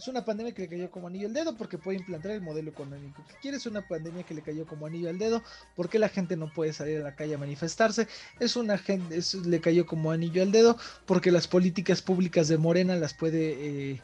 Es 0.00 0.08
una 0.08 0.24
pandemia 0.24 0.54
que 0.54 0.62
le 0.62 0.68
cayó 0.68 0.90
como 0.90 1.08
anillo 1.08 1.26
al 1.26 1.34
dedo 1.34 1.54
porque 1.58 1.76
puede 1.76 1.98
implantar 1.98 2.30
el 2.30 2.40
modelo 2.40 2.70
económico 2.70 3.22
que 3.28 3.34
quiere. 3.34 3.58
Es 3.58 3.66
una 3.66 3.86
pandemia 3.86 4.22
que 4.22 4.32
le 4.32 4.40
cayó 4.40 4.66
como 4.66 4.86
anillo 4.86 5.10
al 5.10 5.18
dedo 5.18 5.42
porque 5.76 5.98
la 5.98 6.08
gente 6.08 6.38
no 6.38 6.50
puede 6.50 6.72
salir 6.72 7.02
a 7.02 7.04
la 7.04 7.14
calle 7.14 7.34
a 7.34 7.38
manifestarse. 7.38 8.08
Es 8.38 8.56
una 8.56 8.78
gente, 8.78 9.20
le 9.44 9.60
cayó 9.60 9.84
como 9.84 10.10
anillo 10.10 10.40
al 10.40 10.52
dedo 10.52 10.78
porque 11.04 11.30
las 11.30 11.46
políticas 11.46 12.00
públicas 12.00 12.48
de 12.48 12.56
Morena 12.56 12.96
las 12.96 13.12
puede 13.12 13.92
eh, 13.92 14.02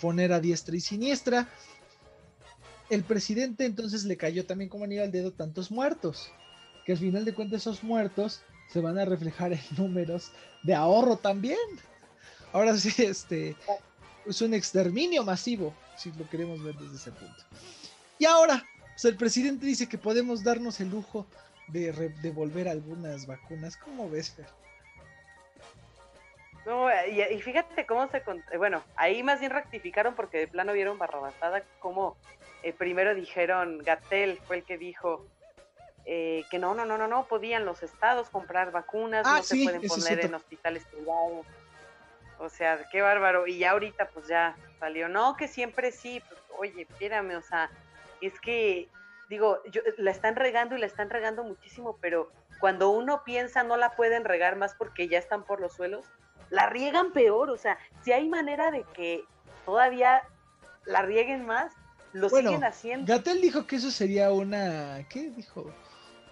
poner 0.00 0.32
a 0.32 0.38
diestra 0.38 0.76
y 0.76 0.80
siniestra. 0.80 1.48
El 2.88 3.02
presidente 3.02 3.64
entonces 3.64 4.04
le 4.04 4.16
cayó 4.16 4.46
también 4.46 4.70
como 4.70 4.84
anillo 4.84 5.02
al 5.02 5.10
dedo 5.10 5.32
tantos 5.32 5.72
muertos, 5.72 6.30
que 6.84 6.92
al 6.92 6.98
final 6.98 7.24
de 7.24 7.34
cuentas 7.34 7.62
esos 7.62 7.82
muertos 7.82 8.42
se 8.68 8.80
van 8.80 8.96
a 8.96 9.04
reflejar 9.04 9.52
en 9.54 9.60
números 9.76 10.30
de 10.62 10.76
ahorro 10.76 11.16
también. 11.16 11.58
Ahora 12.52 12.76
sí, 12.76 12.92
este 13.02 13.56
es 14.26 14.40
un 14.42 14.54
exterminio 14.54 15.24
masivo, 15.24 15.74
si 15.96 16.12
lo 16.12 16.28
queremos 16.28 16.62
ver 16.62 16.74
desde 16.74 16.96
ese 16.96 17.12
punto. 17.12 17.42
Y 18.18 18.24
ahora, 18.24 18.64
pues 18.92 19.04
el 19.04 19.16
presidente 19.16 19.66
dice 19.66 19.88
que 19.88 19.98
podemos 19.98 20.42
darnos 20.42 20.80
el 20.80 20.90
lujo 20.90 21.26
de 21.68 21.92
devolver 22.22 22.68
algunas 22.68 23.26
vacunas. 23.26 23.76
¿Cómo 23.76 24.08
ves, 24.08 24.30
Fer? 24.30 24.46
No, 26.64 26.88
y, 27.06 27.40
fíjate 27.40 27.86
cómo 27.86 28.08
se... 28.08 28.22
Bueno, 28.56 28.82
ahí 28.96 29.22
más 29.22 29.38
bien 29.38 29.52
rectificaron 29.52 30.14
porque 30.14 30.38
de 30.38 30.48
plano 30.48 30.72
vieron 30.72 30.98
barrabasada 30.98 31.62
como 31.78 32.16
eh, 32.62 32.72
primero 32.72 33.14
dijeron, 33.14 33.78
Gatel 33.78 34.40
fue 34.46 34.56
el 34.56 34.64
que 34.64 34.76
dijo 34.76 35.24
eh, 36.04 36.44
que 36.50 36.58
no, 36.58 36.74
no, 36.74 36.84
no, 36.84 36.98
no, 36.98 37.06
no 37.06 37.26
podían 37.26 37.64
los 37.64 37.82
estados 37.84 38.28
comprar 38.30 38.72
vacunas, 38.72 39.24
ah, 39.24 39.36
no 39.36 39.42
se 39.44 39.62
pueden 39.62 39.82
poner 39.86 40.24
en 40.24 40.34
hospitales 40.34 40.84
privados. 40.86 41.46
O 42.38 42.48
sea, 42.48 42.88
qué 42.90 43.02
bárbaro. 43.02 43.46
Y 43.46 43.58
ya 43.58 43.72
ahorita 43.72 44.08
pues 44.10 44.28
ya 44.28 44.56
salió, 44.78 45.08
no, 45.08 45.36
que 45.36 45.48
siempre 45.48 45.92
sí, 45.92 46.22
pues, 46.28 46.40
oye, 46.58 46.82
espérame, 46.82 47.36
o 47.36 47.42
sea, 47.42 47.70
es 48.20 48.38
que, 48.40 48.88
digo, 49.28 49.62
yo, 49.70 49.82
la 49.98 50.10
están 50.10 50.36
regando 50.36 50.76
y 50.76 50.80
la 50.80 50.86
están 50.86 51.10
regando 51.10 51.44
muchísimo, 51.44 51.98
pero 52.00 52.30
cuando 52.60 52.90
uno 52.90 53.22
piensa 53.24 53.62
no 53.62 53.76
la 53.76 53.90
pueden 53.96 54.24
regar 54.24 54.56
más 54.56 54.74
porque 54.74 55.08
ya 55.08 55.18
están 55.18 55.44
por 55.44 55.60
los 55.60 55.74
suelos, 55.74 56.06
la 56.50 56.68
riegan 56.68 57.12
peor, 57.12 57.50
o 57.50 57.56
sea, 57.56 57.78
si 58.02 58.12
hay 58.12 58.28
manera 58.28 58.70
de 58.70 58.84
que 58.94 59.24
todavía 59.64 60.22
la 60.84 61.02
rieguen 61.02 61.44
más, 61.44 61.72
lo 62.12 62.28
siguen 62.28 62.64
haciendo. 62.64 63.12
Gatel 63.12 63.40
dijo 63.40 63.66
que 63.66 63.76
eso 63.76 63.90
sería 63.90 64.32
una, 64.32 65.06
¿qué 65.08 65.30
dijo? 65.30 65.70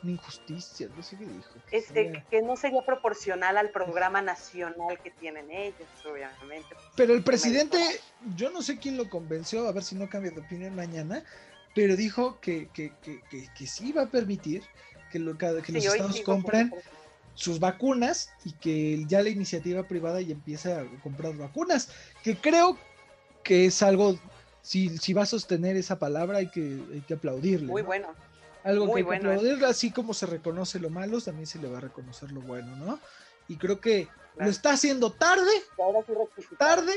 Una 0.05 0.13
injusticia, 0.13 0.89
no 0.95 1.03
sé 1.03 1.17
qué 1.17 1.25
dijo. 1.25 1.51
Que, 1.71 2.23
que 2.31 2.43
no 2.43 2.57
sería 2.57 2.85
proporcional 2.85 3.57
al 3.57 3.71
programa 3.71 4.21
nacional 4.21 4.99
que 5.03 5.11
tienen 5.11 5.51
ellos, 5.51 5.89
obviamente. 6.05 6.77
Pero 6.95 7.15
el 7.15 7.25
presidente, 7.25 7.79
yo 8.37 8.51
no 8.51 8.61
sé 8.61 8.79
quién 8.79 8.99
lo 8.99 9.09
convenció, 9.09 9.67
a 9.67 9.73
ver 9.73 9.83
si 9.83 9.95
no 9.95 10.09
cambia 10.11 10.31
de 10.31 10.41
opinión 10.41 10.77
mañana, 10.77 11.25
pero 11.75 11.97
dijo 11.97 12.39
que, 12.41 12.69
que, 12.75 12.93
que, 13.03 13.21
que, 13.31 13.67
sí 13.67 13.93
va 13.93 14.03
a 14.03 14.07
permitir 14.11 14.63
que, 15.11 15.19
lo, 15.19 15.39
que 15.39 15.73
los 15.73 15.85
estados 15.85 16.21
compren 16.21 16.71
sus 17.35 17.59
vacunas 17.59 18.31
y 18.45 18.53
que 18.53 19.05
ya 19.09 19.23
la 19.23 19.31
iniciativa 19.31 19.83
privada 19.89 20.21
ya 20.21 20.33
empieza 20.33 20.83
a 20.83 20.85
comprar 21.03 21.35
vacunas, 21.35 21.89
que 22.23 22.37
creo 22.37 22.79
que 23.43 23.67
es 23.67 23.83
algo, 23.83 24.19
si, 24.63 24.99
si 24.99 25.15
va 25.15 25.23
a 25.23 25.27
sostener 25.27 25.77
esa 25.77 25.99
palabra 25.99 26.39
hay 26.39 26.51
que, 26.51 26.79
hay 26.93 27.01
que 27.01 27.15
aplaudirle. 27.15 27.69
Muy 27.69 27.83
bueno. 27.83 28.09
Algo 28.65 28.93
que 28.93 29.01
hay 29.01 29.07
que 29.07 29.17
aplaudirle, 29.17 29.67
así 29.67 29.91
como 29.91 30.15
se 30.15 30.25
reconoce 30.25 30.81
lo 30.81 30.89
malo, 30.89 31.21
también 31.21 31.47
se 31.47 31.59
le 31.59 31.69
va 31.69 31.79
a 31.79 31.83
reconocer 31.83 32.33
lo 32.33 32.41
bueno, 32.41 32.75
¿no? 32.77 32.99
Y 33.47 33.57
creo 33.57 33.79
que 33.79 34.09
lo 34.39 34.49
está 34.49 34.73
haciendo 34.73 35.13
tarde, 35.13 35.53
tarde, 36.59 36.95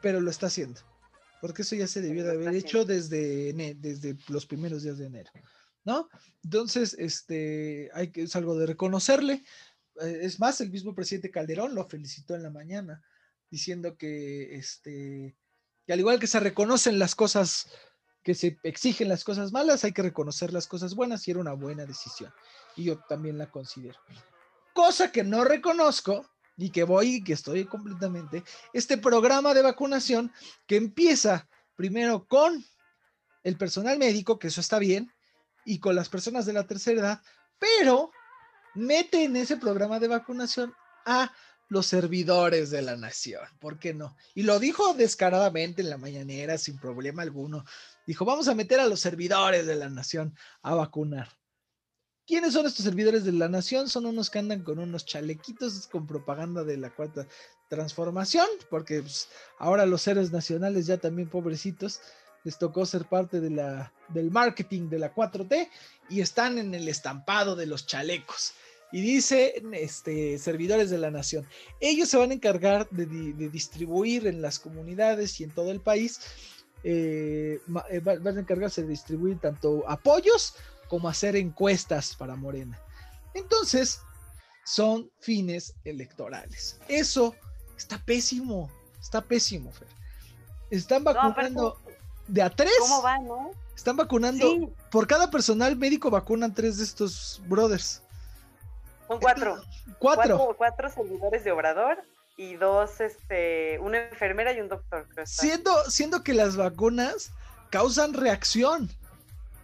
pero 0.00 0.20
lo 0.20 0.30
está 0.30 0.46
haciendo. 0.46 0.80
Porque 1.42 1.60
eso 1.62 1.76
ya 1.76 1.86
se 1.86 2.00
debió 2.00 2.24
de 2.24 2.32
haber 2.32 2.54
hecho 2.54 2.86
desde, 2.86 3.52
desde 3.74 4.16
los 4.28 4.46
primeros 4.46 4.82
días 4.82 4.96
de 4.96 5.06
enero, 5.06 5.30
¿no? 5.84 6.08
Entonces, 6.42 6.96
este, 6.98 7.90
hay 7.92 8.08
que, 8.08 8.22
es 8.22 8.34
algo 8.34 8.56
de 8.56 8.66
reconocerle. 8.66 9.44
Eh, 10.00 10.20
es 10.22 10.40
más, 10.40 10.60
el 10.62 10.70
mismo 10.70 10.94
presidente 10.94 11.30
Calderón 11.30 11.74
lo 11.74 11.86
felicitó 11.86 12.34
en 12.34 12.42
la 12.42 12.50
mañana, 12.50 13.02
diciendo 13.50 13.98
que, 13.98 14.54
este, 14.54 15.36
que 15.86 15.92
al 15.92 16.00
igual 16.00 16.18
que 16.18 16.26
se 16.26 16.40
reconocen 16.40 16.98
las 16.98 17.14
cosas, 17.14 17.68
que 18.22 18.34
se 18.34 18.58
exigen 18.62 19.08
las 19.08 19.24
cosas 19.24 19.52
malas, 19.52 19.84
hay 19.84 19.92
que 19.92 20.02
reconocer 20.02 20.52
las 20.52 20.66
cosas 20.66 20.94
buenas 20.94 21.26
y 21.26 21.30
era 21.30 21.40
una 21.40 21.52
buena 21.52 21.86
decisión. 21.86 22.32
Y 22.76 22.84
yo 22.84 22.98
también 23.08 23.38
la 23.38 23.50
considero. 23.50 23.98
Cosa 24.74 25.10
que 25.10 25.24
no 25.24 25.44
reconozco 25.44 26.28
y 26.56 26.70
que 26.70 26.84
voy 26.84 27.16
y 27.16 27.24
que 27.24 27.32
estoy 27.32 27.64
completamente, 27.64 28.44
este 28.72 28.98
programa 28.98 29.54
de 29.54 29.62
vacunación 29.62 30.30
que 30.66 30.76
empieza 30.76 31.48
primero 31.74 32.26
con 32.26 32.64
el 33.42 33.56
personal 33.56 33.98
médico, 33.98 34.38
que 34.38 34.48
eso 34.48 34.60
está 34.60 34.78
bien, 34.78 35.10
y 35.64 35.78
con 35.78 35.94
las 35.94 36.08
personas 36.08 36.44
de 36.44 36.52
la 36.52 36.66
tercera 36.66 37.00
edad, 37.00 37.22
pero 37.58 38.10
mete 38.74 39.24
en 39.24 39.36
ese 39.36 39.56
programa 39.56 39.98
de 39.98 40.08
vacunación 40.08 40.74
a 41.06 41.32
los 41.70 41.86
servidores 41.86 42.70
de 42.70 42.82
la 42.82 42.96
nación, 42.96 43.46
¿por 43.60 43.78
qué 43.78 43.94
no? 43.94 44.16
Y 44.34 44.42
lo 44.42 44.58
dijo 44.58 44.92
descaradamente 44.94 45.82
en 45.82 45.88
la 45.88 45.98
mañanera 45.98 46.58
sin 46.58 46.78
problema 46.78 47.22
alguno. 47.22 47.64
Dijo, 48.06 48.24
vamos 48.24 48.48
a 48.48 48.54
meter 48.54 48.80
a 48.80 48.86
los 48.86 49.00
servidores 49.00 49.66
de 49.66 49.76
la 49.76 49.88
nación 49.88 50.36
a 50.62 50.74
vacunar. 50.74 51.28
¿Quiénes 52.26 52.54
son 52.54 52.66
estos 52.66 52.84
servidores 52.84 53.24
de 53.24 53.32
la 53.32 53.48
nación? 53.48 53.88
Son 53.88 54.04
unos 54.04 54.30
que 54.30 54.40
andan 54.40 54.64
con 54.64 54.80
unos 54.80 55.06
chalequitos 55.06 55.86
con 55.86 56.08
propaganda 56.08 56.64
de 56.64 56.76
la 56.76 56.90
cuarta 56.90 57.26
transformación, 57.68 58.46
porque 58.68 59.00
pues, 59.00 59.28
ahora 59.58 59.86
los 59.86 60.06
héroes 60.08 60.32
nacionales 60.32 60.86
ya 60.86 60.98
también 60.98 61.30
pobrecitos 61.30 62.00
les 62.42 62.58
tocó 62.58 62.84
ser 62.84 63.04
parte 63.04 63.40
del 63.40 64.30
marketing 64.30 64.88
de 64.88 64.98
la 64.98 65.14
4T 65.14 65.68
y 66.08 66.20
están 66.20 66.58
en 66.58 66.74
el 66.74 66.88
estampado 66.88 67.54
de 67.54 67.66
los 67.66 67.86
chalecos. 67.86 68.54
Y 68.92 69.00
dice, 69.00 69.62
este, 69.72 70.38
servidores 70.38 70.90
de 70.90 70.98
la 70.98 71.10
nación, 71.10 71.46
ellos 71.80 72.08
se 72.08 72.16
van 72.16 72.30
a 72.30 72.34
encargar 72.34 72.88
de, 72.90 73.06
distribuir 73.48 74.26
en 74.26 74.42
las 74.42 74.58
comunidades 74.58 75.40
y 75.40 75.44
en 75.44 75.50
todo 75.50 75.70
el 75.70 75.80
país, 75.80 76.20
eh, 76.82 77.60
eh, 77.90 78.00
van 78.00 78.36
a 78.36 78.40
encargarse 78.40 78.82
de 78.82 78.88
distribuir 78.88 79.38
tanto 79.38 79.88
apoyos 79.88 80.54
como 80.88 81.08
hacer 81.08 81.36
encuestas 81.36 82.16
para 82.16 82.34
Morena. 82.34 82.80
Entonces, 83.34 84.00
son 84.64 85.10
fines 85.20 85.74
electorales. 85.84 86.78
Eso 86.88 87.34
está 87.76 87.98
pésimo, 88.04 88.70
está 89.00 89.20
pésimo, 89.20 89.70
Fer. 89.72 89.88
Están 90.70 91.04
vacunando 91.04 91.78
de 92.28 92.42
a 92.42 92.50
tres. 92.50 92.72
¿Cómo 92.78 93.02
va, 93.02 93.18
no? 93.18 93.50
Están 93.74 93.96
vacunando. 93.96 94.72
Por 94.90 95.06
cada 95.06 95.30
personal 95.30 95.76
médico 95.76 96.10
vacunan 96.10 96.54
tres 96.54 96.78
de 96.78 96.84
estos 96.84 97.40
brothers. 97.46 98.02
Son 99.10 99.18
cuatro. 99.20 99.60
Cuatro. 99.98 100.54
Cuatro, 100.56 100.88
servidores 100.88 101.42
de 101.42 101.50
Obrador 101.50 102.00
y 102.36 102.54
dos, 102.54 103.00
este, 103.00 103.78
una 103.80 104.08
enfermera 104.08 104.52
y 104.52 104.60
un 104.60 104.68
doctor. 104.68 105.06
siendo, 105.24 105.74
siendo 105.90 106.22
que 106.22 106.32
las 106.32 106.56
vacunas 106.56 107.32
causan 107.70 108.14
reacción. 108.14 108.88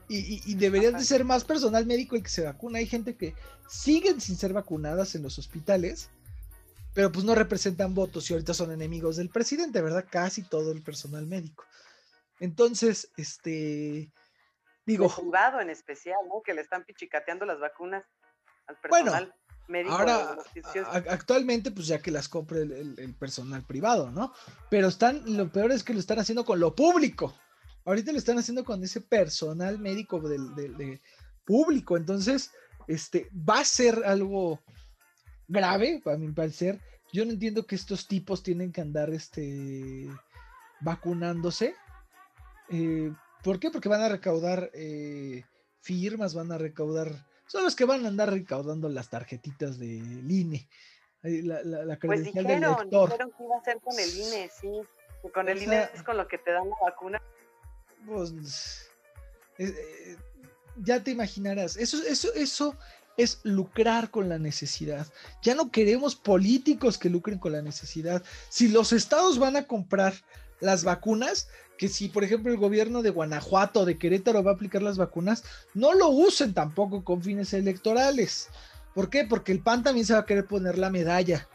Y, 0.08 0.40
y, 0.48 0.54
debería 0.54 0.92
de 0.92 1.02
ser 1.02 1.24
más 1.24 1.42
personal 1.44 1.84
médico 1.84 2.14
el 2.14 2.22
que 2.22 2.28
se 2.28 2.44
vacuna. 2.44 2.78
Hay 2.78 2.86
gente 2.86 3.16
que 3.16 3.34
siguen 3.68 4.20
sin 4.20 4.36
ser 4.36 4.52
vacunadas 4.52 5.16
en 5.16 5.22
los 5.24 5.36
hospitales, 5.36 6.10
pero 6.94 7.10
pues 7.10 7.24
no 7.24 7.34
representan 7.34 7.92
votos 7.92 8.30
y 8.30 8.34
ahorita 8.34 8.54
son 8.54 8.70
enemigos 8.70 9.16
del 9.16 9.30
presidente, 9.30 9.82
¿verdad? 9.82 10.04
Casi 10.08 10.42
todo 10.42 10.70
el 10.70 10.82
personal 10.82 11.26
médico. 11.26 11.64
Entonces, 12.38 13.10
este, 13.16 14.12
digo... 14.84 15.08
Jugado 15.08 15.60
en 15.60 15.70
especial, 15.70 16.18
¿no? 16.28 16.40
Que 16.42 16.54
le 16.54 16.60
están 16.60 16.84
pichicateando 16.84 17.44
las 17.44 17.58
vacunas 17.58 18.04
al 18.66 18.76
personal. 18.80 19.34
médico 19.68 19.94
ahora, 19.94 20.36
actualmente, 21.10 21.70
pues 21.70 21.86
ya 21.86 22.00
que 22.00 22.10
las 22.10 22.28
compre 22.28 22.62
el, 22.62 23.14
personal 23.18 23.64
privado, 23.64 24.10
¿no? 24.10 24.32
Pero 24.70 24.88
están, 24.88 25.22
lo 25.36 25.50
peor 25.50 25.72
es 25.72 25.82
que 25.82 25.94
lo 25.94 26.00
están 26.00 26.18
haciendo 26.18 26.44
con 26.44 26.60
lo 26.60 26.74
público. 26.74 27.34
Ahorita 27.84 28.12
lo 28.12 28.18
están 28.18 28.38
haciendo 28.38 28.64
con 28.64 28.82
ese 28.82 29.00
personal 29.00 29.78
médico 29.78 30.20
del, 30.20 31.00
público. 31.44 31.96
Entonces, 31.96 32.50
este, 32.88 33.30
va 33.32 33.60
a 33.60 33.64
ser 33.64 34.02
algo 34.04 34.60
grave, 35.46 36.02
a 36.06 36.16
mi 36.16 36.32
parecer. 36.32 36.80
Yo 37.12 37.24
no 37.24 37.32
entiendo 37.32 37.66
que 37.66 37.76
estos 37.76 38.08
tipos 38.08 38.42
tienen 38.42 38.72
que 38.72 38.80
andar 38.80 39.10
este, 39.10 40.08
vacunándose. 40.80 41.74
Eh, 42.68 43.12
¿Por 43.42 43.60
qué? 43.60 43.70
Porque 43.70 43.88
van 43.88 44.02
a 44.02 44.08
recaudar 44.08 44.70
eh, 44.74 45.44
firmas, 45.80 46.34
van 46.34 46.52
a 46.52 46.58
recaudar. 46.58 47.25
Son 47.46 47.64
los 47.64 47.76
que 47.76 47.84
van 47.84 48.04
a 48.04 48.08
andar 48.08 48.30
recaudando 48.30 48.88
las 48.88 49.08
tarjetitas 49.08 49.78
de 49.78 49.86
INE. 49.86 50.68
La, 51.22 51.62
la, 51.62 51.84
la 51.84 51.98
pues 51.98 52.24
dijeron, 52.24 52.46
del 52.46 52.60
lector. 52.60 53.10
dijeron 53.10 53.32
que 53.36 53.44
iba 53.44 53.56
a 53.56 53.64
ser 53.64 53.80
con 53.80 53.98
el 53.98 54.16
INE, 54.16 54.50
sí. 54.60 54.68
con 55.32 55.48
el 55.48 55.62
INE 55.62 55.88
es 55.94 56.02
con 56.02 56.16
lo 56.16 56.28
que 56.28 56.38
te 56.38 56.52
dan 56.52 56.68
la 56.68 56.76
vacuna 56.82 57.20
pues, 58.06 58.88
eh, 59.58 60.16
ya 60.76 61.02
te 61.02 61.10
imaginarás, 61.10 61.76
eso, 61.76 61.98
eso, 62.06 62.32
eso 62.34 62.76
es 63.16 63.40
lucrar 63.42 64.10
con 64.10 64.28
la 64.28 64.38
necesidad. 64.38 65.06
Ya 65.42 65.54
no 65.54 65.70
queremos 65.70 66.14
políticos 66.14 66.98
que 66.98 67.08
lucren 67.08 67.38
con 67.38 67.52
la 67.52 67.62
necesidad. 67.62 68.22
Si 68.50 68.68
los 68.68 68.92
estados 68.92 69.38
van 69.38 69.56
a 69.56 69.66
comprar 69.66 70.14
las 70.60 70.84
vacunas, 70.84 71.48
que 71.78 71.88
si 71.88 72.08
por 72.08 72.24
ejemplo 72.24 72.52
el 72.52 72.58
gobierno 72.58 73.02
de 73.02 73.10
Guanajuato 73.10 73.80
o 73.80 73.84
de 73.84 73.98
Querétaro 73.98 74.42
va 74.42 74.52
a 74.52 74.54
aplicar 74.54 74.82
las 74.82 74.98
vacunas, 74.98 75.44
no 75.74 75.94
lo 75.94 76.08
usen 76.08 76.54
tampoco 76.54 77.04
con 77.04 77.22
fines 77.22 77.52
electorales. 77.52 78.48
¿Por 78.94 79.10
qué? 79.10 79.24
Porque 79.24 79.52
el 79.52 79.60
PAN 79.60 79.82
también 79.82 80.06
se 80.06 80.14
va 80.14 80.20
a 80.20 80.26
querer 80.26 80.46
poner 80.46 80.78
la 80.78 80.90
medalla. 80.90 81.48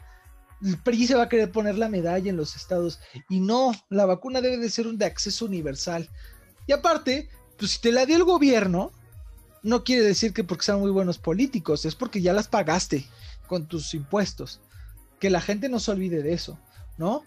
El 0.62 0.78
PRI 0.78 1.08
se 1.08 1.16
va 1.16 1.24
a 1.24 1.28
querer 1.28 1.50
poner 1.50 1.76
la 1.76 1.88
medalla 1.88 2.30
en 2.30 2.36
los 2.36 2.54
estados. 2.54 3.00
Y 3.28 3.40
no, 3.40 3.72
la 3.88 4.06
vacuna 4.06 4.40
debe 4.40 4.58
de 4.58 4.70
ser 4.70 4.86
un 4.86 4.96
de 4.96 5.06
acceso 5.06 5.44
universal. 5.44 6.08
Y 6.68 6.72
aparte, 6.72 7.28
pues 7.58 7.72
si 7.72 7.80
te 7.80 7.90
la 7.90 8.06
dio 8.06 8.14
el 8.14 8.22
gobierno, 8.22 8.92
no 9.64 9.82
quiere 9.82 10.04
decir 10.04 10.32
que 10.32 10.44
porque 10.44 10.64
sean 10.64 10.78
muy 10.80 10.92
buenos 10.92 11.18
políticos, 11.18 11.84
es 11.84 11.96
porque 11.96 12.22
ya 12.22 12.32
las 12.32 12.46
pagaste 12.46 13.06
con 13.48 13.66
tus 13.66 13.92
impuestos. 13.94 14.60
Que 15.18 15.30
la 15.30 15.40
gente 15.40 15.68
no 15.68 15.80
se 15.80 15.90
olvide 15.90 16.22
de 16.22 16.34
eso, 16.34 16.60
¿no? 16.96 17.24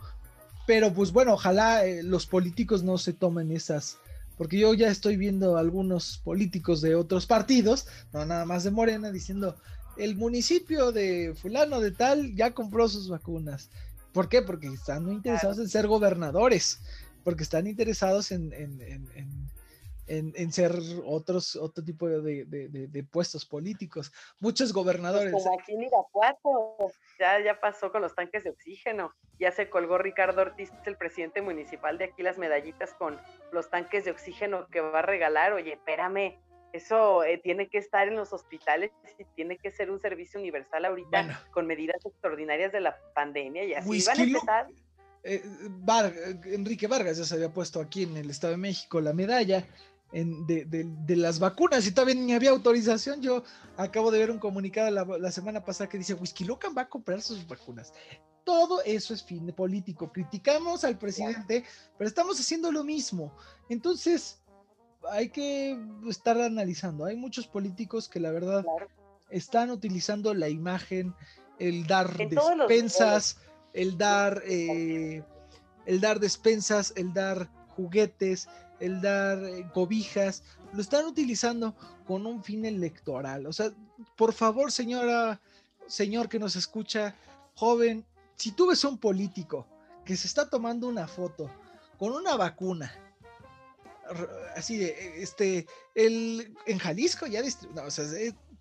Pero 0.66 0.93
pues 0.93 1.11
bueno, 1.11 1.34
ojalá 1.34 1.86
eh, 1.86 2.03
los 2.03 2.26
políticos 2.26 2.84
no 2.84 2.97
se 2.97 3.13
tomen 3.13 3.51
esas, 3.51 3.97
porque 4.38 4.57
yo 4.57 4.74
ya 4.74 4.89
estoy 4.89 5.18
viendo 5.18 5.57
algunos 5.57 6.20
políticos 6.24 6.82
de 6.82 6.95
otros 6.95 7.26
partidos, 7.26 7.88
no 8.13 8.26
nada 8.26 8.45
más 8.45 8.63
de 8.63 8.72
Morena, 8.72 9.11
diciendo, 9.11 9.55
el 9.97 10.16
municipio 10.16 10.91
de 10.91 11.36
fulano 11.39 11.80
de 11.80 11.91
tal 11.91 12.36
ya 12.36 12.51
compró 12.53 12.89
sus 12.89 13.07
vacunas. 13.07 13.70
¿Por 14.11 14.30
qué? 14.30 14.41
Porque 14.41 14.68
están 14.68 15.05
muy 15.05 15.16
interesados 15.16 15.59
en 15.59 15.70
ser 15.70 15.88
gobernadores 15.88 16.80
porque 17.26 17.43
están 17.43 17.66
interesados 17.66 18.32
en, 18.32 18.53
en, 18.53 19.49
ser 20.51 20.76
otros, 21.06 21.56
otro 21.56 21.84
tipo 21.84 22.08
de, 22.08 23.08
puestos 23.12 23.45
políticos. 23.45 24.12
Muchos 24.39 24.72
pues 24.72 24.74
gobernadores. 24.74 25.32
como 25.32 25.60
aquí 25.60 25.74
en 25.74 25.84
Irapuato, 25.84 26.91
ya, 27.20 27.39
ya 27.39 27.60
pasó 27.60 27.91
con 27.91 28.01
los 28.01 28.16
tanques 28.16 28.43
de 28.43 28.51
oxígeno. 28.51 29.14
Ya 29.39 29.51
se 29.51 29.70
colgó 29.70 29.97
Ricardo 29.97 30.41
Ortiz, 30.41 30.72
el 30.86 30.97
presidente 30.97 31.41
municipal 31.41 31.97
de 31.97 32.06
aquí, 32.06 32.24
las 32.24 32.38
medallitas 32.38 32.93
con 32.93 33.20
los 33.51 33.70
tanques 33.70 34.06
de 34.06 34.12
oxígeno 34.12 34.68
que 34.68 34.82
va 34.82 34.99
a 34.99 35.01
regalar. 35.01 35.53
Oye, 35.53 35.74
espérame, 35.74 36.39
eso 36.76 37.24
eh, 37.24 37.38
tiene 37.38 37.70
que 37.70 37.78
estar 37.78 38.08
en 38.08 38.16
los 38.16 38.34
hospitales 38.34 38.91
y 39.18 39.24
tiene 39.36 39.58
que 39.58 39.72
ser 39.72 39.89
un 39.89 39.99
servicio 40.01 40.39
universal 40.39 40.86
ahorita 40.86 41.47
con 41.51 41.68
medidas 41.68 42.06
extraordinarias 42.06 42.72
de 42.72 42.82
la 42.82 42.97
pandemia 43.14 43.64
y 43.64 43.74
así 43.74 44.03
van 44.06 44.20
a 44.20 44.24
empezar. 44.24 44.68
Eh, 45.24 45.41
Enrique 46.45 46.86
Vargas 46.88 47.18
ya 47.18 47.24
se 47.24 47.34
había 47.34 47.49
puesto 47.49 47.80
aquí 47.80 48.03
en 48.03 48.18
el 48.18 48.30
Estado 48.30 48.51
de 48.51 48.58
México 48.58 49.01
la 49.01 49.14
medalla 49.14 49.66
de, 50.12 51.16
las 51.16 51.39
vacunas 51.39 51.86
y 51.88 51.91
todavía 51.91 52.16
ni 52.16 52.34
había 52.34 52.51
autorización. 52.51 53.22
Yo 53.22 53.43
acabo 53.78 54.12
de 54.12 54.20
ver 54.20 54.32
un 54.32 54.39
comunicado 54.39 54.89
la, 54.91 55.32
semana 55.32 55.64
pasada 55.64 55.89
que 55.89 55.97
dice 55.97 56.14
Whisky 56.14 56.45
Locan 56.45 56.74
va 56.78 56.84
a 56.84 56.89
comprar 56.89 57.22
sus 57.22 57.47
vacunas. 57.47 57.93
Todo 58.43 58.82
eso 58.84 59.14
es 59.14 59.24
fin 59.24 59.45
de 59.45 59.53
político. 59.53 60.12
Criticamos 60.12 60.84
al 60.84 60.97
presidente, 60.97 61.64
pero 61.97 62.08
estamos 62.08 62.39
haciendo 62.39 62.72
lo 62.72 62.84
mismo. 62.84 63.36
Entonces, 63.70 64.39
hay 65.10 65.30
que 65.30 65.78
estar 66.08 66.39
analizando. 66.39 67.06
Hay 67.06 67.16
muchos 67.16 67.47
políticos 67.47 68.08
que 68.08 68.20
la 68.20 68.32
verdad 68.32 68.64
están 69.30 69.72
utilizando 69.72 70.34
la 70.34 70.49
imagen, 70.49 71.16
el 71.58 71.88
dar 71.88 72.16
despensas 72.16 73.38
el 73.76 73.97
dar, 73.97 74.41
eh, 74.47 75.22
el 75.86 76.01
dar 76.01 76.20
despensas, 76.20 76.93
el 76.95 77.14
dar 77.14 77.49
juguetes, 77.76 78.47
el 78.80 79.01
dar 79.01 79.43
eh, 79.43 79.69
cobijas, 79.73 80.43
lo 80.73 80.82
están 80.82 81.05
utilizando 81.05 81.76
con 82.05 82.26
un 82.26 82.43
fin 82.43 82.65
electoral. 82.65 83.45
O 83.45 83.53
sea, 83.53 83.71
por 84.15 84.34
favor, 84.34 84.71
señora, 84.71 85.39
señor 85.88 86.30
que 86.30 86.39
nos 86.39 86.55
escucha, 86.55 87.15
joven, 87.55 88.05
si 88.36 88.51
tú 88.51 88.67
ves 88.67 88.84
a 88.84 88.89
un 88.89 88.97
político 88.97 89.65
que 90.03 90.15
se 90.15 90.28
está 90.28 90.49
tomando 90.49 90.88
una 90.88 91.07
foto 91.07 91.49
con 91.97 92.11
una 92.11 92.36
vacuna, 92.36 92.93
así 94.55 94.78
de, 94.78 95.23
este, 95.23 95.65
el, 95.95 96.55
en 96.65 96.78
Jalisco 96.78 97.26
ya, 97.26 97.41
no, 97.73 97.84
o 97.84 97.91
sea, 97.91 98.05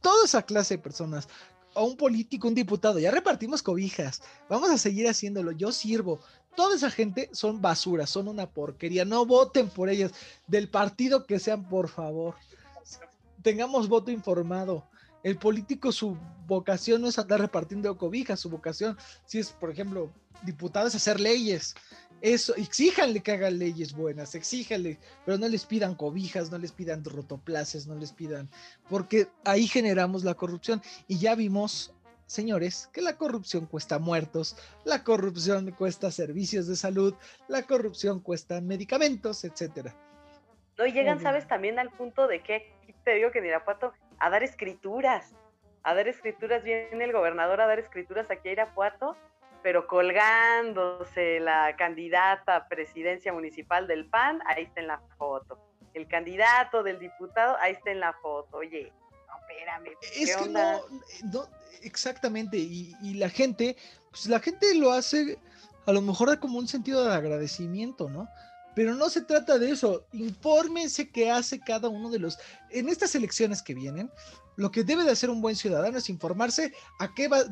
toda 0.01 0.25
esa 0.25 0.43
clase 0.43 0.77
de 0.77 0.83
personas 0.83 1.29
a 1.75 1.83
un 1.83 1.97
político, 1.97 2.49
un 2.49 2.55
diputado, 2.55 2.99
ya 2.99 3.11
repartimos 3.11 3.62
cobijas, 3.62 4.23
vamos 4.49 4.71
a 4.71 4.79
seguir 4.79 5.09
haciéndolo, 5.09 5.53
yo 5.53 5.73
sirvo. 5.73 6.21
Toda 6.57 6.77
esa 6.77 6.91
gente 6.91 7.29
son 7.33 7.61
basura, 7.61 8.07
son 8.07 8.29
una 8.29 8.49
porquería, 8.49 9.05
no 9.05 9.27
voten 9.27 9.69
por 9.69 9.89
ellas, 9.89 10.13
del 10.47 10.69
partido 10.69 11.27
que 11.27 11.39
sean, 11.39 11.69
por 11.69 11.89
favor. 11.89 12.35
Tengamos 13.43 13.89
voto 13.89 14.11
informado. 14.11 14.89
El 15.23 15.39
político, 15.39 15.91
su 15.91 16.19
vocación 16.47 17.01
no 17.01 17.09
es 17.09 17.19
andar 17.19 17.41
repartiendo 17.41 17.97
cobijas, 17.97 18.41
su 18.41 18.51
vocación, 18.51 18.97
si 19.25 19.39
es, 19.39 19.51
por 19.51 19.71
ejemplo, 19.71 20.13
diputado, 20.43 20.87
es 20.87 20.95
hacer 20.95 21.19
leyes, 21.19 21.75
eso, 22.25 22.55
exíjanle 22.57 23.21
que 23.21 23.33
hagan 23.33 23.59
leyes 23.59 23.93
buenas, 23.93 24.35
exíjanle, 24.35 24.99
pero 25.27 25.37
no 25.37 25.47
les 25.47 25.67
pidan 25.67 25.95
cobijas, 25.95 26.51
no 26.51 26.57
les 26.57 26.73
pidan 26.73 27.05
rotoplaces, 27.05 27.87
no 27.87 27.97
les 27.97 28.13
pidan, 28.13 28.49
porque 28.89 29.29
ahí 29.45 29.67
generamos 29.67 30.25
la 30.25 30.33
corrupción. 30.33 30.81
Y 31.07 31.19
ya 31.19 31.35
vimos, 31.35 31.93
señores, 32.35 32.91
que 32.93 33.01
la 33.01 33.16
corrupción 33.16 33.66
cuesta 33.66 33.99
muertos, 33.99 34.57
la 34.85 35.05
corrupción 35.05 35.70
cuesta 35.70 36.11
servicios 36.11 36.66
de 36.66 36.76
salud, 36.76 37.14
la 37.49 37.62
corrupción 37.62 38.20
cuesta 38.20 38.61
medicamentos, 38.61 39.45
etcétera. 39.45 39.95
No, 40.76 40.85
y 40.85 40.93
llegan, 40.93 41.20
sabes, 41.20 41.47
también 41.47 41.78
al 41.78 41.91
punto 41.91 42.26
de 42.26 42.43
que, 42.43 42.72
te 43.05 43.14
digo 43.14 43.30
que 43.30 43.39
en 43.39 43.47
Irapuato, 43.47 43.93
a 44.18 44.30
dar 44.30 44.43
escrituras, 44.43 45.32
a 45.85 45.95
dar 45.95 46.09
escrituras, 46.09 46.64
viene 46.64 47.05
el 47.05 47.12
gobernador 47.12 47.61
a 47.61 47.66
dar 47.66 47.78
escrituras 47.78 48.28
aquí 48.30 48.49
a 48.49 48.53
Irapuato, 48.53 49.16
pero 49.62 49.87
colgándose 49.87 51.39
la 51.41 51.76
candidata 51.76 52.57
a 52.57 52.68
presidencia 52.68 53.32
municipal 53.32 53.87
del 53.87 54.07
PAN, 54.07 54.41
ahí 54.47 54.64
está 54.64 54.80
en 54.80 54.89
la 54.89 55.01
foto. 55.16 55.59
El 55.95 56.09
candidato 56.09 56.82
del 56.82 56.99
diputado, 56.99 57.57
ahí 57.61 57.72
está 57.72 57.93
en 57.93 58.01
la 58.01 58.12
foto. 58.14 58.57
Oye, 58.57 58.93
espérame. 59.49 59.91
es 60.15 60.37
que 60.37 60.49
No, 60.49 60.81
no, 61.33 61.49
exactamente. 61.83 62.57
Y, 62.57 62.95
y, 63.03 63.15
la 63.15 63.29
gente, 63.29 63.77
pues 64.11 64.27
la 64.27 64.41
gente 64.41 64.75
lo 64.75 64.93
hace 64.93 65.39
a 65.87 65.93
lo 65.93 66.01
mejor 66.01 66.39
como 66.41 66.59
un 66.59 66.69
sentido 66.69 67.05
de 67.05 67.15
agradecimiento, 67.15 68.09
¿no? 68.09 68.29
Pero 68.75 68.95
no 68.95 69.09
se 69.09 69.23
trata 69.23 69.59
de 69.59 69.71
eso. 69.71 70.05
Infórmense 70.13 71.09
qué 71.11 71.31
hace 71.31 71.61
cada 71.61 71.89
uno 71.89 72.11
de 72.11 72.19
los. 72.19 72.39
En 72.71 72.89
estas 72.89 73.15
elecciones 73.15 73.63
que 73.63 73.75
vienen, 73.75 74.11
lo 74.57 74.71
que 74.71 74.85
debe 74.85 75.05
de 75.05 75.11
hacer 75.11 75.31
un 75.31 75.41
buen 75.41 75.57
ciudadano 75.57 75.99
es 75.99 76.09
informarse 76.09 76.73
a 76.99 77.13
qué 77.15 77.29
va, 77.29 77.45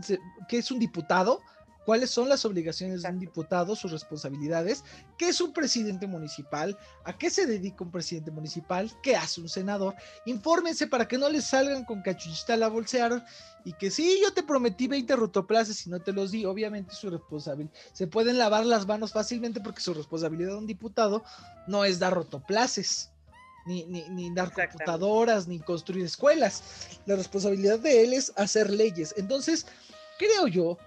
qué 0.49 0.59
es 0.59 0.71
un 0.71 0.79
diputado, 0.79 1.41
cuáles 1.85 2.11
son 2.11 2.29
las 2.29 2.45
obligaciones 2.45 3.03
de 3.03 3.09
un 3.09 3.19
diputado, 3.19 3.75
sus 3.77 3.93
responsabilidades, 3.93 4.85
qué 5.19 5.29
es 5.29 5.41
un 5.41 5.53
presidente 5.53 6.07
municipal, 6.07 6.79
a 7.05 7.17
qué 7.17 7.31
se 7.31 7.47
dedica 7.47 7.85
un 7.85 7.91
presidente 7.91 8.31
municipal, 8.31 8.91
qué 9.03 9.17
hace 9.17 9.41
un 9.41 9.49
senador. 9.49 9.95
Infórmense 10.27 10.87
para 10.87 11.09
que 11.09 11.19
no 11.19 11.29
les 11.29 11.45
salgan 11.45 11.85
con 11.85 12.03
cachuchita 12.03 12.57
la 12.57 12.69
bolsearon 12.69 13.23
y 13.65 13.73
que 13.75 13.91
sí, 13.91 14.19
yo 14.23 14.33
te 14.33 14.43
prometí 14.43 14.89
20 14.89 15.15
rotoplaces 15.17 15.87
y 15.87 15.91
no 15.91 16.01
te 16.01 16.13
los 16.13 16.31
di, 16.31 16.45
obviamente 16.45 16.95
su 16.95 17.11
responsabilidad. 17.11 17.73
Se 17.93 18.07
pueden 18.07 18.39
lavar 18.39 18.67
las 18.67 18.87
manos 18.87 19.13
fácilmente 19.13 19.61
porque 19.61 19.81
su 19.81 19.95
responsabilidad 19.95 20.51
de 20.51 20.59
un 20.59 20.67
diputado 20.67 21.23
no 21.67 21.85
es 21.85 21.99
dar 21.99 22.15
rotoplaces. 22.15 23.09
Ni, 23.65 23.85
ni, 23.85 24.03
ni 24.09 24.35
dar 24.35 24.53
computadoras, 24.53 25.47
ni 25.47 25.61
construir 25.61 26.05
escuelas. 26.05 26.65
La 27.07 27.15
responsabilidad 27.15 27.79
de 27.79 28.03
él 28.03 28.13
es 28.13 28.33
hacer 28.35 28.69
leyes. 28.69 29.15
Entonces, 29.17 29.67
creo 30.19 30.49
yo 30.49 30.79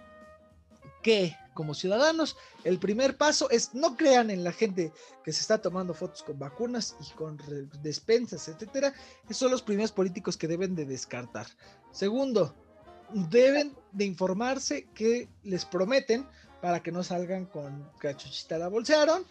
que 1.05 1.37
como 1.53 1.75
ciudadanos, 1.75 2.35
el 2.63 2.79
primer 2.79 3.15
paso 3.15 3.47
es 3.51 3.75
no 3.75 3.95
crean 3.95 4.31
en 4.31 4.43
la 4.43 4.51
gente 4.51 4.91
que 5.23 5.31
se 5.31 5.41
está 5.41 5.61
tomando 5.61 5.93
fotos 5.93 6.23
con 6.23 6.39
vacunas 6.39 6.95
y 6.99 7.13
con 7.13 7.39
despensas, 7.83 8.47
etcétera. 8.47 8.91
Esos 9.25 9.37
son 9.37 9.51
los 9.51 9.61
primeros 9.61 9.91
políticos 9.91 10.35
que 10.35 10.47
deben 10.47 10.75
de 10.75 10.83
descartar. 10.83 11.45
Segundo, 11.91 12.55
deben 13.13 13.77
de 13.91 14.05
informarse 14.05 14.87
que 14.95 15.29
les 15.43 15.63
prometen 15.63 16.27
para 16.59 16.81
que 16.81 16.91
no 16.91 17.03
salgan 17.03 17.45
con 17.45 17.87
cachuchita 17.99 18.57
la 18.57 18.67
bolsearon 18.67 19.25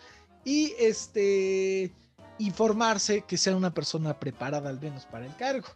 y 0.44 0.74
este 0.78 1.92
informarse 2.38 3.22
que 3.22 3.36
sea 3.36 3.56
una 3.56 3.74
persona 3.74 4.20
preparada 4.20 4.70
al 4.70 4.80
menos 4.80 5.06
para 5.06 5.26
el 5.26 5.34
cargo, 5.34 5.66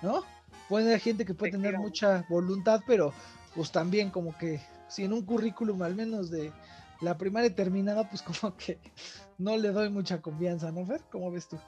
¿no? 0.00 0.22
Puede 0.68 0.86
haber 0.86 1.00
gente 1.00 1.24
que 1.24 1.34
puede 1.34 1.50
tener 1.50 1.76
mucha 1.76 2.24
voluntad, 2.28 2.82
pero 2.86 3.12
pues 3.54 3.72
también 3.72 4.10
como 4.10 4.36
que 4.36 4.60
si 4.88 5.04
en 5.04 5.12
un 5.12 5.24
currículum 5.24 5.82
al 5.82 5.94
menos 5.94 6.30
de 6.30 6.52
la 7.00 7.16
primaria 7.16 7.54
terminada, 7.54 8.08
pues 8.08 8.22
como 8.22 8.56
que 8.56 8.78
no 9.38 9.56
le 9.56 9.70
doy 9.70 9.90
mucha 9.90 10.20
confianza, 10.20 10.70
¿no, 10.70 10.84
Fer? 10.86 11.00
¿Cómo 11.10 11.30
ves 11.30 11.48
tú? 11.48 11.58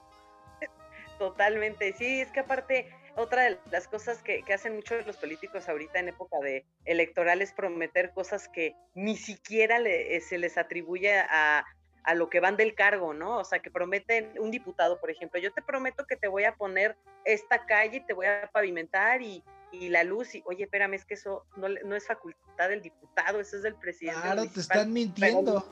Totalmente, 1.19 1.93
sí, 1.93 2.21
es 2.21 2.33
que 2.33 2.41
aparte, 2.41 2.89
otra 3.17 3.45
de 3.45 3.59
las 3.71 3.87
cosas 3.87 4.23
que, 4.23 4.43
hacen 4.53 4.75
muchos 4.75 5.07
los 5.07 5.17
políticos 5.17 5.69
ahorita 5.69 6.01
en 6.01 6.09
época 6.09 6.37
de 6.41 6.67
electoral 6.85 7.43
es 7.43 7.53
prometer 7.53 8.13
cosas 8.13 8.49
que 8.49 8.75
ni 8.95 9.17
siquiera 9.17 9.79
eh, 9.79 10.21
se 10.21 10.39
les 10.39 10.59
atribuye 10.59 11.17
a, 11.17 11.65
a 12.05 12.15
lo 12.15 12.29
que 12.29 12.41
van 12.41 12.57
del 12.57 12.75
cargo, 12.75 13.15
¿no? 13.15 13.39
O 13.39 13.45
sea, 13.45 13.61
que 13.61 13.71
prometen 13.71 14.33
un 14.39 14.51
diputado, 14.51 15.01
por 15.01 15.11
ejemplo, 15.11 15.41
yo 15.41 15.53
te 15.53 15.63
prometo 15.63 16.05
que 16.07 16.17
te 16.17 16.29
voy 16.29 16.45
a 16.45 16.55
poner 16.55 16.97
esta 17.25 17.65
calle, 17.67 18.05
te 18.07 18.13
voy 18.13 18.27
a 18.27 18.51
pavimentar 18.53 19.23
y, 19.23 19.43
y 19.71 19.89
la 19.89 20.03
luz, 20.03 20.35
y 20.35 20.43
oye, 20.47 20.65
espérame, 20.65 20.95
es 20.95 21.05
que 21.05 21.15
eso 21.15 21.45
no, 21.57 21.69
no, 21.69 21.95
es 21.95 22.07
facultad 22.07 22.69
del 22.69 22.83
diputado, 22.83 23.41
eso 23.41 23.57
es 23.57 23.63
del 23.63 23.77
presidente. 23.77 24.21
Claro, 24.21 24.47
te 24.47 24.61
están 24.61 24.93
mintiendo. 24.93 25.65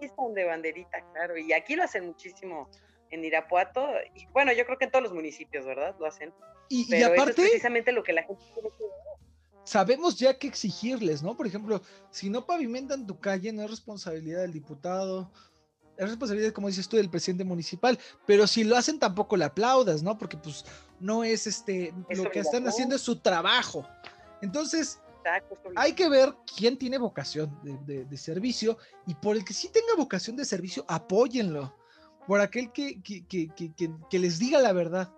están 0.00 0.34
de 0.34 0.44
banderita, 0.44 1.00
claro, 1.12 1.36
y 1.36 1.52
aquí 1.52 1.76
lo 1.76 1.84
hacen 1.84 2.06
muchísimo 2.06 2.70
en 3.10 3.24
Irapuato, 3.24 3.86
y 4.14 4.26
bueno, 4.28 4.52
yo 4.52 4.64
creo 4.64 4.78
que 4.78 4.84
en 4.84 4.90
todos 4.92 5.02
los 5.02 5.12
municipios, 5.12 5.66
¿verdad? 5.66 5.94
Lo 5.98 6.06
hacen. 6.06 6.32
Y, 6.68 6.86
y 6.94 7.02
aparte, 7.02 7.22
eso 7.22 7.30
es 7.30 7.48
precisamente 7.48 7.92
lo 7.92 8.02
que 8.02 8.12
la 8.12 8.22
gente 8.22 8.42
tiene 8.54 8.70
que 8.70 8.84
sabemos 9.70 10.18
ya 10.18 10.36
que 10.36 10.48
exigirles, 10.48 11.22
¿no? 11.22 11.36
Por 11.36 11.46
ejemplo, 11.46 11.80
si 12.10 12.28
no 12.28 12.44
pavimentan 12.44 13.06
tu 13.06 13.20
calle, 13.20 13.52
no 13.52 13.62
es 13.62 13.70
responsabilidad 13.70 14.40
del 14.40 14.52
diputado, 14.52 15.30
es 16.04 16.08
responsabilidad, 16.08 16.52
como 16.52 16.68
dices 16.68 16.88
tú, 16.88 16.96
del 16.96 17.10
presidente 17.10 17.44
municipal, 17.44 17.98
pero 18.26 18.46
si 18.46 18.64
lo 18.64 18.76
hacen 18.76 18.98
tampoco 18.98 19.36
le 19.36 19.44
aplaudas, 19.44 20.02
¿no? 20.02 20.16
Porque 20.16 20.38
pues 20.38 20.64
no 20.98 21.24
es 21.24 21.46
este, 21.46 21.92
lo 22.08 22.30
que 22.30 22.40
están 22.40 22.66
haciendo 22.66 22.96
es 22.96 23.02
su 23.02 23.16
trabajo. 23.16 23.86
Entonces, 24.40 24.98
hay 25.76 25.92
que 25.92 26.08
ver 26.08 26.34
quién 26.56 26.78
tiene 26.78 26.96
vocación 26.96 27.54
de, 27.84 28.16
servicio 28.16 28.78
y 29.06 29.14
por 29.14 29.36
el 29.36 29.44
que 29.44 29.52
sí 29.52 29.68
tenga 29.68 29.94
vocación 29.96 30.36
de 30.36 30.46
servicio, 30.46 30.86
apóyenlo. 30.88 31.76
Por 32.26 32.40
aquel 32.40 32.72
que, 32.72 33.02
que, 33.02 33.26
que, 33.26 33.50
que 34.08 34.18
les 34.18 34.38
diga 34.38 34.60
la 34.60 34.72
verdad. 34.72 35.12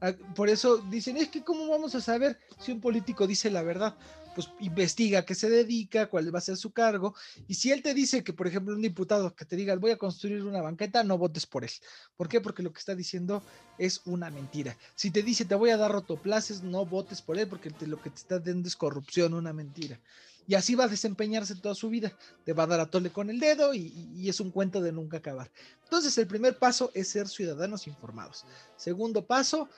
Ah, 0.00 0.12
por 0.34 0.48
eso 0.48 0.78
dicen, 0.78 1.16
es 1.16 1.28
que 1.28 1.42
cómo 1.42 1.68
vamos 1.68 1.94
a 1.94 2.00
saber 2.00 2.38
si 2.58 2.72
un 2.72 2.80
político 2.80 3.26
dice 3.26 3.50
la 3.50 3.62
verdad 3.62 3.96
pues 4.34 4.50
investiga 4.60 5.24
qué 5.24 5.34
se 5.34 5.50
dedica, 5.50 6.08
cuál 6.08 6.34
va 6.34 6.38
a 6.38 6.42
ser 6.42 6.56
su 6.56 6.72
cargo, 6.72 7.14
y 7.48 7.54
si 7.54 7.70
él 7.70 7.82
te 7.82 7.94
dice 7.94 8.22
que, 8.24 8.32
por 8.32 8.46
ejemplo, 8.46 8.74
un 8.74 8.82
diputado 8.82 9.34
que 9.34 9.44
te 9.44 9.56
diga, 9.56 9.74
voy 9.76 9.90
a 9.90 9.98
construir 9.98 10.42
una 10.44 10.62
banqueta, 10.62 11.02
no 11.04 11.18
votes 11.18 11.46
por 11.46 11.64
él. 11.64 11.70
¿Por 12.16 12.28
qué? 12.28 12.40
Porque 12.40 12.62
lo 12.62 12.72
que 12.72 12.78
está 12.78 12.94
diciendo 12.94 13.42
es 13.78 14.02
una 14.04 14.30
mentira. 14.30 14.76
Si 14.94 15.10
te 15.10 15.22
dice, 15.22 15.44
te 15.44 15.54
voy 15.54 15.70
a 15.70 15.76
dar 15.76 15.92
rotoplaces, 15.92 16.62
no 16.62 16.86
votes 16.86 17.22
por 17.22 17.38
él, 17.38 17.48
porque 17.48 17.72
lo 17.86 18.00
que 18.00 18.10
te 18.10 18.16
está 18.16 18.38
dando 18.38 18.68
es 18.68 18.76
corrupción, 18.76 19.34
una 19.34 19.52
mentira. 19.52 20.00
Y 20.46 20.54
así 20.54 20.74
va 20.74 20.84
a 20.84 20.88
desempeñarse 20.88 21.54
toda 21.54 21.74
su 21.76 21.90
vida. 21.90 22.12
Te 22.44 22.52
va 22.52 22.64
a 22.64 22.66
dar 22.66 22.80
a 22.80 22.86
tole 22.86 23.10
con 23.10 23.30
el 23.30 23.38
dedo 23.38 23.72
y 23.72 24.28
es 24.28 24.40
un 24.40 24.50
cuento 24.50 24.80
de 24.80 24.90
nunca 24.90 25.18
acabar. 25.18 25.48
Entonces, 25.84 26.16
el 26.18 26.26
primer 26.26 26.58
paso 26.58 26.90
es 26.94 27.08
ser 27.08 27.28
ciudadanos 27.28 27.86
informados. 27.86 28.44
Segundo 28.76 29.24
paso, 29.24 29.68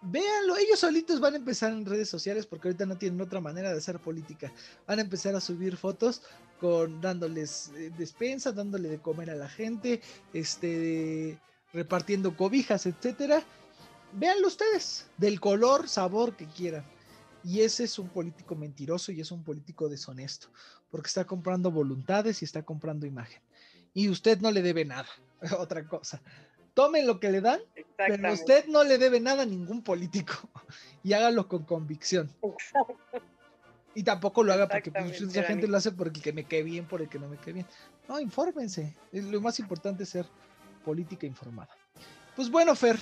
véanlo, 0.00 0.56
ellos 0.56 0.78
solitos 0.78 1.20
van 1.20 1.34
a 1.34 1.38
empezar 1.38 1.72
en 1.72 1.84
redes 1.84 2.08
sociales 2.08 2.46
porque 2.46 2.68
ahorita 2.68 2.86
no 2.86 2.96
tienen 2.96 3.20
otra 3.20 3.40
manera 3.40 3.70
de 3.70 3.78
hacer 3.78 3.98
política. 3.98 4.52
Van 4.86 4.98
a 4.98 5.02
empezar 5.02 5.34
a 5.34 5.40
subir 5.40 5.76
fotos 5.76 6.22
con 6.60 7.00
dándoles 7.00 7.70
eh, 7.76 7.90
despensa, 7.96 8.52
dándole 8.52 8.88
de 8.88 9.00
comer 9.00 9.30
a 9.30 9.34
la 9.34 9.48
gente, 9.48 10.00
este 10.32 11.38
repartiendo 11.72 12.36
cobijas, 12.36 12.86
etcétera. 12.86 13.42
Véanlo 14.12 14.48
ustedes, 14.48 15.06
del 15.18 15.38
color, 15.40 15.88
sabor 15.88 16.34
que 16.34 16.46
quieran. 16.46 16.84
Y 17.44 17.60
ese 17.60 17.84
es 17.84 17.98
un 17.98 18.08
político 18.08 18.56
mentiroso 18.56 19.12
y 19.12 19.20
es 19.20 19.30
un 19.30 19.44
político 19.44 19.88
deshonesto, 19.88 20.48
porque 20.90 21.08
está 21.08 21.24
comprando 21.24 21.70
voluntades 21.70 22.42
y 22.42 22.44
está 22.44 22.62
comprando 22.62 23.06
imagen. 23.06 23.40
Y 23.94 24.08
usted 24.08 24.40
no 24.40 24.50
le 24.50 24.62
debe 24.62 24.84
nada, 24.84 25.08
otra 25.58 25.86
cosa 25.86 26.20
tomen 26.78 27.08
lo 27.08 27.18
que 27.18 27.28
le 27.28 27.40
dan, 27.40 27.58
pero 27.96 28.32
usted 28.32 28.66
no 28.68 28.84
le 28.84 28.98
debe 28.98 29.18
nada 29.18 29.42
a 29.42 29.46
ningún 29.46 29.82
político 29.82 30.34
y 31.02 31.12
hágalo 31.12 31.48
con 31.48 31.64
convicción. 31.64 32.32
Y 33.96 34.04
tampoco 34.04 34.44
lo 34.44 34.52
haga 34.52 34.68
porque 34.68 34.92
pues, 34.92 35.20
mucha 35.20 35.42
gente 35.42 35.66
lo 35.66 35.76
hace 35.76 35.90
por 35.90 36.06
el 36.06 36.12
que 36.12 36.32
me 36.32 36.44
quede 36.44 36.62
bien, 36.62 36.86
por 36.86 37.02
el 37.02 37.08
que 37.08 37.18
no 37.18 37.26
me 37.28 37.36
quede 37.36 37.54
bien. 37.54 37.66
No, 38.08 38.20
infórmense. 38.20 38.94
Lo 39.10 39.40
más 39.40 39.58
importante 39.58 40.04
es 40.04 40.10
ser 40.10 40.26
política 40.84 41.26
informada. 41.26 41.68
Pues 42.36 42.48
bueno, 42.48 42.76
Fer, 42.76 42.96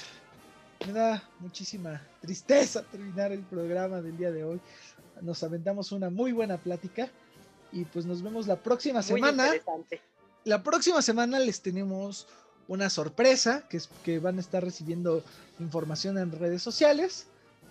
me 0.87 0.95
da 0.95 1.23
muchísima 1.41 2.01
tristeza 2.23 2.83
terminar 2.83 3.31
el 3.31 3.43
programa 3.43 4.01
del 4.01 4.17
día 4.17 4.31
de 4.31 4.43
hoy. 4.43 4.59
Nos 5.21 5.43
aventamos 5.43 5.93
una 5.93 6.09
muy 6.09 6.33
buena 6.33 6.57
plática 6.57 7.11
y 7.73 7.85
pues 7.85 8.07
nos 8.07 8.23
vemos 8.23 8.47
la 8.47 8.57
próxima 8.57 9.03
semana. 9.03 9.51
La 10.45 10.63
próxima 10.63 11.03
semana 11.03 11.39
les 11.41 11.61
tenemos 11.61 12.27
una 12.69 12.91
sorpresa, 12.91 13.67
que 13.69 13.77
es 13.77 13.89
que 14.05 14.19
van 14.19 14.39
a 14.39 14.41
estar 14.41 14.65
recibiendo 14.65 15.23
información 15.61 16.19
en 16.19 16.33
redes 16.33 16.63
sociales. 16.63 17.27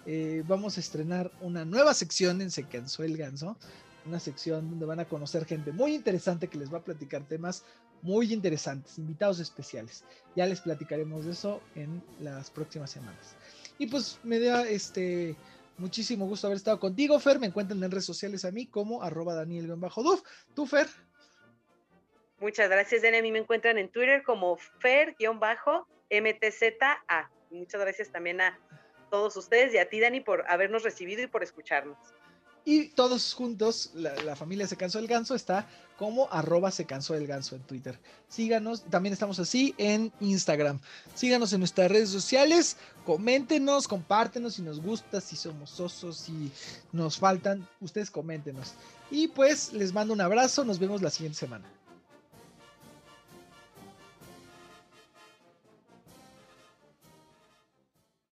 Eh, 0.06 0.43
vamos 0.48 0.78
a 0.78 0.80
estrenar 0.80 1.32
una 1.41 1.66
nueva 1.66 1.93
sección 1.93 2.41
en 2.41 2.52
Se 2.52 2.64
cansó 2.64 3.04
el 3.04 3.18
ganso, 3.18 3.58
una 4.06 4.20
sección 4.20 4.70
donde 4.70 4.86
van 4.86 5.00
a 5.00 5.06
conocer 5.06 5.46
gente 5.46 5.72
muy 5.72 5.96
interesante 5.96 6.48
que 6.48 6.58
les 6.58 6.72
va 6.72 6.78
a 6.78 6.84
platicar 6.84 7.24
temas 7.28 7.64
muy 8.02 8.32
interesantes, 8.32 8.98
invitados 9.00 9.39
especiales. 9.39 10.04
Ya 10.36 10.46
les 10.46 10.62
platicaremos 10.62 11.26
de 11.26 11.32
eso 11.32 11.62
en 11.76 12.04
las 12.22 12.52
próximas 12.52 12.91
semanas. 12.91 13.36
Y 13.80 13.88
pues 13.88 14.20
me 14.24 14.39
da 14.39 14.68
este 14.68 15.36
muchísimo 15.78 16.28
gusto 16.28 16.48
haber 16.48 16.58
estado 16.58 16.80
contigo, 16.80 17.20
Fer. 17.20 17.39
Me 17.39 17.48
encuentran 17.48 17.84
en 17.84 17.91
redes 17.91 18.06
sociales 18.06 18.46
a 18.46 18.52
mí 18.52 18.68
como 18.68 19.02
arroba 19.02 19.34
Daniel-Duf. 19.34 20.22
¿Tú, 20.54 20.66
Fer? 20.66 20.88
Muchas 22.39 22.69
gracias, 22.69 23.01
Dani. 23.01 23.17
A 23.17 23.21
mí 23.21 23.31
me 23.31 23.39
encuentran 23.39 23.77
en 23.77 23.89
Twitter 23.89 24.23
como 24.23 24.57
Fer-MTZA. 24.81 25.39
Muchas 27.49 27.81
gracias 27.81 28.11
también 28.11 28.41
a 28.41 28.59
todos 29.09 29.38
ustedes 29.38 29.73
y 29.73 29.77
a 29.77 29.89
ti, 29.89 29.99
Dani, 29.99 30.19
por 30.21 30.43
habernos 30.49 30.83
recibido 30.83 31.23
y 31.23 31.27
por 31.27 31.43
escucharnos. 31.43 31.97
Y 32.67 32.89
todos 32.89 33.36
juntos, 33.36 33.91
la, 33.93 34.36
familia 34.36 34.65
Se 34.65 34.75
Cansó 34.75 34.97
el 34.97 35.05
Ganso 35.05 35.36
está 35.36 35.69
como 35.97 36.27
arroba 36.31 36.71
Se 36.71 36.86
Cansó 36.86 37.13
el 37.13 37.27
Ganso 37.27 37.55
en 37.55 37.61
Twitter. 37.61 37.99
Síganos, 38.27 38.83
también 38.86 39.13
estamos 39.13 39.38
así 39.38 39.75
en 39.77 40.11
Instagram. 40.19 40.79
Síganos 41.13 41.53
en 41.53 41.59
nuestras 41.59 41.91
redes 41.91 42.09
sociales, 42.09 42.77
coméntenos, 43.05 43.88
compártenos 43.88 44.55
si 44.55 44.63
nos 44.63 44.81
gusta, 44.81 45.21
si 45.21 45.36
somos 45.36 45.79
osos, 45.79 46.17
si 46.17 46.51
nos 46.91 47.19
faltan, 47.19 47.67
ustedes 47.81 48.09
coméntenos. 48.09 48.73
Y 49.11 49.27
pues 49.27 49.71
les 49.71 49.93
mando 49.93 50.15
un 50.15 50.21
abrazo, 50.21 50.65
nos 50.65 50.79
vemos 50.79 51.03
la 51.03 51.11
siguiente 51.11 51.38
semana. 51.38 51.71